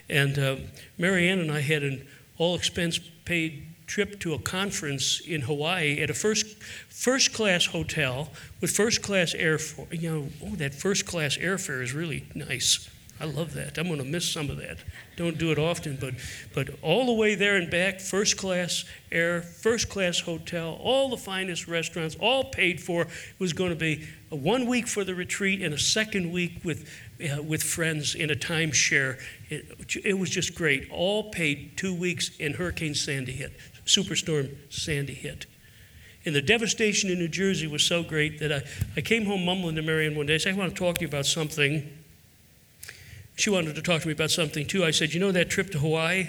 And 0.09 0.37
uh, 0.39 0.55
Marianne 0.97 1.39
and 1.39 1.51
I 1.51 1.61
had 1.61 1.83
an 1.83 2.07
all 2.37 2.55
expense 2.55 2.99
paid 3.25 3.67
trip 3.87 4.19
to 4.19 4.33
a 4.33 4.39
conference 4.39 5.21
in 5.21 5.41
Hawaii 5.41 5.99
at 6.01 6.09
a 6.09 6.13
first 6.13 6.45
first 6.89 7.33
class 7.33 7.65
hotel 7.65 8.29
with 8.61 8.69
first 8.71 9.01
class 9.01 9.33
airfare. 9.33 10.01
You 10.01 10.11
know, 10.11 10.27
oh, 10.45 10.55
that 10.57 10.75
first 10.75 11.05
class 11.05 11.37
airfare 11.37 11.81
is 11.81 11.93
really 11.93 12.27
nice. 12.35 12.89
I 13.19 13.25
love 13.25 13.55
that. 13.55 13.79
I'm 13.79 13.87
going 13.87 13.97
to 13.97 14.05
miss 14.05 14.29
some 14.29 14.51
of 14.51 14.57
that. 14.57 14.77
Don't 15.15 15.39
do 15.39 15.51
it 15.51 15.57
often, 15.57 15.97
but 15.99 16.13
but 16.53 16.69
all 16.83 17.07
the 17.07 17.13
way 17.13 17.33
there 17.33 17.55
and 17.55 17.69
back, 17.71 17.99
first 17.99 18.37
class 18.37 18.85
air, 19.11 19.41
first 19.41 19.89
class 19.89 20.19
hotel, 20.19 20.77
all 20.79 21.09
the 21.09 21.17
finest 21.17 21.67
restaurants, 21.67 22.15
all 22.19 22.43
paid 22.43 22.79
for. 22.79 23.03
It 23.03 23.39
was 23.39 23.53
going 23.53 23.71
to 23.71 23.75
be 23.75 24.07
one 24.29 24.67
week 24.67 24.87
for 24.87 25.03
the 25.03 25.15
retreat 25.15 25.63
and 25.63 25.73
a 25.73 25.79
second 25.79 26.31
week 26.31 26.59
with 26.63 26.87
uh, 27.19 27.41
with 27.41 27.63
friends 27.63 28.13
in 28.13 28.29
a 28.29 28.35
timeshare. 28.35 29.19
It, 29.49 29.95
it 30.05 30.19
was 30.19 30.29
just 30.29 30.53
great. 30.53 30.87
All 30.91 31.31
paid 31.31 31.75
two 31.75 31.95
weeks, 31.95 32.29
and 32.39 32.55
Hurricane 32.55 32.93
Sandy 32.93 33.31
hit. 33.31 33.53
Superstorm 33.87 34.55
Sandy 34.69 35.13
hit. 35.13 35.45
And 36.25 36.35
the 36.35 36.41
devastation 36.41 37.09
in 37.09 37.19
New 37.19 37.29
Jersey 37.29 37.67
was 37.67 37.83
so 37.83 38.03
great 38.03 38.39
that 38.39 38.51
I, 38.51 38.63
I 38.97 39.01
came 39.01 39.25
home 39.25 39.45
mumbling 39.45 39.75
to 39.75 39.81
Marianne 39.81 40.15
one 40.15 40.25
day. 40.25 40.35
I 40.35 40.37
said, 40.37 40.53
I 40.53 40.57
want 40.57 40.75
to 40.75 40.77
talk 40.77 40.95
to 40.95 41.01
you 41.01 41.07
about 41.07 41.25
something. 41.25 41.89
She 43.37 43.49
wanted 43.49 43.75
to 43.75 43.81
talk 43.81 44.01
to 44.01 44.07
me 44.07 44.13
about 44.13 44.31
something 44.31 44.65
too. 44.67 44.83
I 44.83 44.91
said, 44.91 45.13
You 45.13 45.19
know 45.19 45.31
that 45.31 45.49
trip 45.49 45.71
to 45.71 45.79
Hawaii? 45.79 46.27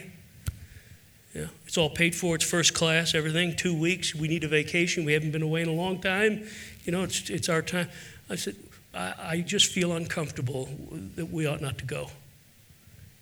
Yeah, 1.34 1.46
it's 1.66 1.76
all 1.76 1.90
paid 1.90 2.14
for. 2.14 2.36
It's 2.36 2.44
first 2.44 2.74
class, 2.74 3.14
everything. 3.14 3.56
Two 3.56 3.78
weeks. 3.78 4.14
We 4.14 4.28
need 4.28 4.44
a 4.44 4.48
vacation. 4.48 5.04
We 5.04 5.12
haven't 5.12 5.32
been 5.32 5.42
away 5.42 5.62
in 5.62 5.68
a 5.68 5.72
long 5.72 6.00
time. 6.00 6.46
You 6.84 6.92
know, 6.92 7.02
it's, 7.02 7.28
it's 7.28 7.48
our 7.48 7.62
time. 7.62 7.88
I 8.30 8.36
said, 8.36 8.56
I, 8.94 9.14
I 9.18 9.40
just 9.40 9.66
feel 9.66 9.92
uncomfortable 9.92 10.68
that 11.16 11.26
we 11.26 11.46
ought 11.46 11.60
not 11.60 11.76
to 11.78 11.84
go. 11.84 12.10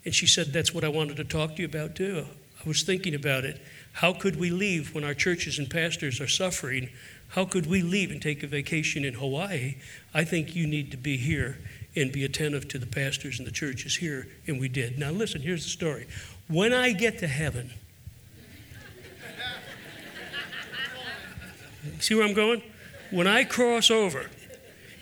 And 0.04 0.14
she 0.14 0.26
said, 0.26 0.52
That's 0.52 0.74
what 0.74 0.84
I 0.84 0.88
wanted 0.88 1.16
to 1.16 1.24
talk 1.24 1.56
to 1.56 1.62
you 1.62 1.66
about 1.66 1.96
too. 1.96 2.26
I 2.64 2.68
was 2.68 2.82
thinking 2.82 3.14
about 3.14 3.44
it. 3.44 3.60
How 3.96 4.12
could 4.12 4.36
we 4.36 4.50
leave 4.50 4.94
when 4.94 5.04
our 5.04 5.14
churches 5.14 5.58
and 5.58 5.70
pastors 5.70 6.20
are 6.20 6.28
suffering? 6.28 6.90
How 7.28 7.46
could 7.46 7.64
we 7.64 7.80
leave 7.80 8.10
and 8.10 8.20
take 8.20 8.42
a 8.42 8.46
vacation 8.46 9.06
in 9.06 9.14
Hawaii? 9.14 9.76
I 10.12 10.22
think 10.22 10.54
you 10.54 10.66
need 10.66 10.90
to 10.90 10.98
be 10.98 11.16
here 11.16 11.56
and 11.96 12.12
be 12.12 12.22
attentive 12.22 12.68
to 12.68 12.78
the 12.78 12.84
pastors 12.84 13.38
and 13.38 13.48
the 13.48 13.52
churches 13.52 13.96
here, 13.96 14.28
and 14.46 14.60
we 14.60 14.68
did. 14.68 14.98
Now, 14.98 15.12
listen, 15.12 15.40
here's 15.40 15.64
the 15.64 15.70
story. 15.70 16.06
When 16.46 16.74
I 16.74 16.92
get 16.92 17.20
to 17.20 17.26
heaven, 17.26 17.70
see 21.98 22.14
where 22.14 22.26
I'm 22.26 22.34
going? 22.34 22.60
When 23.10 23.26
I 23.26 23.44
cross 23.44 23.90
over, 23.90 24.28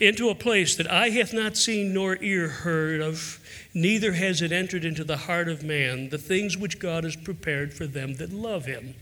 into 0.00 0.28
a 0.28 0.34
place 0.34 0.76
that 0.76 0.90
eye 0.90 1.10
hath 1.10 1.32
not 1.32 1.56
seen 1.56 1.94
nor 1.94 2.22
ear 2.22 2.48
heard 2.48 3.00
of, 3.00 3.40
neither 3.72 4.12
has 4.12 4.42
it 4.42 4.52
entered 4.52 4.84
into 4.84 5.04
the 5.04 5.16
heart 5.16 5.48
of 5.48 5.62
man, 5.62 6.08
the 6.08 6.18
things 6.18 6.56
which 6.56 6.78
God 6.78 7.04
has 7.04 7.16
prepared 7.16 7.72
for 7.72 7.86
them 7.86 8.14
that 8.14 8.32
love 8.32 8.66
him. 8.66 8.94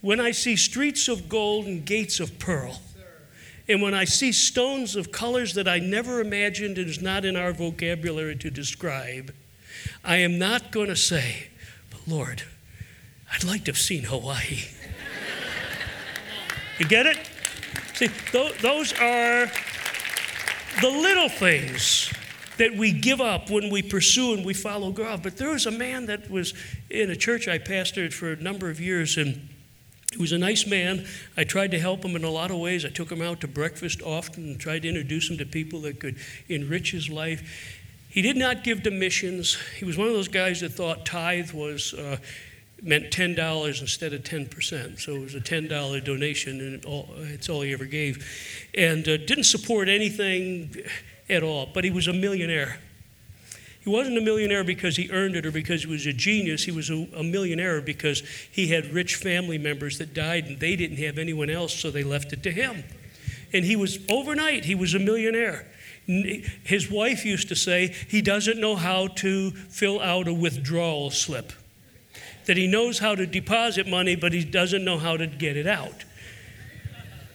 When 0.00 0.20
I 0.20 0.30
see 0.30 0.56
streets 0.56 1.08
of 1.08 1.28
gold 1.28 1.66
and 1.66 1.84
gates 1.84 2.20
of 2.20 2.38
pearl, 2.38 2.80
and 3.68 3.82
when 3.82 3.94
I 3.94 4.04
see 4.04 4.32
stones 4.32 4.96
of 4.96 5.12
colors 5.12 5.54
that 5.54 5.68
I 5.68 5.78
never 5.78 6.20
imagined 6.20 6.78
and 6.78 6.88
is 6.88 7.00
not 7.00 7.24
in 7.24 7.36
our 7.36 7.52
vocabulary 7.52 8.36
to 8.36 8.50
describe, 8.50 9.32
I 10.04 10.16
am 10.16 10.38
not 10.38 10.70
going 10.70 10.88
to 10.88 10.96
say, 10.96 11.48
but 11.90 12.00
Lord, 12.06 12.42
I'd 13.32 13.44
like 13.44 13.64
to 13.66 13.70
have 13.70 13.78
seen 13.78 14.04
Hawaii. 14.04 14.64
you 16.78 16.86
get 16.86 17.06
it? 17.06 17.18
See, 17.94 18.08
th- 18.32 18.58
those 18.58 18.92
are 18.94 19.50
the 20.80 20.88
little 20.88 21.28
things 21.28 22.12
that 22.58 22.76
we 22.76 22.92
give 22.92 23.20
up 23.20 23.48
when 23.48 23.70
we 23.70 23.82
pursue 23.82 24.34
and 24.34 24.44
we 24.44 24.52
follow 24.52 24.92
God. 24.92 25.22
But 25.22 25.38
there 25.38 25.50
was 25.50 25.66
a 25.66 25.70
man 25.70 26.06
that 26.06 26.30
was 26.30 26.52
in 26.90 27.10
a 27.10 27.16
church 27.16 27.48
I 27.48 27.58
pastored 27.58 28.12
for 28.12 28.32
a 28.32 28.36
number 28.36 28.68
of 28.68 28.80
years, 28.80 29.16
and 29.16 29.48
he 30.12 30.18
was 30.18 30.32
a 30.32 30.38
nice 30.38 30.66
man. 30.66 31.06
I 31.36 31.44
tried 31.44 31.70
to 31.70 31.78
help 31.78 32.04
him 32.04 32.16
in 32.16 32.24
a 32.24 32.30
lot 32.30 32.50
of 32.50 32.58
ways. 32.58 32.84
I 32.84 32.90
took 32.90 33.10
him 33.10 33.22
out 33.22 33.40
to 33.40 33.48
breakfast 33.48 34.02
often 34.02 34.44
and 34.44 34.60
tried 34.60 34.82
to 34.82 34.88
introduce 34.88 35.30
him 35.30 35.38
to 35.38 35.46
people 35.46 35.80
that 35.82 36.00
could 36.00 36.16
enrich 36.48 36.90
his 36.90 37.08
life. 37.08 37.78
He 38.10 38.20
did 38.20 38.36
not 38.36 38.64
give 38.64 38.82
to 38.82 38.90
missions. 38.90 39.56
He 39.78 39.84
was 39.84 39.96
one 39.96 40.08
of 40.08 40.12
those 40.12 40.28
guys 40.28 40.60
that 40.60 40.72
thought 40.72 41.06
tithe 41.06 41.52
was. 41.52 41.94
Uh, 41.94 42.18
meant 42.82 43.10
$10 43.10 43.80
instead 43.80 44.12
of 44.12 44.22
10%. 44.22 45.00
So 45.00 45.14
it 45.14 45.20
was 45.20 45.34
a 45.34 45.40
$10 45.40 46.04
donation, 46.04 46.60
and 46.60 46.74
it 46.76 46.84
all, 46.84 47.08
it's 47.18 47.48
all 47.48 47.62
he 47.62 47.72
ever 47.72 47.84
gave 47.84 48.26
and 48.74 49.06
uh, 49.08 49.16
didn't 49.16 49.44
support 49.44 49.88
anything 49.88 50.74
at 51.28 51.42
all, 51.42 51.68
but 51.72 51.84
he 51.84 51.90
was 51.90 52.08
a 52.08 52.12
millionaire. 52.12 52.78
He 53.82 53.88
wasn't 53.88 54.18
a 54.18 54.20
millionaire 54.20 54.62
because 54.62 54.96
he 54.96 55.10
earned 55.10 55.36
it 55.36 55.46
or 55.46 55.50
because 55.50 55.84
he 55.84 55.90
was 55.90 56.06
a 56.06 56.12
genius. 56.12 56.64
He 56.64 56.70
was 56.70 56.90
a, 56.90 57.06
a, 57.16 57.22
millionaire 57.22 57.80
because 57.80 58.22
he 58.50 58.66
had 58.68 58.92
rich 58.92 59.16
family 59.16 59.56
members 59.56 59.96
that 59.98 60.12
died 60.12 60.46
and 60.46 60.60
they 60.60 60.76
didn't 60.76 60.98
have 60.98 61.16
anyone 61.16 61.48
else, 61.48 61.72
so 61.72 61.90
they 61.90 62.04
left 62.04 62.32
it 62.32 62.42
to 62.42 62.50
him. 62.50 62.84
And 63.52 63.64
he 63.64 63.76
was, 63.76 63.98
overnight, 64.10 64.66
he 64.66 64.74
was 64.74 64.94
a 64.94 64.98
millionaire. 64.98 65.66
His 66.06 66.90
wife 66.90 67.24
used 67.24 67.48
to 67.48 67.56
say 67.56 67.94
he 68.08 68.20
doesn't 68.20 68.60
know 68.60 68.76
how 68.76 69.06
to 69.08 69.50
fill 69.50 70.00
out 70.00 70.28
a 70.28 70.34
withdrawal 70.34 71.10
slip, 71.10 71.52
that 72.46 72.56
he 72.56 72.66
knows 72.66 72.98
how 72.98 73.14
to 73.14 73.26
deposit 73.26 73.86
money, 73.86 74.16
but 74.16 74.32
he 74.32 74.44
doesn't 74.44 74.84
know 74.84 74.98
how 74.98 75.16
to 75.16 75.26
get 75.26 75.56
it 75.56 75.66
out. 75.66 76.04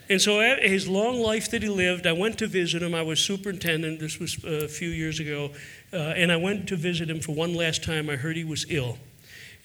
And 0.08 0.22
so, 0.22 0.40
his 0.62 0.88
long 0.88 1.20
life 1.20 1.50
that 1.50 1.64
he 1.64 1.70
lived, 1.70 2.06
I 2.06 2.12
went 2.12 2.38
to 2.40 2.48
visit 2.48 2.84
him. 2.84 2.94
I 2.94 3.02
was 3.02 3.20
superintendent, 3.20 4.00
this 4.00 4.20
was 4.20 4.38
uh, 4.46 4.66
a 4.66 4.68
few 4.68 4.90
years 4.90 5.20
ago, 5.20 5.52
uh, 5.92 5.98
and 5.98 6.32
I 6.32 6.36
went 6.36 6.68
to 6.68 6.76
visit 6.76 7.10
him 7.10 7.20
for 7.20 7.34
one 7.34 7.56
last 7.56 7.84
time. 7.84 8.10
I 8.10 8.16
heard 8.16 8.36
he 8.36 8.44
was 8.44 8.66
ill. 8.70 9.00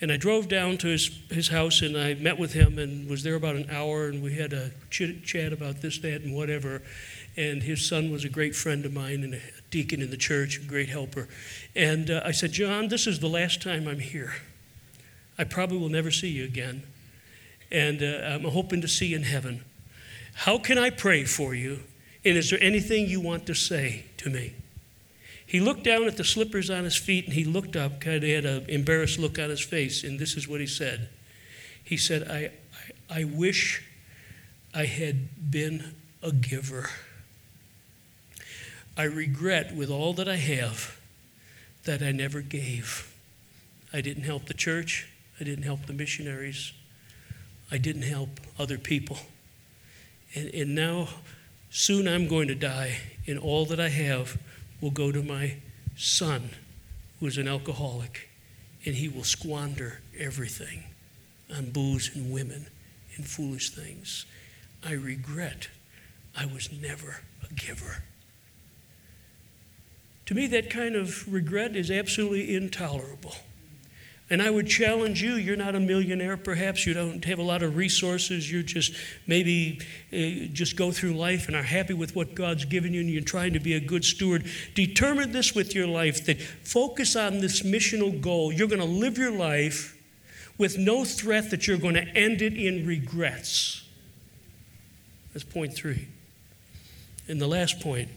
And 0.01 0.11
I 0.11 0.16
drove 0.16 0.49
down 0.49 0.78
to 0.78 0.88
his, 0.88 1.11
his 1.28 1.49
house 1.49 1.82
and 1.82 1.95
I 1.95 2.14
met 2.14 2.38
with 2.38 2.55
him 2.55 2.78
and 2.78 3.09
was 3.09 3.22
there 3.22 3.34
about 3.34 3.57
an 3.57 3.68
hour, 3.70 4.09
and 4.09 4.22
we 4.22 4.34
had 4.34 4.55
a 4.55 4.70
chit 4.88 5.24
chat 5.24 5.53
about 5.53 5.82
this, 5.82 5.99
that, 5.99 6.22
and 6.22 6.34
whatever. 6.34 6.80
And 7.36 7.62
his 7.62 7.86
son 7.86 8.11
was 8.11 8.24
a 8.24 8.30
great 8.30 8.57
friend 8.57 8.86
of 8.86 8.95
mine 8.95 9.22
and 9.22 9.34
a 9.34 9.41
deacon 9.70 10.01
in 10.01 10.11
the 10.11 10.16
church, 10.16 10.59
a 10.59 10.62
great 10.62 10.88
helper. 10.88 11.28
And 11.76 12.11
uh, 12.11 12.22
I 12.24 12.30
said, 12.30 12.53
John, 12.53 12.88
this 12.88 13.07
is 13.07 13.20
the 13.20 13.28
last 13.28 13.61
time 13.61 13.86
I'm 13.86 13.99
here. 13.99 14.32
I 15.41 15.45
probably 15.45 15.78
will 15.78 15.88
never 15.88 16.11
see 16.11 16.28
you 16.28 16.45
again. 16.45 16.82
And 17.70 18.03
uh, 18.03 18.26
I'm 18.26 18.45
hoping 18.45 18.82
to 18.82 18.88
see 18.88 19.07
you 19.07 19.16
in 19.16 19.22
heaven. 19.22 19.64
How 20.34 20.59
can 20.59 20.76
I 20.76 20.91
pray 20.91 21.24
for 21.24 21.55
you? 21.55 21.80
And 22.26 22.36
is 22.36 22.51
there 22.51 22.62
anything 22.62 23.07
you 23.07 23.22
want 23.22 23.47
to 23.47 23.55
say 23.55 24.05
to 24.18 24.28
me? 24.28 24.53
He 25.47 25.59
looked 25.59 25.82
down 25.82 26.07
at 26.07 26.18
the 26.18 26.24
slippers 26.24 26.68
on 26.68 26.84
his 26.84 26.95
feet 26.95 27.24
and 27.24 27.32
he 27.32 27.45
looked 27.45 27.74
up, 27.74 28.03
kind 28.03 28.22
of 28.22 28.28
had 28.28 28.45
an 28.45 28.66
embarrassed 28.68 29.18
look 29.18 29.38
on 29.38 29.49
his 29.49 29.62
face, 29.62 30.05
and 30.05 30.18
this 30.18 30.36
is 30.36 30.47
what 30.47 30.61
he 30.61 30.66
said. 30.66 31.09
He 31.82 31.97
said, 31.97 32.28
I, 32.28 32.51
I, 33.09 33.20
I 33.20 33.24
wish 33.24 33.82
I 34.74 34.84
had 34.84 35.51
been 35.51 35.95
a 36.22 36.32
giver. 36.32 36.91
I 38.95 39.05
regret 39.05 39.74
with 39.74 39.91
all 39.91 40.12
that 40.12 40.28
I 40.28 40.36
have 40.36 41.01
that 41.84 42.03
I 42.03 42.12
never 42.12 42.43
gave. 42.43 43.11
I 43.91 44.03
didn't 44.03 44.24
help 44.24 44.45
the 44.45 44.55
church, 44.55 45.09
I 45.41 45.45
didn't 45.45 45.64
help 45.64 45.86
the 45.86 45.93
missionaries, 45.93 46.72
I 47.70 47.78
didn't 47.78 48.03
help 48.03 48.41
other 48.59 48.78
people. 48.78 49.18
And, 50.34 50.49
and 50.55 50.74
now, 50.74 51.09
soon 51.70 52.07
I'm 52.07 52.28
going 52.28 52.49
to 52.49 52.55
die, 52.55 52.99
and 53.26 53.38
all 53.38 53.64
that 53.66 53.80
I 53.80 53.88
have 53.88 54.36
will 54.80 54.91
go 54.91 55.11
to 55.11 55.22
my 55.22 55.57
son, 55.97 56.51
who 57.18 57.26
is 57.26 57.38
an 57.38 57.49
alcoholic, 57.49 58.28
and 58.84 58.95
he 58.95 59.09
will 59.09 59.24
squander 59.24 60.01
everything 60.18 60.84
on 61.55 61.70
booze 61.70 62.14
and 62.14 62.32
women 62.32 62.66
and 63.16 63.26
foolish 63.26 63.70
things. 63.70 64.26
I 64.84 64.93
regret 64.93 65.68
I 66.36 66.47
was 66.47 66.70
never 66.72 67.20
a 67.49 67.53
giver. 67.55 68.03
To 70.26 70.34
me, 70.34 70.47
that 70.49 70.70
kind 70.70 70.95
of 70.95 71.30
regret 71.32 71.74
is 71.74 71.91
absolutely 71.91 72.55
intolerable. 72.55 73.34
And 74.31 74.41
I 74.41 74.49
would 74.49 74.68
challenge 74.68 75.20
you 75.20 75.35
you're 75.35 75.57
not 75.57 75.74
a 75.74 75.81
millionaire, 75.81 76.37
perhaps. 76.37 76.87
You 76.87 76.95
don't 76.95 77.24
have 77.24 77.41
a 77.41 77.43
lot 77.43 77.64
of 77.64 77.76
resources. 77.76 78.51
You 78.51 78.62
just 78.62 78.95
maybe 79.26 79.81
uh, 80.12 80.47
just 80.53 80.76
go 80.76 80.93
through 80.93 81.14
life 81.14 81.49
and 81.49 81.57
are 81.57 81.64
happy 81.64 81.95
with 81.95 82.14
what 82.14 82.37
God's 82.37 82.64
given 82.64 82.95
you 82.95 83.01
and 83.01 83.11
you're 83.11 83.22
trying 83.22 83.55
to 83.55 83.61
be 83.61 83.74
a 83.74 83.81
good 83.81 84.05
steward. 84.05 84.47
Determine 84.74 85.33
this 85.33 85.53
with 85.53 85.74
your 85.74 85.89
life 85.89 86.24
that 86.26 86.41
focus 86.41 87.16
on 87.16 87.41
this 87.41 87.62
missional 87.62 88.20
goal. 88.20 88.53
You're 88.53 88.68
going 88.68 88.78
to 88.81 88.85
live 88.85 89.18
your 89.18 89.33
life 89.33 89.97
with 90.59 90.78
no 90.78 91.05
threat 91.05 91.51
that 91.51 91.66
you're 91.66 91.78
going 91.78 91.95
to 91.95 92.07
end 92.16 92.41
it 92.41 92.55
in 92.55 92.87
regrets. 92.87 93.83
That's 95.33 95.45
point 95.45 95.74
three. 95.74 96.07
And 97.26 97.41
the 97.41 97.49
last 97.49 97.81
point 97.81 98.11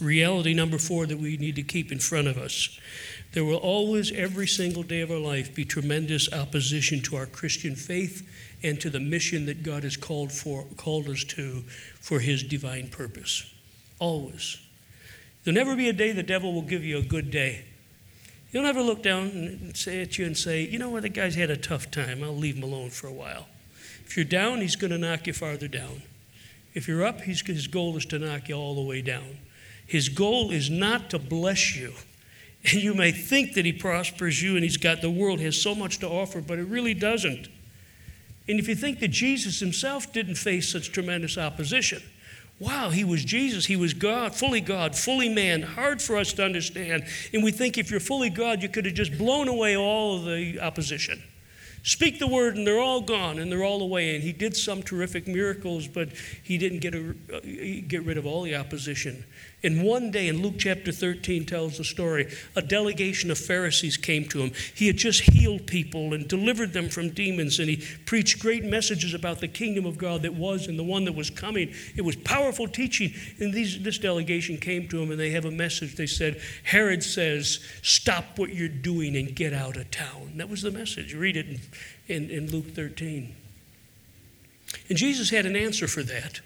reality 0.00 0.54
number 0.54 0.78
four 0.78 1.06
that 1.06 1.18
we 1.18 1.36
need 1.36 1.56
to 1.56 1.62
keep 1.62 1.90
in 1.90 1.98
front 1.98 2.28
of 2.28 2.36
us. 2.36 2.78
There 3.32 3.44
will 3.44 3.56
always, 3.56 4.12
every 4.12 4.46
single 4.46 4.82
day 4.82 5.00
of 5.00 5.10
our 5.10 5.18
life, 5.18 5.54
be 5.54 5.64
tremendous 5.64 6.32
opposition 6.32 7.02
to 7.02 7.16
our 7.16 7.26
Christian 7.26 7.74
faith 7.74 8.28
and 8.62 8.80
to 8.80 8.90
the 8.90 9.00
mission 9.00 9.46
that 9.46 9.62
God 9.62 9.84
has 9.84 9.96
called, 9.96 10.32
for, 10.32 10.64
called 10.76 11.08
us 11.08 11.24
to 11.24 11.62
for 12.00 12.20
His 12.20 12.42
divine 12.42 12.88
purpose. 12.88 13.52
Always. 13.98 14.58
There'll 15.44 15.54
never 15.54 15.76
be 15.76 15.88
a 15.88 15.92
day 15.92 16.12
the 16.12 16.22
devil 16.22 16.52
will 16.52 16.62
give 16.62 16.84
you 16.84 16.98
a 16.98 17.02
good 17.02 17.30
day. 17.30 17.64
He'll 18.50 18.62
never 18.62 18.82
look 18.82 19.02
down 19.02 19.28
and 19.28 19.76
say 19.76 20.00
at 20.00 20.18
you 20.18 20.24
and 20.24 20.36
say, 20.36 20.62
you 20.62 20.78
know 20.78 20.88
what, 20.88 21.02
the 21.02 21.08
guy's 21.08 21.34
had 21.34 21.50
a 21.50 21.56
tough 21.56 21.90
time. 21.90 22.24
I'll 22.24 22.34
leave 22.34 22.56
him 22.56 22.62
alone 22.62 22.90
for 22.90 23.06
a 23.06 23.12
while. 23.12 23.46
If 24.04 24.16
you're 24.16 24.24
down, 24.24 24.60
he's 24.60 24.76
going 24.76 24.92
to 24.92 24.98
knock 24.98 25.26
you 25.26 25.32
farther 25.32 25.68
down. 25.68 26.02
If 26.72 26.88
you're 26.88 27.04
up, 27.04 27.20
his 27.22 27.66
goal 27.66 27.96
is 27.96 28.06
to 28.06 28.18
knock 28.18 28.48
you 28.48 28.54
all 28.54 28.74
the 28.74 28.82
way 28.82 29.02
down. 29.02 29.38
His 29.86 30.08
goal 30.08 30.50
is 30.50 30.68
not 30.68 31.10
to 31.10 31.18
bless 31.18 31.76
you. 31.76 31.92
And 32.64 32.82
you 32.82 32.94
may 32.94 33.12
think 33.12 33.54
that 33.54 33.64
he 33.64 33.72
prospers 33.72 34.42
you 34.42 34.54
and 34.54 34.64
he's 34.64 34.76
got 34.76 35.00
the 35.00 35.10
world 35.10 35.40
has 35.40 35.60
so 35.60 35.74
much 35.74 35.98
to 36.00 36.08
offer, 36.08 36.40
but 36.40 36.58
it 36.58 36.64
really 36.64 36.94
doesn't. 36.94 37.48
And 38.48 38.58
if 38.60 38.68
you 38.68 38.74
think 38.74 39.00
that 39.00 39.08
Jesus 39.08 39.60
himself 39.60 40.12
didn't 40.12 40.36
face 40.36 40.70
such 40.70 40.92
tremendous 40.92 41.38
opposition, 41.38 42.02
wow, 42.58 42.90
he 42.90 43.04
was 43.04 43.24
Jesus, 43.24 43.66
he 43.66 43.76
was 43.76 43.94
God, 43.94 44.34
fully 44.34 44.60
God, 44.60 44.96
fully 44.96 45.28
man, 45.28 45.62
hard 45.62 46.00
for 46.00 46.16
us 46.16 46.32
to 46.34 46.44
understand. 46.44 47.04
And 47.32 47.44
we 47.44 47.52
think 47.52 47.78
if 47.78 47.90
you're 47.90 48.00
fully 48.00 48.30
God, 48.30 48.62
you 48.62 48.68
could 48.68 48.84
have 48.84 48.94
just 48.94 49.16
blown 49.16 49.48
away 49.48 49.76
all 49.76 50.16
of 50.16 50.24
the 50.24 50.60
opposition. 50.60 51.22
Speak 51.82 52.18
the 52.18 52.26
word, 52.26 52.56
and 52.56 52.66
they're 52.66 52.80
all 52.80 53.00
gone, 53.00 53.38
and 53.38 53.50
they're 53.50 53.62
all 53.62 53.80
away. 53.80 54.16
And 54.16 54.24
he 54.24 54.32
did 54.32 54.56
some 54.56 54.82
terrific 54.82 55.28
miracles, 55.28 55.86
but 55.86 56.08
he 56.42 56.58
didn't 56.58 56.80
get, 56.80 56.96
a, 56.96 57.14
uh, 57.32 57.40
get 57.86 58.04
rid 58.04 58.18
of 58.18 58.26
all 58.26 58.42
the 58.42 58.56
opposition. 58.56 59.24
And 59.66 59.82
one 59.82 60.12
day 60.12 60.28
in 60.28 60.42
Luke 60.42 60.54
chapter 60.58 60.92
13 60.92 61.44
tells 61.44 61.76
the 61.76 61.82
story, 61.82 62.32
a 62.54 62.62
delegation 62.62 63.32
of 63.32 63.38
Pharisees 63.38 63.96
came 63.96 64.24
to 64.28 64.38
him. 64.38 64.52
He 64.76 64.86
had 64.86 64.96
just 64.96 65.22
healed 65.22 65.66
people 65.66 66.14
and 66.14 66.28
delivered 66.28 66.72
them 66.72 66.88
from 66.88 67.10
demons, 67.10 67.58
and 67.58 67.68
he 67.68 67.84
preached 68.04 68.38
great 68.38 68.62
messages 68.62 69.12
about 69.12 69.40
the 69.40 69.48
kingdom 69.48 69.84
of 69.84 69.98
God 69.98 70.22
that 70.22 70.34
was 70.34 70.68
and 70.68 70.78
the 70.78 70.84
one 70.84 71.04
that 71.06 71.16
was 71.16 71.30
coming. 71.30 71.74
It 71.96 72.02
was 72.02 72.14
powerful 72.14 72.68
teaching. 72.68 73.12
And 73.40 73.52
these, 73.52 73.82
this 73.82 73.98
delegation 73.98 74.56
came 74.56 74.86
to 74.86 75.02
him, 75.02 75.10
and 75.10 75.18
they 75.18 75.30
have 75.30 75.46
a 75.46 75.50
message. 75.50 75.96
They 75.96 76.06
said, 76.06 76.40
Herod 76.62 77.02
says, 77.02 77.58
Stop 77.82 78.38
what 78.38 78.54
you're 78.54 78.68
doing 78.68 79.16
and 79.16 79.34
get 79.34 79.52
out 79.52 79.76
of 79.76 79.90
town. 79.90 80.34
That 80.36 80.48
was 80.48 80.62
the 80.62 80.70
message. 80.70 81.12
Read 81.12 81.36
it 81.36 81.48
in, 81.48 81.60
in, 82.06 82.30
in 82.30 82.52
Luke 82.52 82.72
13. 82.72 83.34
And 84.88 84.96
Jesus 84.96 85.30
had 85.30 85.44
an 85.44 85.56
answer 85.56 85.88
for 85.88 86.04
that. 86.04 86.40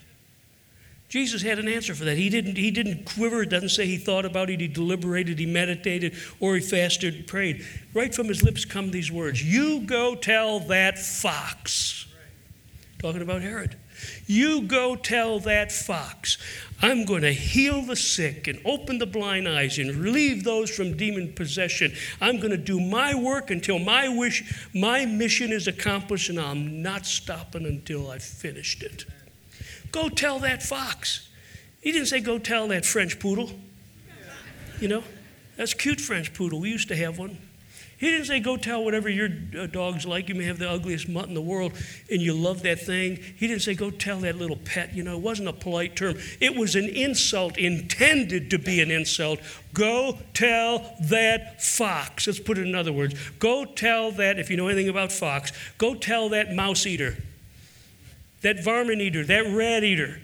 Jesus 1.10 1.42
had 1.42 1.58
an 1.58 1.66
answer 1.66 1.92
for 1.92 2.04
that. 2.04 2.16
He 2.16 2.30
didn't, 2.30 2.56
he 2.56 2.70
didn't 2.70 3.04
quiver. 3.04 3.42
It 3.42 3.50
doesn't 3.50 3.70
say 3.70 3.84
he 3.84 3.98
thought 3.98 4.24
about 4.24 4.48
it, 4.48 4.60
he 4.60 4.68
deliberated, 4.68 5.40
he 5.40 5.46
meditated, 5.46 6.14
or 6.38 6.54
he 6.54 6.60
fasted 6.60 7.14
and 7.14 7.26
prayed. 7.26 7.66
Right 7.92 8.14
from 8.14 8.28
his 8.28 8.44
lips 8.44 8.64
come 8.64 8.92
these 8.92 9.10
words 9.10 9.42
You 9.42 9.80
go 9.80 10.14
tell 10.14 10.60
that 10.60 11.00
fox. 11.00 12.06
Talking 13.00 13.22
about 13.22 13.42
Herod. 13.42 13.76
You 14.26 14.62
go 14.62 14.94
tell 14.94 15.40
that 15.40 15.72
fox, 15.72 16.38
I'm 16.80 17.04
going 17.04 17.22
to 17.22 17.32
heal 17.32 17.82
the 17.82 17.96
sick 17.96 18.46
and 18.46 18.60
open 18.64 18.98
the 18.98 19.06
blind 19.06 19.48
eyes 19.48 19.78
and 19.78 19.94
relieve 19.96 20.44
those 20.44 20.70
from 20.70 20.96
demon 20.96 21.32
possession. 21.32 21.92
I'm 22.20 22.38
going 22.38 22.52
to 22.52 22.56
do 22.56 22.80
my 22.80 23.14
work 23.14 23.50
until 23.50 23.78
my 23.78 24.08
wish, 24.08 24.68
my 24.74 25.04
mission 25.06 25.50
is 25.52 25.66
accomplished, 25.66 26.30
and 26.30 26.38
I'm 26.38 26.82
not 26.82 27.04
stopping 27.04 27.66
until 27.66 28.10
I've 28.10 28.22
finished 28.22 28.82
it. 28.82 29.04
Go 29.92 30.08
tell 30.08 30.38
that 30.40 30.62
fox. 30.62 31.28
He 31.80 31.92
didn't 31.92 32.08
say, 32.08 32.20
go 32.20 32.38
tell 32.38 32.68
that 32.68 32.84
French 32.84 33.18
poodle. 33.18 33.50
You 34.80 34.88
know, 34.88 35.04
that's 35.56 35.74
cute 35.74 36.00
French 36.00 36.32
poodle. 36.32 36.60
We 36.60 36.70
used 36.70 36.88
to 36.88 36.96
have 36.96 37.18
one. 37.18 37.38
He 37.98 38.10
didn't 38.10 38.26
say, 38.26 38.40
go 38.40 38.56
tell 38.56 38.82
whatever 38.82 39.10
your 39.10 39.28
uh, 39.58 39.66
dog's 39.66 40.06
like. 40.06 40.30
You 40.30 40.34
may 40.34 40.44
have 40.44 40.58
the 40.58 40.70
ugliest 40.70 41.06
mutt 41.06 41.28
in 41.28 41.34
the 41.34 41.42
world 41.42 41.74
and 42.10 42.22
you 42.22 42.32
love 42.32 42.62
that 42.62 42.80
thing. 42.80 43.16
He 43.36 43.46
didn't 43.46 43.60
say, 43.60 43.74
go 43.74 43.90
tell 43.90 44.20
that 44.20 44.36
little 44.36 44.56
pet. 44.56 44.94
You 44.94 45.02
know, 45.02 45.16
it 45.16 45.20
wasn't 45.20 45.48
a 45.48 45.52
polite 45.52 45.96
term. 45.96 46.16
It 46.40 46.56
was 46.56 46.76
an 46.76 46.88
insult 46.88 47.58
intended 47.58 48.48
to 48.52 48.58
be 48.58 48.80
an 48.80 48.90
insult. 48.90 49.40
Go 49.74 50.18
tell 50.32 50.96
that 51.02 51.62
fox. 51.62 52.26
Let's 52.26 52.40
put 52.40 52.56
it 52.56 52.66
in 52.66 52.74
other 52.74 52.92
words. 52.92 53.14
Go 53.38 53.66
tell 53.66 54.12
that, 54.12 54.38
if 54.38 54.48
you 54.48 54.56
know 54.56 54.68
anything 54.68 54.88
about 54.88 55.12
fox, 55.12 55.52
go 55.76 55.94
tell 55.94 56.30
that 56.30 56.54
mouse 56.54 56.86
eater 56.86 57.18
that 58.42 58.62
varmint 58.62 59.00
eater, 59.00 59.24
that 59.24 59.46
rat 59.54 59.84
eater, 59.84 60.20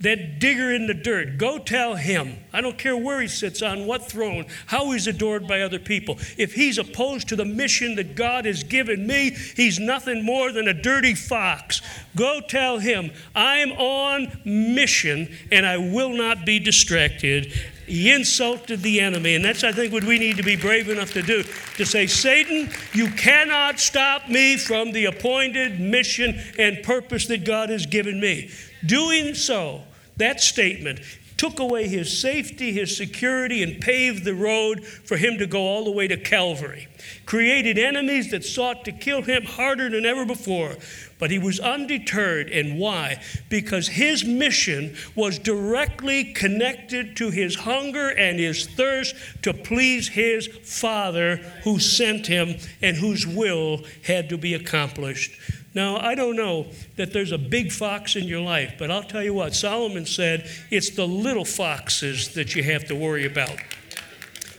that 0.00 0.38
digger 0.38 0.72
in 0.72 0.86
the 0.86 0.94
dirt. 0.94 1.38
Go 1.38 1.58
tell 1.58 1.94
him. 1.94 2.36
I 2.52 2.60
don't 2.60 2.76
care 2.76 2.96
where 2.96 3.20
he 3.20 3.28
sits, 3.28 3.62
on 3.62 3.86
what 3.86 4.04
throne, 4.04 4.46
how 4.66 4.90
he's 4.90 5.06
adored 5.06 5.46
by 5.46 5.62
other 5.62 5.78
people. 5.78 6.18
If 6.36 6.54
he's 6.54 6.78
opposed 6.78 7.28
to 7.28 7.36
the 7.36 7.44
mission 7.44 7.94
that 7.94 8.14
God 8.14 8.44
has 8.44 8.62
given 8.64 9.06
me, 9.06 9.30
he's 9.56 9.78
nothing 9.78 10.24
more 10.24 10.52
than 10.52 10.68
a 10.68 10.74
dirty 10.74 11.14
fox. 11.14 11.80
Go 12.16 12.40
tell 12.46 12.78
him, 12.78 13.12
I'm 13.34 13.72
on 13.72 14.40
mission 14.44 15.34
and 15.50 15.64
I 15.64 15.78
will 15.78 16.12
not 16.12 16.44
be 16.44 16.58
distracted. 16.58 17.52
He 17.86 18.12
insulted 18.12 18.82
the 18.82 19.00
enemy. 19.00 19.34
And 19.34 19.44
that's, 19.44 19.64
I 19.64 19.72
think, 19.72 19.92
what 19.92 20.04
we 20.04 20.18
need 20.18 20.36
to 20.36 20.42
be 20.42 20.56
brave 20.56 20.88
enough 20.88 21.12
to 21.12 21.22
do 21.22 21.42
to 21.76 21.84
say, 21.84 22.06
Satan, 22.06 22.70
you 22.92 23.08
cannot 23.10 23.78
stop 23.78 24.28
me 24.28 24.56
from 24.56 24.92
the 24.92 25.06
appointed 25.06 25.80
mission 25.80 26.40
and 26.58 26.82
purpose 26.82 27.26
that 27.26 27.44
God 27.44 27.70
has 27.70 27.86
given 27.86 28.20
me. 28.20 28.50
Doing 28.86 29.34
so, 29.34 29.82
that 30.16 30.40
statement 30.40 31.00
took 31.36 31.58
away 31.58 31.88
his 31.88 32.16
safety, 32.20 32.72
his 32.72 32.96
security, 32.96 33.62
and 33.62 33.80
paved 33.80 34.24
the 34.24 34.34
road 34.34 34.84
for 34.84 35.16
him 35.16 35.36
to 35.38 35.46
go 35.46 35.60
all 35.60 35.84
the 35.84 35.90
way 35.90 36.06
to 36.06 36.16
Calvary. 36.16 36.88
Created 37.26 37.76
enemies 37.76 38.30
that 38.30 38.44
sought 38.44 38.84
to 38.84 38.92
kill 38.92 39.22
him 39.22 39.44
harder 39.44 39.90
than 39.90 40.06
ever 40.06 40.24
before. 40.24 40.76
But 41.24 41.30
he 41.30 41.38
was 41.38 41.58
undeterred. 41.58 42.50
And 42.50 42.78
why? 42.78 43.18
Because 43.48 43.88
his 43.88 44.26
mission 44.26 44.94
was 45.14 45.38
directly 45.38 46.34
connected 46.34 47.16
to 47.16 47.30
his 47.30 47.54
hunger 47.54 48.10
and 48.10 48.38
his 48.38 48.66
thirst 48.66 49.14
to 49.40 49.54
please 49.54 50.06
his 50.06 50.46
Father 50.46 51.36
who 51.62 51.78
sent 51.78 52.26
him 52.26 52.56
and 52.82 52.98
whose 52.98 53.26
will 53.26 53.84
had 54.02 54.28
to 54.28 54.36
be 54.36 54.52
accomplished. 54.52 55.40
Now, 55.72 55.96
I 55.96 56.14
don't 56.14 56.36
know 56.36 56.66
that 56.96 57.14
there's 57.14 57.32
a 57.32 57.38
big 57.38 57.72
fox 57.72 58.16
in 58.16 58.24
your 58.24 58.42
life, 58.42 58.74
but 58.78 58.90
I'll 58.90 59.02
tell 59.02 59.22
you 59.22 59.32
what, 59.32 59.54
Solomon 59.54 60.04
said 60.04 60.46
it's 60.70 60.90
the 60.90 61.08
little 61.08 61.46
foxes 61.46 62.34
that 62.34 62.54
you 62.54 62.62
have 62.64 62.84
to 62.88 62.94
worry 62.94 63.24
about. 63.24 63.56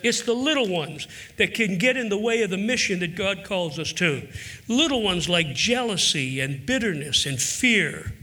It's 0.04 0.22
the 0.22 0.34
little 0.34 0.68
ones 0.68 1.08
that 1.38 1.54
can 1.54 1.78
get 1.78 1.98
in 1.98 2.10
the 2.10 2.18
way 2.18 2.42
of 2.44 2.50
the 2.50 2.58
mission 2.58 3.00
that 3.00 3.16
God 3.16 3.44
calls 3.44 3.80
us 3.80 3.94
to. 3.94 4.28
Little 4.68 5.02
ones 5.02 5.28
like 5.30 5.54
jealousy 5.54 6.40
and 6.40 6.66
bitterness 6.66 7.26
and 7.26 7.42
fear 7.42 8.14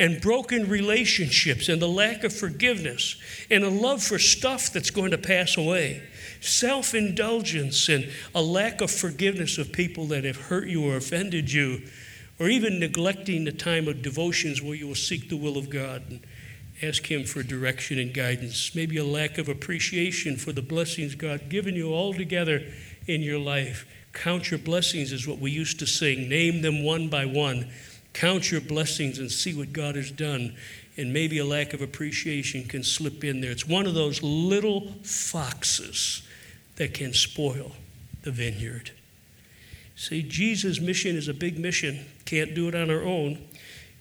and 0.00 0.20
broken 0.20 0.66
relationships 0.66 1.68
and 1.68 1.80
the 1.80 1.86
lack 1.86 2.24
of 2.24 2.32
forgiveness 2.32 3.16
and 3.50 3.62
a 3.62 3.68
love 3.68 4.02
for 4.02 4.18
stuff 4.18 4.72
that's 4.72 4.90
going 4.90 5.10
to 5.10 5.18
pass 5.18 5.58
away. 5.58 6.02
Self 6.40 6.94
indulgence 6.94 7.88
and 7.90 8.10
a 8.34 8.40
lack 8.40 8.80
of 8.80 8.90
forgiveness 8.90 9.58
of 9.58 9.72
people 9.72 10.06
that 10.06 10.24
have 10.24 10.36
hurt 10.36 10.68
you 10.68 10.90
or 10.90 10.96
offended 10.96 11.52
you, 11.52 11.82
or 12.38 12.48
even 12.48 12.80
neglecting 12.80 13.44
the 13.44 13.52
time 13.52 13.86
of 13.86 14.00
devotions 14.00 14.62
where 14.62 14.74
you 14.74 14.88
will 14.88 14.94
seek 14.94 15.28
the 15.28 15.36
will 15.36 15.58
of 15.58 15.68
God. 15.68 16.02
And, 16.08 16.20
Ask 16.82 17.10
Him 17.10 17.24
for 17.24 17.42
direction 17.42 17.98
and 17.98 18.14
guidance, 18.14 18.74
maybe 18.74 18.96
a 18.96 19.04
lack 19.04 19.36
of 19.38 19.48
appreciation 19.48 20.36
for 20.36 20.52
the 20.52 20.62
blessings 20.62 21.14
God 21.14 21.48
given 21.48 21.74
you 21.74 21.92
all 21.92 22.14
together 22.14 22.62
in 23.06 23.20
your 23.20 23.38
life. 23.38 23.86
Count 24.12 24.50
your 24.50 24.58
blessings 24.58 25.12
is 25.12 25.28
what 25.28 25.38
we 25.38 25.50
used 25.50 25.78
to 25.80 25.86
sing. 25.86 26.28
Name 26.28 26.62
them 26.62 26.82
one 26.82 27.08
by 27.08 27.26
one. 27.26 27.68
Count 28.12 28.50
your 28.50 28.60
blessings 28.60 29.18
and 29.18 29.30
see 29.30 29.54
what 29.54 29.72
God 29.72 29.94
has 29.96 30.10
done. 30.10 30.56
And 30.96 31.12
maybe 31.12 31.38
a 31.38 31.44
lack 31.44 31.72
of 31.72 31.82
appreciation 31.82 32.64
can 32.64 32.82
slip 32.82 33.22
in 33.24 33.40
there. 33.40 33.50
It's 33.50 33.68
one 33.68 33.86
of 33.86 33.94
those 33.94 34.22
little 34.22 34.92
foxes 35.02 36.22
that 36.76 36.94
can 36.94 37.12
spoil 37.12 37.72
the 38.22 38.30
vineyard. 38.30 38.90
See, 39.96 40.22
Jesus' 40.22 40.80
mission 40.80 41.14
is 41.14 41.28
a 41.28 41.34
big 41.34 41.58
mission. 41.58 42.06
Can't 42.24 42.54
do 42.54 42.68
it 42.68 42.74
on 42.74 42.90
our 42.90 43.02
own. 43.02 43.46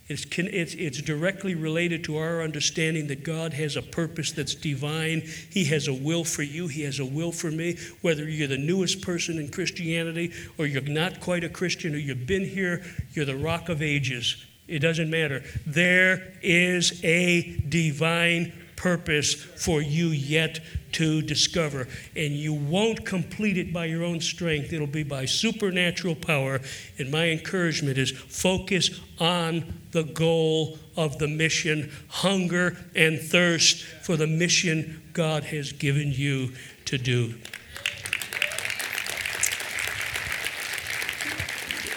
It's, 0.09 0.25
it's, 0.37 0.73
it's 0.73 1.01
directly 1.03 1.53
related 1.53 2.03
to 2.05 2.17
our 2.17 2.41
understanding 2.41 3.07
that 3.07 3.23
God 3.23 3.53
has 3.53 3.75
a 3.75 3.81
purpose 3.83 4.31
that's 4.31 4.55
divine. 4.55 5.21
He 5.51 5.65
has 5.65 5.87
a 5.87 5.93
will 5.93 6.23
for 6.23 6.41
you, 6.41 6.67
He 6.67 6.81
has 6.81 6.99
a 6.99 7.05
will 7.05 7.31
for 7.31 7.51
me. 7.51 7.77
Whether 8.01 8.27
you're 8.27 8.47
the 8.47 8.57
newest 8.57 9.03
person 9.03 9.37
in 9.37 9.49
Christianity 9.49 10.33
or 10.57 10.65
you're 10.65 10.81
not 10.81 11.19
quite 11.21 11.43
a 11.43 11.49
Christian 11.49 11.93
or 11.93 11.99
you've 11.99 12.25
been 12.25 12.45
here, 12.45 12.83
you're 13.13 13.25
the 13.25 13.37
rock 13.37 13.69
of 13.69 13.83
ages. 13.83 14.43
It 14.67 14.79
doesn't 14.79 15.11
matter. 15.11 15.43
There 15.65 16.33
is 16.41 17.03
a 17.03 17.57
divine 17.69 18.51
purpose 18.79 19.33
for 19.33 19.81
you 19.81 20.07
yet 20.07 20.61
to 20.93 21.21
discover. 21.21 21.87
And 22.15 22.33
you 22.33 22.53
won't 22.53 23.05
complete 23.05 23.57
it 23.57 23.73
by 23.73 23.85
your 23.85 24.03
own 24.03 24.21
strength, 24.21 24.71
it'll 24.71 24.87
be 24.87 25.03
by 25.03 25.25
supernatural 25.25 26.15
power. 26.15 26.61
And 26.97 27.11
my 27.11 27.29
encouragement 27.29 27.97
is 27.97 28.11
focus 28.11 28.99
on 29.19 29.81
the 29.91 30.03
goal 30.03 30.79
of 30.95 31.19
the 31.19 31.27
mission, 31.27 31.91
hunger 32.07 32.77
and 32.95 33.19
thirst 33.19 33.83
for 33.83 34.15
the 34.15 34.27
mission 34.27 35.03
God 35.11 35.43
has 35.43 35.73
given 35.73 36.13
you 36.13 36.53
to 36.85 36.97
do. 36.97 37.35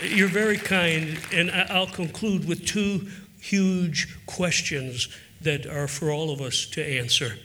You're 0.03 0.27
very 0.27 0.57
kind, 0.57 1.17
and 1.33 1.49
I'll 1.53 1.87
conclude 1.87 2.49
with 2.49 2.67
two 2.67 3.09
huge 3.41 4.19
questions 4.27 5.09
that 5.45 5.67
are 5.67 5.89
for 5.89 6.11
all 6.11 6.31
of 6.31 6.41
us 6.41 6.67
to 6.67 6.85
answer. 6.85 7.37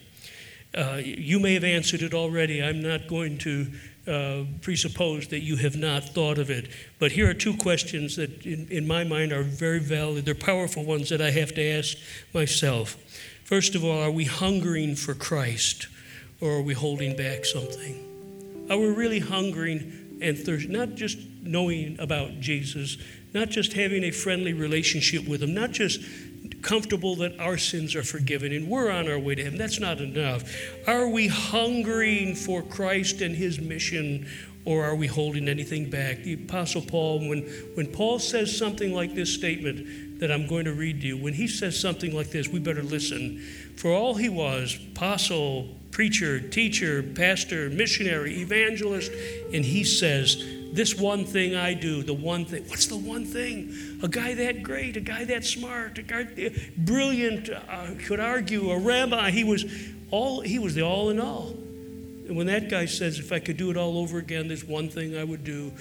Uh, 0.75 1.01
you 1.03 1.39
may 1.39 1.53
have 1.53 1.63
answered 1.63 2.01
it 2.01 2.13
already. 2.13 2.61
I'm 2.61 2.81
not 2.81 3.07
going 3.07 3.37
to 3.39 3.67
uh, 4.07 4.43
presuppose 4.61 5.27
that 5.27 5.39
you 5.39 5.57
have 5.57 5.75
not 5.75 6.03
thought 6.03 6.37
of 6.37 6.49
it. 6.49 6.69
But 6.99 7.11
here 7.11 7.29
are 7.29 7.33
two 7.33 7.55
questions 7.57 8.15
that, 8.15 8.45
in, 8.45 8.67
in 8.69 8.87
my 8.87 9.03
mind, 9.03 9.31
are 9.33 9.43
very 9.43 9.79
valid. 9.79 10.25
They're 10.25 10.35
powerful 10.35 10.85
ones 10.85 11.09
that 11.09 11.21
I 11.21 11.31
have 11.31 11.53
to 11.55 11.61
ask 11.61 11.97
myself. 12.33 12.95
First 13.43 13.75
of 13.75 13.83
all, 13.83 14.01
are 14.01 14.11
we 14.11 14.25
hungering 14.25 14.95
for 14.95 15.13
Christ 15.13 15.87
or 16.41 16.57
are 16.57 16.61
we 16.61 16.73
holding 16.73 17.15
back 17.15 17.45
something? 17.45 18.03
Are 18.69 18.77
we 18.77 18.87
really 18.87 19.19
hungering 19.19 20.19
and 20.21 20.37
thirsting, 20.37 20.71
not 20.71 20.95
just 20.95 21.19
knowing 21.41 21.97
about 21.99 22.39
Jesus, 22.39 22.97
not 23.33 23.49
just 23.49 23.73
having 23.73 24.03
a 24.03 24.11
friendly 24.11 24.53
relationship 24.53 25.27
with 25.27 25.43
Him, 25.43 25.53
not 25.53 25.71
just 25.71 26.01
comfortable 26.67 27.15
that 27.15 27.39
our 27.39 27.57
sins 27.57 27.95
are 27.95 28.03
forgiven 28.03 28.51
and 28.51 28.67
we're 28.67 28.91
on 28.91 29.09
our 29.09 29.17
way 29.17 29.33
to 29.35 29.43
Him. 29.43 29.55
That's 29.55 29.79
not 29.79 30.01
enough. 30.01 30.43
Are 30.85 31.07
we 31.07 31.27
hungering 31.27 32.35
for 32.35 32.61
Christ 32.61 33.21
and 33.21 33.33
His 33.33 33.61
mission, 33.61 34.27
or 34.65 34.83
are 34.83 34.95
we 34.95 35.07
holding 35.07 35.47
anything 35.47 35.89
back? 35.89 36.23
The 36.23 36.33
Apostle 36.33 36.81
Paul, 36.81 37.29
when, 37.29 37.43
when 37.75 37.87
Paul 37.87 38.19
says 38.19 38.55
something 38.55 38.93
like 38.93 39.15
this 39.15 39.33
statement 39.33 40.19
that 40.19 40.29
I'm 40.29 40.45
going 40.45 40.65
to 40.65 40.73
read 40.73 40.99
to 41.01 41.07
you, 41.07 41.17
when 41.17 41.33
he 41.33 41.47
says 41.47 41.79
something 41.79 42.13
like 42.13 42.31
this, 42.31 42.49
we 42.49 42.59
better 42.59 42.83
listen. 42.83 43.39
For 43.77 43.91
all 43.91 44.15
he 44.15 44.27
was, 44.27 44.77
apostle, 44.91 45.69
preacher, 45.91 46.41
teacher, 46.41 47.01
pastor, 47.01 47.69
missionary, 47.69 48.41
evangelist, 48.41 49.11
and 49.53 49.63
he 49.63 49.85
says, 49.85 50.43
this 50.73 50.95
one 50.95 51.25
thing 51.25 51.55
I 51.55 51.73
do, 51.73 52.03
the 52.03 52.13
one 52.13 52.45
thing. 52.45 52.63
What's 52.67 52.87
the 52.87 52.97
one 52.97 53.25
thing? 53.25 53.99
A 54.03 54.07
guy 54.07 54.33
that 54.35 54.63
great, 54.63 54.97
a 54.97 55.01
guy 55.01 55.25
that 55.25 55.45
smart, 55.45 55.97
a 55.97 56.03
guy 56.03 56.27
brilliant, 56.77 57.49
uh, 57.49 57.87
could 58.05 58.19
argue, 58.19 58.71
a 58.71 58.79
rabbi. 58.79 59.31
He 59.31 59.43
was 59.43 59.65
all. 60.11 60.41
He 60.41 60.59
was 60.59 60.75
the 60.75 60.83
all 60.83 61.09
in 61.09 61.19
all. 61.19 61.49
And 62.27 62.35
when 62.35 62.47
that 62.47 62.69
guy 62.69 62.85
says, 62.85 63.19
"If 63.19 63.31
I 63.31 63.39
could 63.39 63.57
do 63.57 63.71
it 63.71 63.77
all 63.77 63.97
over 63.97 64.17
again, 64.17 64.47
there's 64.47 64.65
one 64.65 64.89
thing 64.89 65.17
I 65.17 65.23
would 65.23 65.43
do," 65.43 65.71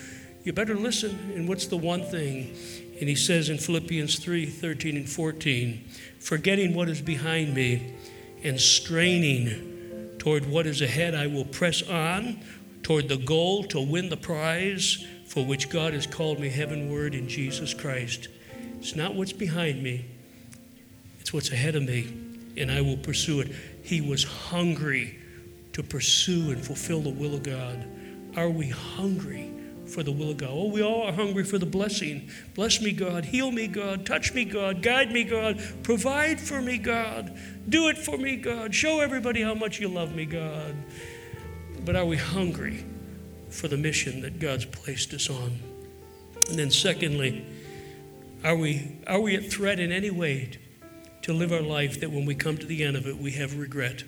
you 0.45 0.53
better 0.53 0.77
listen. 0.77 1.19
And 1.35 1.49
what's 1.49 1.67
the 1.67 1.77
one 1.77 2.03
thing? 2.05 2.55
And 3.01 3.09
he 3.09 3.15
says 3.15 3.51
in 3.51 3.59
Philippians 3.59 4.19
3 4.19 4.47
13 4.47 4.97
and 4.97 5.09
14, 5.09 5.85
forgetting 6.21 6.75
what 6.75 6.89
is 6.89 7.03
behind 7.03 7.55
me 7.55 7.93
and 8.43 8.61
straining 8.61 10.17
toward 10.19 10.47
what 10.47 10.67
is 10.67 10.81
ahead, 10.83 11.15
I 11.15 11.27
will 11.27 11.45
press 11.45 11.83
on 11.83 12.41
toward 12.87 13.09
the 13.09 13.17
goal 13.17 13.65
to 13.65 13.81
win 13.81 14.09
the 14.11 14.17
prize 14.17 15.05
for 15.27 15.45
which 15.45 15.69
God 15.69 15.93
has 15.93 16.07
called 16.07 16.39
me 16.39 16.49
heavenward 16.49 17.17
in 17.17 17.29
Jesus 17.29 17.75
Christ. 17.75 18.29
It's 18.79 18.95
not 18.95 19.17
what's 19.17 19.33
behind 19.33 19.83
me, 19.83 20.05
it's 21.19 21.33
what's 21.33 21.51
ahead 21.51 21.75
of 21.75 21.83
me, 21.83 22.07
and 22.57 22.71
I 22.71 22.83
will 22.83 22.97
pursue 22.97 23.41
it. 23.41 23.51
He 23.83 24.01
was 24.01 24.23
hungry 24.23 25.19
to 25.73 25.83
pursue 25.83 26.53
and 26.53 26.65
fulfill 26.65 27.01
the 27.01 27.11
will 27.11 27.35
of 27.35 27.43
God. 27.43 27.85
Are 28.37 28.51
we 28.51 28.69
hungry 28.69 29.51
for 29.87 30.05
the 30.05 30.13
will 30.13 30.31
of 30.31 30.37
God? 30.37 30.51
Oh, 30.53 30.69
we 30.69 30.81
all 30.81 31.09
are 31.09 31.13
hungry 31.13 31.43
for 31.43 31.59
the 31.59 31.67
blessing. 31.67 32.31
Bless 32.55 32.81
me, 32.81 32.93
God. 32.93 33.25
Heal 33.25 33.51
me, 33.51 33.67
God. 33.67 34.07
Touch 34.07 34.33
me, 34.33 34.45
God. 34.45 34.81
Guide 34.81 35.11
me, 35.11 35.25
God. 35.25 35.61
Provide 35.83 36.41
for 36.41 36.63
me, 36.63 36.79
God. 36.79 37.37
Do 37.69 37.89
it 37.89 37.99
for 37.99 38.17
me, 38.17 38.37
God. 38.37 38.73
Show 38.73 39.01
everybody 39.01 39.43
how 39.43 39.55
much 39.55 39.81
you 39.81 39.89
love 39.89 40.15
me, 40.15 40.25
God 40.25 40.77
but 41.87 41.95
are 41.95 42.05
we 42.05 42.17
hungry 42.17 42.85
for 43.49 43.69
the 43.69 43.77
mission 43.77 44.21
that 44.21 44.41
God's 44.41 44.65
placed 44.65 45.15
us 45.15 45.31
on? 45.31 45.61
And 46.49 46.59
then, 46.59 46.71
secondly, 46.71 47.47
are 48.43 48.57
we, 48.57 48.99
are 49.07 49.21
we 49.21 49.37
at 49.37 49.51
threat 49.51 49.79
in 49.79 49.93
any 49.93 50.11
way 50.11 50.51
to 51.23 51.33
live 51.33 51.53
our 51.53 51.63
life 51.63 52.01
that 52.01 52.11
when 52.11 52.27
we 52.27 52.35
come 52.35 52.59
to 52.59 52.67
the 52.67 52.83
end 52.83 52.97
of 52.97 53.07
it, 53.07 53.17
we 53.17 53.31
have 53.33 53.57
regret? 53.57 54.03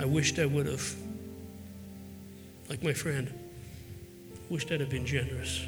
I 0.00 0.04
wished 0.04 0.40
I 0.40 0.46
would 0.46 0.66
have, 0.66 0.94
like 2.68 2.82
my 2.82 2.92
friend, 2.92 3.32
wished 4.50 4.72
I'd 4.72 4.80
have 4.80 4.90
been 4.90 5.06
generous. 5.06 5.62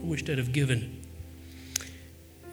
I 0.00 0.06
wished 0.06 0.30
I'd 0.30 0.38
have 0.38 0.52
given. 0.52 1.04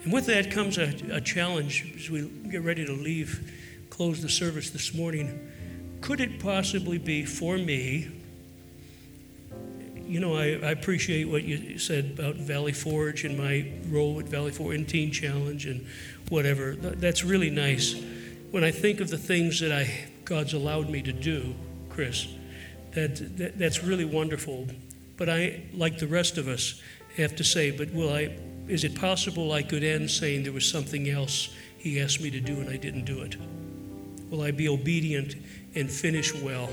And 0.04 0.12
with 0.12 0.26
that 0.26 0.50
comes 0.50 0.80
a, 0.80 0.96
a 1.12 1.22
challenge 1.22 1.94
as 1.96 2.10
we 2.10 2.28
get 2.50 2.64
ready 2.64 2.86
to 2.88 2.94
leave, 2.94 3.88
close 3.92 4.22
the 4.24 4.30
service 4.30 4.72
this 4.72 4.96
morning 4.96 5.52
could 6.02 6.22
it 6.22 6.40
possibly 6.40 6.98
be 6.98 7.26
for 7.26 7.58
me? 7.58 8.10
You 10.06 10.20
know, 10.20 10.36
I, 10.36 10.46
I, 10.46 10.72
appreciate 10.72 11.26
what 11.26 11.44
you 11.44 11.78
said 11.78 12.18
about 12.18 12.36
Valley 12.36 12.72
Forge 12.72 13.26
and 13.26 13.38
my 13.38 13.72
role 13.90 14.20
at 14.20 14.26
Valley 14.26 14.52
Forge 14.52 14.76
and 14.76 14.90
Teen 14.90 15.12
Challenge 15.12 15.68
and 15.68 15.86
whatever. 16.30 16.76
That's 16.76 17.24
really 17.24 17.52
nice. 17.52 17.96
When 18.50 18.64
I 18.64 18.72
think 18.72 19.02
of 19.02 19.10
the 19.10 19.20
things 19.20 19.60
that 19.60 19.72
I 19.72 20.10
God's 20.26 20.54
allowed 20.54 20.90
me 20.90 21.04
to 21.04 21.14
do, 21.14 21.54
Chris, 21.90 22.28
that, 22.94 23.38
that 23.38 23.60
that's 23.60 23.84
really 23.84 24.06
wonderful. 24.06 24.68
But 25.18 25.30
I, 25.30 25.62
like 25.74 26.00
the 26.00 26.08
rest 26.08 26.38
of 26.38 26.48
us, 26.48 26.82
have 27.18 27.36
to 27.36 27.44
say, 27.44 27.72
but 27.72 27.92
will 27.94 28.14
I? 28.14 28.38
Is 28.68 28.84
it 28.84 28.96
possible 28.96 29.52
I 29.52 29.64
could 29.64 29.84
end 29.84 30.10
saying 30.12 30.44
there 30.44 30.54
was 30.54 30.70
something 30.70 31.10
else 31.10 31.50
He 31.78 32.00
asked 32.00 32.22
me 32.22 32.30
to 32.30 32.40
do 32.40 32.54
and 32.60 32.70
I 32.70 32.78
didn't 32.78 33.06
do 33.06 33.22
it? 33.22 33.36
Will 34.30 34.42
I 34.42 34.52
be 34.52 34.70
obedient 34.70 35.36
and 35.76 35.90
finish 35.90 36.34
well 36.36 36.70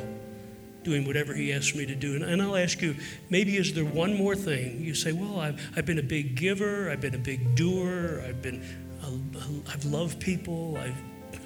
doing 0.86 1.04
whatever 1.04 1.34
he 1.34 1.52
asks 1.52 1.74
me 1.74 1.84
to 1.84 1.96
do. 1.96 2.14
And, 2.14 2.22
and, 2.22 2.40
I'll 2.40 2.56
ask 2.56 2.80
you, 2.80 2.94
maybe 3.28 3.56
is 3.56 3.74
there 3.74 3.84
one 3.84 4.16
more 4.16 4.36
thing? 4.36 4.80
You 4.80 4.94
say, 4.94 5.10
well, 5.10 5.40
I've, 5.40 5.60
I've 5.76 5.84
been 5.84 5.98
a 5.98 6.02
big 6.02 6.36
giver, 6.36 6.88
I've 6.90 7.00
been 7.00 7.16
a 7.16 7.18
big 7.18 7.56
doer, 7.56 8.22
I've 8.24 8.40
been, 8.40 8.62
I've 9.68 9.84
loved 9.84 10.20
people, 10.20 10.78
I've, 10.78 10.96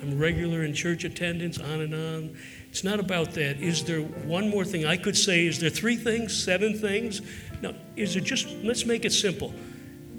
I'm 0.02 0.18
regular 0.18 0.62
in 0.62 0.74
church 0.74 1.04
attendance, 1.04 1.58
on 1.58 1.80
and 1.80 1.94
on. 1.94 2.36
It's 2.68 2.84
not 2.84 3.00
about 3.00 3.32
that. 3.32 3.60
Is 3.60 3.82
there 3.82 4.02
one 4.02 4.50
more 4.50 4.64
thing 4.64 4.84
I 4.84 4.98
could 4.98 5.16
say? 5.16 5.46
Is 5.46 5.58
there 5.58 5.70
three 5.70 5.96
things, 5.96 6.36
seven 6.36 6.78
things? 6.78 7.22
No, 7.62 7.74
is 7.96 8.16
it 8.16 8.24
just, 8.24 8.48
let's 8.62 8.84
make 8.84 9.06
it 9.06 9.12
simple. 9.12 9.54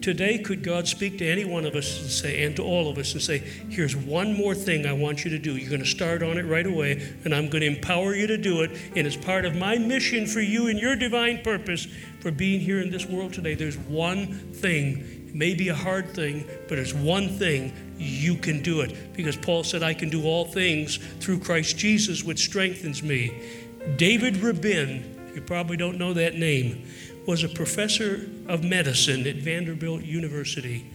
Today, 0.01 0.39
could 0.39 0.63
God 0.63 0.87
speak 0.87 1.19
to 1.19 1.27
any 1.27 1.45
one 1.45 1.63
of 1.63 1.75
us 1.75 2.01
and 2.01 2.09
say, 2.09 2.43
and 2.43 2.55
to 2.55 2.63
all 2.63 2.89
of 2.89 2.97
us, 2.97 3.13
and 3.13 3.21
say, 3.21 3.37
here's 3.69 3.95
one 3.95 4.33
more 4.33 4.55
thing 4.55 4.87
I 4.87 4.93
want 4.93 5.23
you 5.23 5.29
to 5.29 5.37
do. 5.37 5.55
You're 5.55 5.69
going 5.69 5.83
to 5.83 5.87
start 5.87 6.23
on 6.23 6.39
it 6.39 6.43
right 6.43 6.65
away, 6.65 7.13
and 7.23 7.35
I'm 7.35 7.49
going 7.49 7.61
to 7.61 7.67
empower 7.67 8.15
you 8.15 8.25
to 8.25 8.37
do 8.37 8.61
it. 8.61 8.71
And 8.95 9.05
it's 9.05 9.15
part 9.15 9.45
of 9.45 9.55
my 9.55 9.77
mission 9.77 10.25
for 10.25 10.41
you 10.41 10.67
and 10.67 10.79
your 10.79 10.95
divine 10.95 11.43
purpose 11.43 11.87
for 12.19 12.31
being 12.31 12.59
here 12.59 12.79
in 12.79 12.89
this 12.89 13.05
world 13.05 13.33
today. 13.33 13.53
There's 13.53 13.77
one 13.77 14.27
thing, 14.53 15.27
it 15.27 15.35
may 15.35 15.53
be 15.53 15.69
a 15.69 15.75
hard 15.75 16.09
thing, 16.09 16.47
but 16.67 16.79
it's 16.79 16.93
one 16.93 17.29
thing 17.29 17.71
you 17.99 18.37
can 18.37 18.63
do 18.63 18.81
it. 18.81 19.13
Because 19.13 19.37
Paul 19.37 19.63
said, 19.63 19.83
I 19.83 19.93
can 19.93 20.09
do 20.09 20.25
all 20.25 20.45
things 20.45 20.97
through 21.19 21.41
Christ 21.41 21.77
Jesus, 21.77 22.23
which 22.23 22.39
strengthens 22.39 23.03
me. 23.03 23.39
David 23.97 24.37
Rabin, 24.37 25.10
you 25.35 25.41
probably 25.41 25.77
don't 25.77 25.97
know 25.97 26.13
that 26.13 26.35
name 26.35 26.85
was 27.27 27.43
a 27.43 27.49
professor 27.49 28.29
of 28.47 28.63
medicine 28.63 29.27
at 29.27 29.35
Vanderbilt 29.37 30.03
University. 30.03 30.85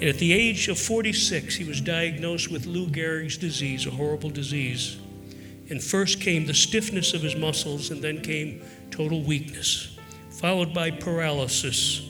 And 0.00 0.04
at 0.04 0.16
the 0.16 0.32
age 0.32 0.68
of 0.68 0.78
46, 0.78 1.56
he 1.56 1.64
was 1.64 1.80
diagnosed 1.80 2.50
with 2.50 2.66
Lou 2.66 2.86
Gehrig's 2.86 3.36
disease, 3.36 3.86
a 3.86 3.90
horrible 3.90 4.30
disease. 4.30 4.98
And 5.68 5.82
first 5.82 6.20
came 6.20 6.46
the 6.46 6.54
stiffness 6.54 7.12
of 7.14 7.22
his 7.22 7.36
muscles, 7.36 7.90
and 7.90 8.02
then 8.02 8.22
came 8.22 8.62
total 8.90 9.22
weakness, 9.22 9.98
followed 10.30 10.72
by 10.72 10.90
paralysis. 10.90 12.08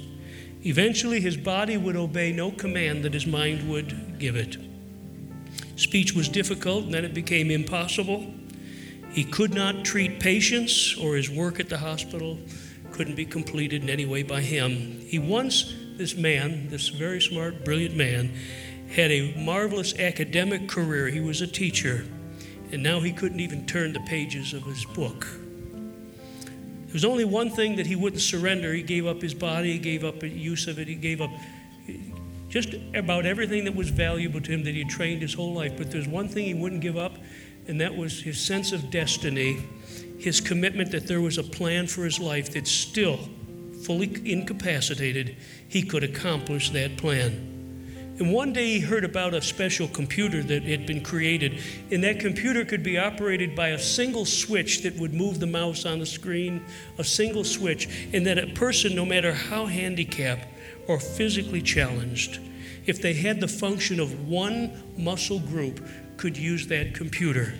Eventually, 0.65 1.21
his 1.21 1.37
body 1.37 1.77
would 1.77 1.97
obey 1.97 2.33
no 2.33 2.51
command 2.51 3.05
that 3.05 3.15
his 3.15 3.27
mind 3.27 3.69
would 3.69 4.19
give 4.19 4.37
it. 4.37 4.57
Speech 5.77 6.15
was 6.15 6.29
difficult, 6.29 6.85
and 6.85 6.95
then 6.95 7.05
it 7.05 7.15
became 7.15 7.51
impossible. 7.51 8.33
He 9.13 9.25
could 9.25 9.53
not 9.53 9.85
treat 9.85 10.21
patients, 10.21 10.97
or 10.97 11.17
his 11.17 11.29
work 11.29 11.59
at 11.59 11.69
the 11.69 11.79
hospital 11.79 12.39
couldn't 12.93 13.17
be 13.17 13.25
completed 13.25 13.83
in 13.83 13.91
any 13.91 14.05
way 14.05 14.23
by 14.23 14.41
him. 14.41 15.01
He 15.01 15.19
once, 15.19 15.75
this 15.97 16.17
man, 16.17 16.69
this 16.69 16.89
very 16.89 17.21
smart, 17.21 17.65
brilliant 17.65 17.97
man, 17.97 18.33
had 18.95 19.11
a 19.11 19.35
marvelous 19.37 19.99
academic 19.99 20.69
career. 20.69 21.09
He 21.09 21.21
was 21.21 21.41
a 21.41 21.47
teacher, 21.47 22.05
and 22.73 22.83
now 22.83 23.01
he 23.01 23.13
couldn't 23.13 23.41
even 23.41 23.67
turn 23.67 23.93
the 23.93 24.01
pages 24.01 24.53
of 24.53 24.65
his 24.65 24.85
book. 24.85 25.27
There 26.91 26.95
was 26.95 27.05
only 27.05 27.25
one 27.25 27.51
thing 27.51 27.77
that 27.77 27.87
he 27.87 27.95
wouldn't 27.95 28.23
surrender. 28.23 28.73
He 28.73 28.83
gave 28.83 29.07
up 29.07 29.23
his 29.23 29.35
body, 29.35 29.73
he 29.73 29.79
gave 29.79 30.05
up 30.05 30.23
use 30.23 30.67
of 30.67 30.79
it, 30.79 30.89
he 30.89 30.97
gave 30.97 31.21
up 31.21 31.31
just 32.49 32.75
about 32.95 33.27
everything 33.27 33.65
that 33.65 33.77
was 33.77 33.91
valuable 33.91 34.41
to 34.41 34.51
him 34.51 34.65
that 34.65 34.75
he 34.75 34.85
trained 34.85 35.23
his 35.23 35.35
whole 35.35 35.55
life. 35.55 35.77
But 35.77 35.93
there's 35.93 36.09
one 36.09 36.29
thing 36.29 36.47
he 36.47 36.55
wouldn't 36.55 36.81
give 36.81 36.97
up, 36.97 37.17
and 37.67 37.81
that 37.81 37.97
was 37.97 38.23
his 38.23 38.41
sense 38.41 38.73
of 38.73 38.91
destiny, 38.91 39.63
his 40.19 40.41
commitment 40.41 40.91
that 40.91 41.07
there 41.07 41.21
was 41.21 41.39
a 41.39 41.43
plan 41.43 41.87
for 41.87 42.05
his 42.05 42.19
life 42.19 42.53
that 42.53 42.67
still, 42.67 43.19
fully 43.85 44.21
incapacitated, 44.31 45.37
he 45.69 45.83
could 45.83 46.05
accomplish 46.05 46.71
that 46.71 46.97
plan. 46.97 47.47
And 48.21 48.35
one 48.35 48.53
day 48.53 48.67
he 48.67 48.81
heard 48.81 49.05
about 49.05 49.33
a 49.33 49.41
special 49.41 49.89
computer 49.89 50.43
that 50.43 50.63
had 50.65 50.85
been 50.85 51.03
created, 51.03 51.63
and 51.91 52.05
that 52.05 52.21
computer 52.21 52.67
could 52.67 52.83
be 52.83 52.99
operated 52.99 53.57
by 53.57 53.69
a 53.69 53.79
single 53.79 54.27
switch 54.27 54.83
that 54.83 54.95
would 54.97 55.15
move 55.15 55.41
the 55.41 55.47
mouse 55.47 55.87
on 55.87 56.01
the 56.01 56.07
screen, 56.07 56.63
a 56.99 57.05
single 57.05 57.45
switch, 57.45 57.89
and 58.13 58.27
that 58.27 58.37
a 58.37 58.49
person, 58.49 58.95
no 58.95 59.07
matter 59.07 59.33
how 59.33 59.65
handicapped 59.65 60.47
or 60.87 61.01
physically 61.01 61.63
challenged, 61.63 62.41
if 62.85 63.01
they 63.01 63.15
had 63.15 63.41
the 63.41 63.49
function 63.49 63.99
of 63.99 64.29
one 64.29 64.71
muscle 64.99 65.41
group, 65.41 65.81
could 66.21 66.37
use 66.37 66.67
that 66.67 66.95
computer. 66.95 67.55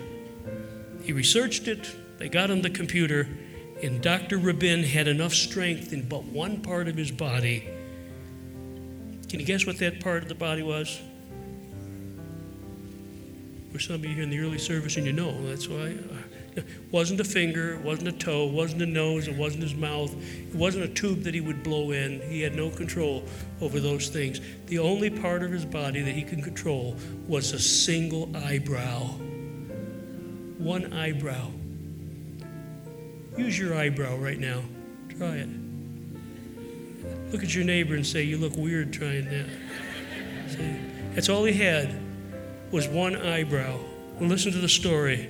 He 1.03 1.13
researched 1.13 1.67
it, 1.67 1.95
they 2.19 2.29
got 2.29 2.51
on 2.51 2.61
the 2.61 2.69
computer, 2.69 3.27
and 3.81 3.99
Dr. 4.03 4.37
Rabin 4.37 4.83
had 4.83 5.07
enough 5.07 5.33
strength 5.33 5.91
in 5.93 6.07
but 6.07 6.25
one 6.25 6.61
part 6.61 6.87
of 6.87 6.95
his 6.95 7.09
body. 7.09 7.67
Can 9.29 9.39
you 9.39 9.47
guess 9.47 9.65
what 9.65 9.79
that 9.79 9.99
part 9.99 10.21
of 10.21 10.29
the 10.29 10.35
body 10.35 10.61
was? 10.61 11.01
For 13.73 13.79
some 13.79 13.95
of 13.95 14.05
you 14.05 14.13
here 14.13 14.23
in 14.23 14.29
the 14.29 14.37
early 14.37 14.59
service, 14.59 14.95
and 14.95 15.07
you 15.07 15.13
know, 15.13 15.43
that's 15.47 15.67
why. 15.67 15.95
Uh, 15.95 16.30
It 16.55 16.65
wasn't 16.91 17.19
a 17.21 17.23
finger, 17.23 17.75
it 17.75 17.81
wasn't 17.81 18.09
a 18.09 18.11
toe, 18.11 18.47
it 18.47 18.53
wasn't 18.53 18.81
a 18.81 18.85
nose, 18.85 19.27
it 19.27 19.35
wasn't 19.35 19.63
his 19.63 19.73
mouth, 19.73 20.13
it 20.13 20.55
wasn't 20.55 20.83
a 20.83 20.87
tube 20.89 21.23
that 21.23 21.33
he 21.33 21.39
would 21.39 21.63
blow 21.63 21.91
in. 21.91 22.21
He 22.29 22.41
had 22.41 22.55
no 22.55 22.69
control 22.69 23.23
over 23.61 23.79
those 23.79 24.09
things. 24.09 24.41
The 24.67 24.79
only 24.79 25.09
part 25.09 25.43
of 25.43 25.51
his 25.51 25.63
body 25.63 26.01
that 26.01 26.13
he 26.13 26.23
could 26.23 26.43
control 26.43 26.97
was 27.27 27.53
a 27.53 27.59
single 27.59 28.35
eyebrow. 28.35 29.03
One 30.57 30.91
eyebrow. 30.93 31.51
Use 33.37 33.57
your 33.57 33.75
eyebrow 33.75 34.17
right 34.17 34.39
now. 34.39 34.61
Try 35.17 35.37
it. 35.37 35.49
Look 37.31 37.43
at 37.43 37.55
your 37.55 37.63
neighbor 37.63 37.95
and 37.95 38.05
say, 38.05 38.23
You 38.23 38.37
look 38.37 38.57
weird 38.57 38.91
trying 38.91 39.25
that. 39.25 39.45
See? 40.49 40.75
That's 41.15 41.29
all 41.29 41.45
he 41.45 41.53
had 41.53 41.95
was 42.71 42.87
one 42.87 43.15
eyebrow. 43.15 43.79
Well, 44.19 44.29
listen 44.29 44.51
to 44.51 44.59
the 44.59 44.69
story. 44.69 45.29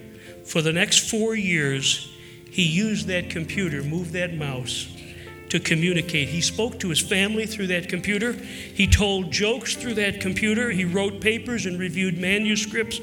For 0.51 0.61
the 0.61 0.73
next 0.73 1.09
four 1.09 1.33
years, 1.33 2.11
he 2.49 2.63
used 2.63 3.07
that 3.07 3.29
computer, 3.29 3.83
moved 3.83 4.11
that 4.11 4.33
mouse 4.33 4.93
to 5.47 5.61
communicate. 5.61 6.27
He 6.27 6.41
spoke 6.41 6.77
to 6.81 6.89
his 6.89 6.99
family 6.99 7.45
through 7.45 7.67
that 7.67 7.87
computer. 7.87 8.33
He 8.33 8.85
told 8.85 9.31
jokes 9.31 9.77
through 9.77 9.93
that 9.93 10.19
computer. 10.19 10.69
He 10.69 10.83
wrote 10.83 11.21
papers 11.21 11.65
and 11.65 11.79
reviewed 11.79 12.17
manuscripts 12.17 12.99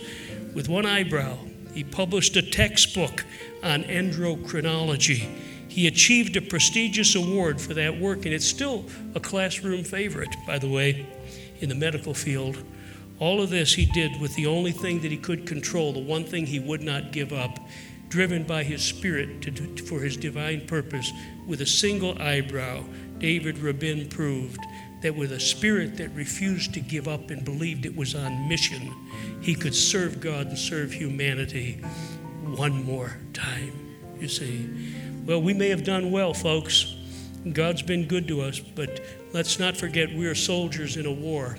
with 0.54 0.68
one 0.68 0.84
eyebrow. 0.84 1.38
He 1.72 1.84
published 1.84 2.36
a 2.36 2.42
textbook 2.42 3.24
on 3.62 3.82
endocrinology. 3.84 5.26
He 5.68 5.86
achieved 5.86 6.36
a 6.36 6.42
prestigious 6.42 7.14
award 7.14 7.62
for 7.62 7.72
that 7.72 7.98
work, 7.98 8.26
and 8.26 8.34
it's 8.34 8.44
still 8.44 8.84
a 9.14 9.20
classroom 9.20 9.84
favorite, 9.84 10.36
by 10.46 10.58
the 10.58 10.68
way, 10.68 11.06
in 11.60 11.70
the 11.70 11.74
medical 11.74 12.12
field. 12.12 12.58
All 13.18 13.42
of 13.42 13.50
this 13.50 13.74
he 13.74 13.86
did 13.86 14.20
with 14.20 14.34
the 14.34 14.46
only 14.46 14.72
thing 14.72 15.00
that 15.00 15.10
he 15.10 15.16
could 15.16 15.46
control, 15.46 15.92
the 15.92 15.98
one 15.98 16.24
thing 16.24 16.46
he 16.46 16.60
would 16.60 16.82
not 16.82 17.12
give 17.12 17.32
up, 17.32 17.58
driven 18.08 18.44
by 18.44 18.62
his 18.62 18.82
spirit 18.82 19.42
to, 19.42 19.84
for 19.84 20.00
his 20.00 20.16
divine 20.16 20.66
purpose. 20.66 21.12
With 21.46 21.60
a 21.60 21.66
single 21.66 22.20
eyebrow, 22.20 22.84
David 23.18 23.58
Rabin 23.58 24.08
proved 24.08 24.60
that 25.02 25.14
with 25.14 25.32
a 25.32 25.40
spirit 25.40 25.96
that 25.96 26.10
refused 26.10 26.74
to 26.74 26.80
give 26.80 27.08
up 27.08 27.30
and 27.30 27.44
believed 27.44 27.86
it 27.86 27.96
was 27.96 28.14
on 28.14 28.48
mission, 28.48 28.92
he 29.40 29.54
could 29.54 29.74
serve 29.74 30.20
God 30.20 30.48
and 30.48 30.58
serve 30.58 30.92
humanity 30.92 31.80
one 32.44 32.84
more 32.84 33.16
time. 33.32 33.72
You 34.18 34.28
see. 34.28 34.68
Well, 35.26 35.42
we 35.42 35.54
may 35.54 35.68
have 35.68 35.84
done 35.84 36.10
well, 36.10 36.34
folks. 36.34 36.96
God's 37.52 37.82
been 37.82 38.06
good 38.06 38.26
to 38.28 38.40
us, 38.40 38.58
but 38.58 39.00
let's 39.32 39.58
not 39.58 39.76
forget 39.76 40.12
we 40.12 40.26
are 40.26 40.34
soldiers 40.34 40.96
in 40.96 41.06
a 41.06 41.12
war. 41.12 41.58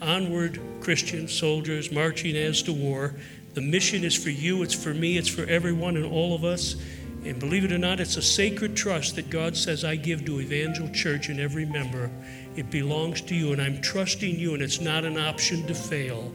Onward, 0.00 0.60
Christian 0.80 1.28
soldiers 1.28 1.92
marching 1.92 2.36
as 2.36 2.62
to 2.62 2.72
war. 2.72 3.14
The 3.54 3.60
mission 3.60 4.04
is 4.04 4.16
for 4.16 4.30
you, 4.30 4.62
it's 4.62 4.74
for 4.74 4.94
me, 4.94 5.18
it's 5.18 5.28
for 5.28 5.44
everyone 5.44 5.96
and 5.96 6.06
all 6.06 6.34
of 6.34 6.44
us. 6.44 6.76
And 7.24 7.38
believe 7.38 7.64
it 7.64 7.72
or 7.72 7.78
not, 7.78 8.00
it's 8.00 8.16
a 8.16 8.22
sacred 8.22 8.76
trust 8.76 9.16
that 9.16 9.28
God 9.28 9.56
says 9.56 9.84
I 9.84 9.96
give 9.96 10.24
to 10.24 10.40
Evangel 10.40 10.88
Church 10.90 11.28
and 11.28 11.38
every 11.38 11.66
member. 11.66 12.10
It 12.56 12.70
belongs 12.70 13.20
to 13.22 13.34
you, 13.34 13.52
and 13.52 13.60
I'm 13.60 13.82
trusting 13.82 14.38
you, 14.38 14.54
and 14.54 14.62
it's 14.62 14.80
not 14.80 15.04
an 15.04 15.18
option 15.18 15.66
to 15.66 15.74
fail. 15.74 16.32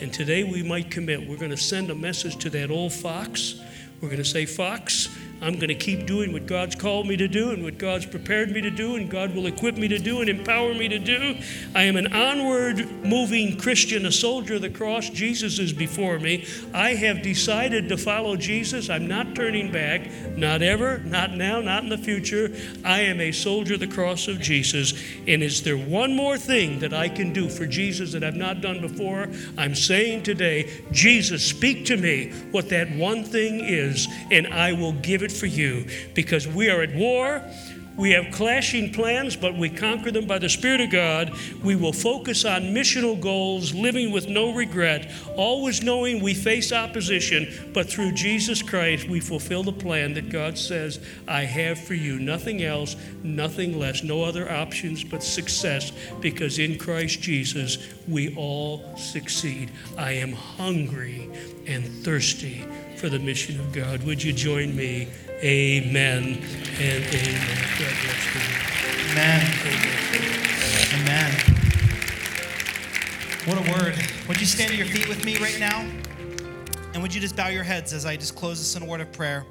And 0.00 0.12
today 0.12 0.44
we 0.44 0.62
might 0.62 0.90
commit. 0.90 1.28
We're 1.28 1.36
going 1.36 1.50
to 1.50 1.56
send 1.56 1.90
a 1.90 1.94
message 1.94 2.36
to 2.38 2.50
that 2.50 2.70
old 2.70 2.92
fox. 2.92 3.60
We're 4.00 4.08
going 4.08 4.22
to 4.22 4.24
say, 4.24 4.46
Fox, 4.46 5.08
I'm 5.40 5.54
going 5.54 5.68
to 5.68 5.74
keep 5.74 6.06
doing 6.06 6.32
what 6.32 6.46
God's 6.46 6.74
called 6.74 7.06
me 7.06 7.16
to 7.16 7.28
do 7.28 7.50
and 7.50 7.62
what 7.62 7.78
God's 7.78 8.06
prepared 8.06 8.50
me 8.50 8.60
to 8.60 8.70
do 8.70 8.96
and 8.96 9.08
God 9.08 9.34
will 9.34 9.46
equip 9.46 9.76
me 9.76 9.86
to 9.88 9.98
do 9.98 10.20
and 10.20 10.28
empower 10.28 10.74
me 10.74 10.88
to 10.88 10.98
do. 10.98 11.36
I 11.74 11.84
am 11.84 11.96
an 11.96 12.12
onward 12.12 13.04
moving 13.04 13.56
Christian, 13.56 14.06
a 14.06 14.12
soldier 14.12 14.54
of 14.54 14.62
the 14.62 14.70
cross. 14.70 15.08
Jesus 15.10 15.58
is 15.58 15.72
before 15.72 16.18
me. 16.18 16.44
I 16.74 16.94
have 16.94 17.22
decided 17.22 17.88
to 17.88 17.96
follow 17.96 18.36
Jesus. 18.36 18.90
I'm 18.90 19.06
not 19.06 19.36
turning 19.36 19.70
back, 19.70 20.10
not 20.36 20.60
ever, 20.62 20.98
not 20.98 21.32
now, 21.32 21.60
not 21.60 21.84
in 21.84 21.88
the 21.88 21.98
future. 21.98 22.50
I 22.84 23.02
am 23.02 23.20
a 23.20 23.30
soldier 23.30 23.74
of 23.74 23.80
the 23.80 23.86
cross 23.86 24.26
of 24.26 24.40
Jesus. 24.40 24.92
And 25.26 25.42
is 25.42 25.62
there 25.62 25.76
one 25.76 26.16
more 26.16 26.36
thing 26.36 26.80
that 26.80 26.92
I 26.92 27.08
can 27.08 27.32
do 27.32 27.48
for 27.48 27.66
Jesus 27.66 28.12
that 28.12 28.24
I've 28.24 28.34
not 28.34 28.60
done 28.60 28.80
before? 28.80 29.28
I'm 29.56 29.76
saying 29.76 30.24
today, 30.24 30.82
Jesus, 30.90 31.44
speak 31.44 31.86
to 31.86 31.96
me 31.96 32.32
what 32.50 32.68
that 32.70 32.90
one 32.90 33.22
thing 33.22 33.60
is, 33.60 34.08
and 34.32 34.48
I 34.48 34.72
will 34.72 34.92
give 34.92 35.22
it 35.22 35.27
for 35.32 35.46
you 35.46 35.86
because 36.14 36.46
we 36.46 36.70
are 36.70 36.82
at 36.82 36.94
war. 36.94 37.42
We 37.98 38.12
have 38.12 38.32
clashing 38.32 38.92
plans, 38.92 39.34
but 39.34 39.56
we 39.56 39.68
conquer 39.68 40.12
them 40.12 40.26
by 40.26 40.38
the 40.38 40.48
Spirit 40.48 40.80
of 40.80 40.90
God. 40.90 41.36
We 41.64 41.74
will 41.74 41.92
focus 41.92 42.44
on 42.44 42.72
missional 42.72 43.20
goals, 43.20 43.74
living 43.74 44.12
with 44.12 44.28
no 44.28 44.54
regret, 44.54 45.10
always 45.36 45.82
knowing 45.82 46.22
we 46.22 46.32
face 46.32 46.72
opposition, 46.72 47.70
but 47.74 47.90
through 47.90 48.12
Jesus 48.12 48.62
Christ, 48.62 49.08
we 49.08 49.18
fulfill 49.18 49.64
the 49.64 49.72
plan 49.72 50.14
that 50.14 50.30
God 50.30 50.56
says, 50.56 51.00
I 51.26 51.42
have 51.42 51.78
for 51.78 51.94
you. 51.94 52.20
Nothing 52.20 52.62
else, 52.62 52.94
nothing 53.24 53.76
less, 53.76 54.04
no 54.04 54.22
other 54.22 54.48
options 54.48 55.02
but 55.02 55.24
success, 55.24 55.90
because 56.20 56.60
in 56.60 56.78
Christ 56.78 57.20
Jesus, 57.20 57.78
we 58.06 58.32
all 58.36 58.96
succeed. 58.96 59.72
I 59.96 60.12
am 60.12 60.32
hungry 60.32 61.28
and 61.66 61.84
thirsty 62.04 62.64
for 62.96 63.08
the 63.08 63.18
mission 63.18 63.58
of 63.58 63.72
God. 63.72 64.04
Would 64.04 64.22
you 64.22 64.32
join 64.32 64.76
me? 64.76 65.08
Amen 65.40 66.42
and 66.80 67.04
amen. 67.14 67.58
Amen. 69.10 69.46
Amen. 70.94 71.32
What 73.44 73.58
a 73.58 73.70
word. 73.70 73.94
Would 74.26 74.40
you 74.40 74.46
stand 74.46 74.72
to 74.72 74.76
your 74.76 74.86
feet 74.86 75.08
with 75.08 75.24
me 75.24 75.36
right 75.38 75.60
now? 75.60 75.88
And 76.92 77.00
would 77.02 77.14
you 77.14 77.20
just 77.20 77.36
bow 77.36 77.46
your 77.46 77.62
heads 77.62 77.92
as 77.92 78.04
I 78.04 78.16
just 78.16 78.34
close 78.34 78.58
this 78.58 78.74
in 78.74 78.82
a 78.82 78.86
word 78.86 79.00
of 79.00 79.12
prayer? 79.12 79.46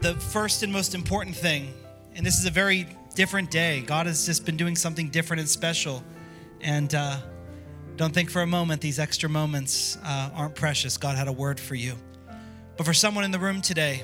The 0.00 0.14
first 0.14 0.64
and 0.64 0.72
most 0.72 0.96
important 0.96 1.36
thing, 1.36 1.72
and 2.16 2.26
this 2.26 2.36
is 2.36 2.44
a 2.44 2.50
very 2.50 2.88
different 3.14 3.52
day. 3.52 3.82
God 3.82 4.06
has 4.06 4.26
just 4.26 4.44
been 4.44 4.56
doing 4.56 4.74
something 4.74 5.10
different 5.10 5.38
and 5.38 5.48
special. 5.48 6.02
And 6.60 6.92
uh, 6.92 7.18
don't 7.94 8.12
think 8.12 8.30
for 8.30 8.42
a 8.42 8.48
moment 8.48 8.80
these 8.80 8.98
extra 8.98 9.28
moments 9.28 9.96
uh, 10.04 10.30
aren't 10.34 10.56
precious. 10.56 10.96
God 10.96 11.16
had 11.16 11.28
a 11.28 11.32
word 11.32 11.60
for 11.60 11.76
you. 11.76 11.94
But 12.76 12.84
for 12.84 12.94
someone 12.94 13.22
in 13.22 13.30
the 13.30 13.38
room 13.38 13.60
today, 13.60 14.02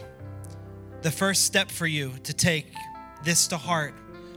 the 1.06 1.12
first 1.12 1.44
step 1.44 1.70
for 1.70 1.86
you 1.86 2.12
to 2.24 2.34
take 2.34 2.66
this 3.22 3.46
to 3.46 3.56
heart 3.56 3.94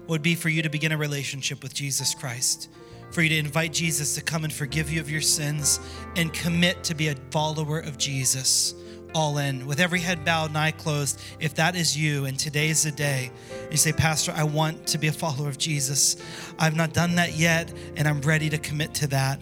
would 0.08 0.22
be 0.22 0.36
for 0.36 0.50
you 0.50 0.62
to 0.62 0.70
begin 0.70 0.92
a 0.92 0.98
relationship 0.98 1.64
with 1.64 1.74
Jesus 1.74 2.14
Christ. 2.14 2.70
for 3.12 3.24
you 3.24 3.30
to 3.30 3.38
invite 3.38 3.74
Jesus 3.74 4.14
to 4.14 4.22
come 4.22 4.44
and 4.44 4.54
forgive 4.54 4.92
you 4.92 5.00
of 5.00 5.10
your 5.10 5.20
sins 5.20 5.80
and 6.16 6.32
commit 6.32 6.84
to 6.84 6.94
be 6.94 7.08
a 7.08 7.16
follower 7.32 7.80
of 7.80 7.98
Jesus. 7.98 8.76
All 9.16 9.40
in, 9.40 9.66
with 9.66 9.80
every 9.80 10.00
head 10.00 10.24
bowed 10.24 10.50
and 10.50 10.58
eye 10.60 10.70
closed. 10.70 11.20
If 11.40 11.56
that 11.56 11.76
is 11.76 11.98
you, 11.98 12.26
and 12.26 12.38
today's 12.38 12.84
the 12.84 12.92
day, 12.92 13.32
you 13.72 13.78
say, 13.78 13.92
Pastor, 13.92 14.32
I 14.36 14.44
want 14.44 14.86
to 14.90 15.00
be 15.00 15.08
a 15.08 15.12
follower 15.12 15.50
of 15.50 15.58
Jesus. 15.58 16.18
I've 16.60 16.76
not 16.76 16.94
done 16.94 17.16
that 17.16 17.36
yet, 17.36 17.74
and 17.96 18.08
I'm 18.08 18.22
ready 18.22 18.48
to 18.52 18.60
commit 18.60 18.94
to 18.96 19.08
that. 19.08 19.42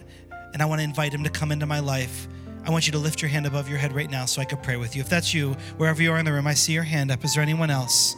And 0.54 0.62
I 0.62 0.64
want 0.64 0.78
to 0.78 0.84
invite 0.84 1.12
him 1.12 1.24
to 1.24 1.30
come 1.30 1.52
into 1.52 1.66
my 1.66 1.80
life. 1.80 2.26
I 2.68 2.70
want 2.70 2.86
you 2.86 2.92
to 2.92 2.98
lift 2.98 3.22
your 3.22 3.30
hand 3.30 3.46
above 3.46 3.66
your 3.66 3.78
head 3.78 3.94
right 3.94 4.10
now 4.10 4.26
so 4.26 4.42
I 4.42 4.44
could 4.44 4.62
pray 4.62 4.76
with 4.76 4.94
you. 4.94 5.00
If 5.00 5.08
that's 5.08 5.32
you, 5.32 5.54
wherever 5.78 6.02
you 6.02 6.12
are 6.12 6.18
in 6.18 6.26
the 6.26 6.32
room, 6.32 6.46
I 6.46 6.52
see 6.52 6.74
your 6.74 6.82
hand 6.82 7.10
up. 7.10 7.24
Is 7.24 7.32
there 7.32 7.42
anyone 7.42 7.70
else? 7.70 8.14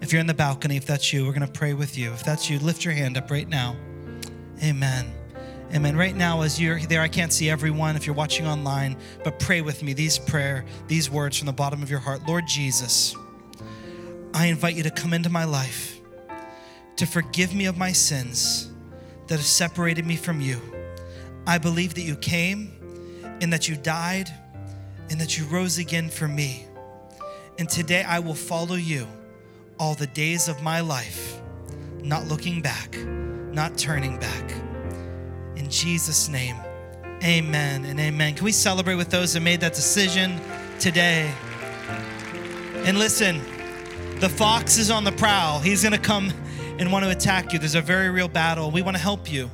If 0.00 0.12
you're 0.12 0.20
in 0.20 0.26
the 0.26 0.34
balcony, 0.34 0.76
if 0.76 0.84
that's 0.84 1.12
you, 1.12 1.24
we're 1.24 1.32
going 1.32 1.46
to 1.46 1.52
pray 1.52 1.72
with 1.72 1.96
you. 1.96 2.12
If 2.12 2.24
that's 2.24 2.50
you, 2.50 2.58
lift 2.58 2.84
your 2.84 2.94
hand 2.94 3.16
up 3.16 3.30
right 3.30 3.48
now. 3.48 3.76
Amen. 4.60 5.12
Amen. 5.72 5.96
Right 5.96 6.16
now, 6.16 6.42
as 6.42 6.60
you're 6.60 6.80
there, 6.80 7.00
I 7.00 7.06
can't 7.06 7.32
see 7.32 7.48
everyone 7.48 7.94
if 7.94 8.04
you're 8.04 8.16
watching 8.16 8.44
online, 8.44 8.96
but 9.22 9.38
pray 9.38 9.60
with 9.60 9.84
me 9.84 9.92
these 9.92 10.18
prayer, 10.18 10.64
these 10.88 11.08
words 11.08 11.38
from 11.38 11.46
the 11.46 11.52
bottom 11.52 11.80
of 11.80 11.88
your 11.88 12.00
heart. 12.00 12.26
Lord 12.26 12.44
Jesus, 12.48 13.14
I 14.34 14.46
invite 14.46 14.74
you 14.74 14.82
to 14.82 14.90
come 14.90 15.14
into 15.14 15.30
my 15.30 15.44
life, 15.44 16.00
to 16.96 17.06
forgive 17.06 17.54
me 17.54 17.66
of 17.66 17.78
my 17.78 17.92
sins 17.92 18.68
that 19.28 19.36
have 19.36 19.46
separated 19.46 20.04
me 20.04 20.16
from 20.16 20.40
you. 20.40 20.60
I 21.46 21.58
believe 21.58 21.94
that 21.94 22.02
you 22.02 22.16
came 22.16 22.81
and 23.42 23.52
that 23.52 23.68
you 23.68 23.76
died 23.76 24.30
and 25.10 25.20
that 25.20 25.36
you 25.36 25.44
rose 25.46 25.76
again 25.76 26.08
for 26.08 26.28
me. 26.28 26.64
And 27.58 27.68
today 27.68 28.04
I 28.04 28.20
will 28.20 28.34
follow 28.34 28.76
you 28.76 29.06
all 29.78 29.94
the 29.94 30.06
days 30.06 30.48
of 30.48 30.62
my 30.62 30.80
life, 30.80 31.40
not 32.02 32.26
looking 32.26 32.62
back, 32.62 32.96
not 33.52 33.76
turning 33.76 34.16
back. 34.18 34.52
In 35.56 35.68
Jesus' 35.68 36.28
name, 36.28 36.56
amen 37.24 37.84
and 37.84 37.98
amen. 37.98 38.36
Can 38.36 38.44
we 38.44 38.52
celebrate 38.52 38.94
with 38.94 39.10
those 39.10 39.34
that 39.34 39.40
made 39.40 39.60
that 39.60 39.74
decision 39.74 40.40
today? 40.78 41.34
And 42.84 42.96
listen, 42.96 43.40
the 44.20 44.28
fox 44.28 44.78
is 44.78 44.88
on 44.88 45.02
the 45.02 45.12
prowl. 45.12 45.58
He's 45.58 45.82
going 45.82 45.92
to 45.92 45.98
come 45.98 46.32
and 46.78 46.92
want 46.92 47.04
to 47.04 47.10
attack 47.10 47.52
you. 47.52 47.58
There's 47.58 47.74
a 47.74 47.82
very 47.82 48.08
real 48.08 48.28
battle. 48.28 48.70
We 48.70 48.82
want 48.82 48.96
to 48.96 49.02
help 49.02 49.30
you 49.30 49.50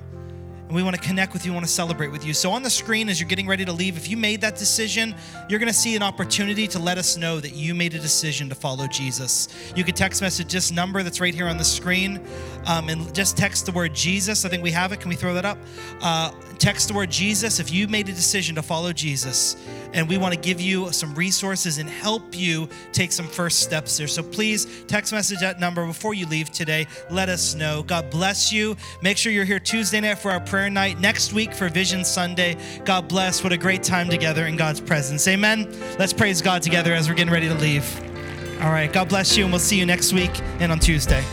and 0.69 0.77
we 0.77 0.83
want 0.83 0.95
to 0.95 1.03
connect 1.03 1.33
with 1.33 1.47
you, 1.47 1.53
want 1.55 1.65
to 1.65 1.73
celebrate 1.73 2.09
with 2.09 2.25
you. 2.25 2.35
So, 2.35 2.51
on 2.51 2.63
the 2.63 2.69
screen, 2.69 3.09
as 3.09 3.19
you're 3.19 3.29
getting 3.29 3.47
ready 3.47 3.65
to 3.65 3.73
leave, 3.73 3.97
if 3.97 4.09
you 4.09 4.19
made 4.19 4.43
that 4.43 4.57
decision, 4.57 5.15
you're 5.49 5.59
going 5.59 5.73
to 5.73 5.79
see 5.79 5.97
an 5.97 6.03
opportunity 6.03 6.69
to 6.69 6.79
let 6.79 6.99
us 6.99 7.17
know 7.17 7.41
that 7.41 7.55
you 7.55 7.75
made 7.75 7.95
a 7.95 7.99
decision 7.99 8.51
to 8.51 8.55
follow 8.55 8.87
Jesus. 8.87 9.49
You 9.75 9.83
can 9.83 9.95
text 9.95 10.21
message 10.21 10.53
this 10.53 10.71
number 10.71 11.03
that's 11.03 11.21
right 11.21 11.35
here 11.35 11.49
on 11.49 11.57
the 11.57 11.65
screen 11.65 12.21
um, 12.67 12.91
and 12.91 13.15
just 13.15 13.37
text 13.37 13.65
the 13.65 13.73
word 13.73 13.95
Jesus. 13.95 14.45
I 14.45 14.51
think 14.51 14.63
we 14.63 14.71
have 14.73 14.93
it. 14.93 15.01
Can 15.01 15.09
we 15.09 15.17
throw 15.17 15.33
that 15.35 15.47
up? 15.47 15.59
Uh, 16.03 16.33
text 16.59 16.89
the 16.89 16.95
word 16.95 17.11
Jesus 17.11 17.61
if 17.61 17.73
you 17.73 17.89
made 17.89 18.09
a 18.09 18.13
decision 18.13 18.55
to 18.57 18.63
follow 18.63 18.93
Jesus. 18.93 19.57
And 19.93 20.09
we 20.09 20.19
want 20.19 20.35
to 20.35 20.41
give 20.41 20.61
you 20.61 20.93
some 20.93 21.15
resources 21.15 21.79
and 21.79 21.89
help 21.89 22.37
you 22.37 22.69
take 22.93 23.13
some 23.13 23.27
first 23.27 23.61
steps 23.61 23.97
there. 23.97 24.07
So 24.07 24.23
please 24.23 24.85
text 24.87 25.13
message 25.13 25.41
that 25.41 25.61
number 25.61 25.87
before 25.87 26.15
you 26.15 26.27
leave 26.27 26.51
today. 26.51 26.87
Let 27.11 27.29
us 27.29 27.55
know. 27.55 27.83
God 27.83 28.11
bless 28.11 28.53
you. 28.53 28.77
Make 29.03 29.17
sure 29.17 29.33
you're 29.33 29.45
here 29.45 29.59
Tuesday 29.59 30.01
night 30.01 30.19
for 30.19 30.31
our 30.31 30.41
prayer 30.41 30.69
night, 30.69 31.01
next 31.01 31.33
week 31.33 31.55
for 31.55 31.69
Vision 31.69 32.05
Sunday. 32.05 32.57
God 32.85 33.09
bless. 33.09 33.43
What 33.43 33.53
a 33.53 33.57
great 33.57 33.83
time 33.83 34.09
together 34.09 34.47
in 34.47 34.57
God's 34.57 34.81
presence. 34.81 35.27
Amen. 35.27 35.73
Let's 35.99 36.13
praise 36.13 36.43
God 36.43 36.63
together 36.63 36.93
as 36.93 37.09
we're 37.09 37.15
getting 37.15 37.33
ready 37.33 37.49
to 37.49 37.55
leave. 37.55 38.05
All 38.61 38.71
right. 38.71 38.93
God 38.93 39.09
bless 39.09 39.37
you, 39.37 39.45
and 39.45 39.53
we'll 39.53 39.61
see 39.61 39.79
you 39.79 39.87
next 39.87 40.13
week 40.13 40.33
and 40.61 40.73
on 40.73 40.81
Tuesday. 40.81 41.25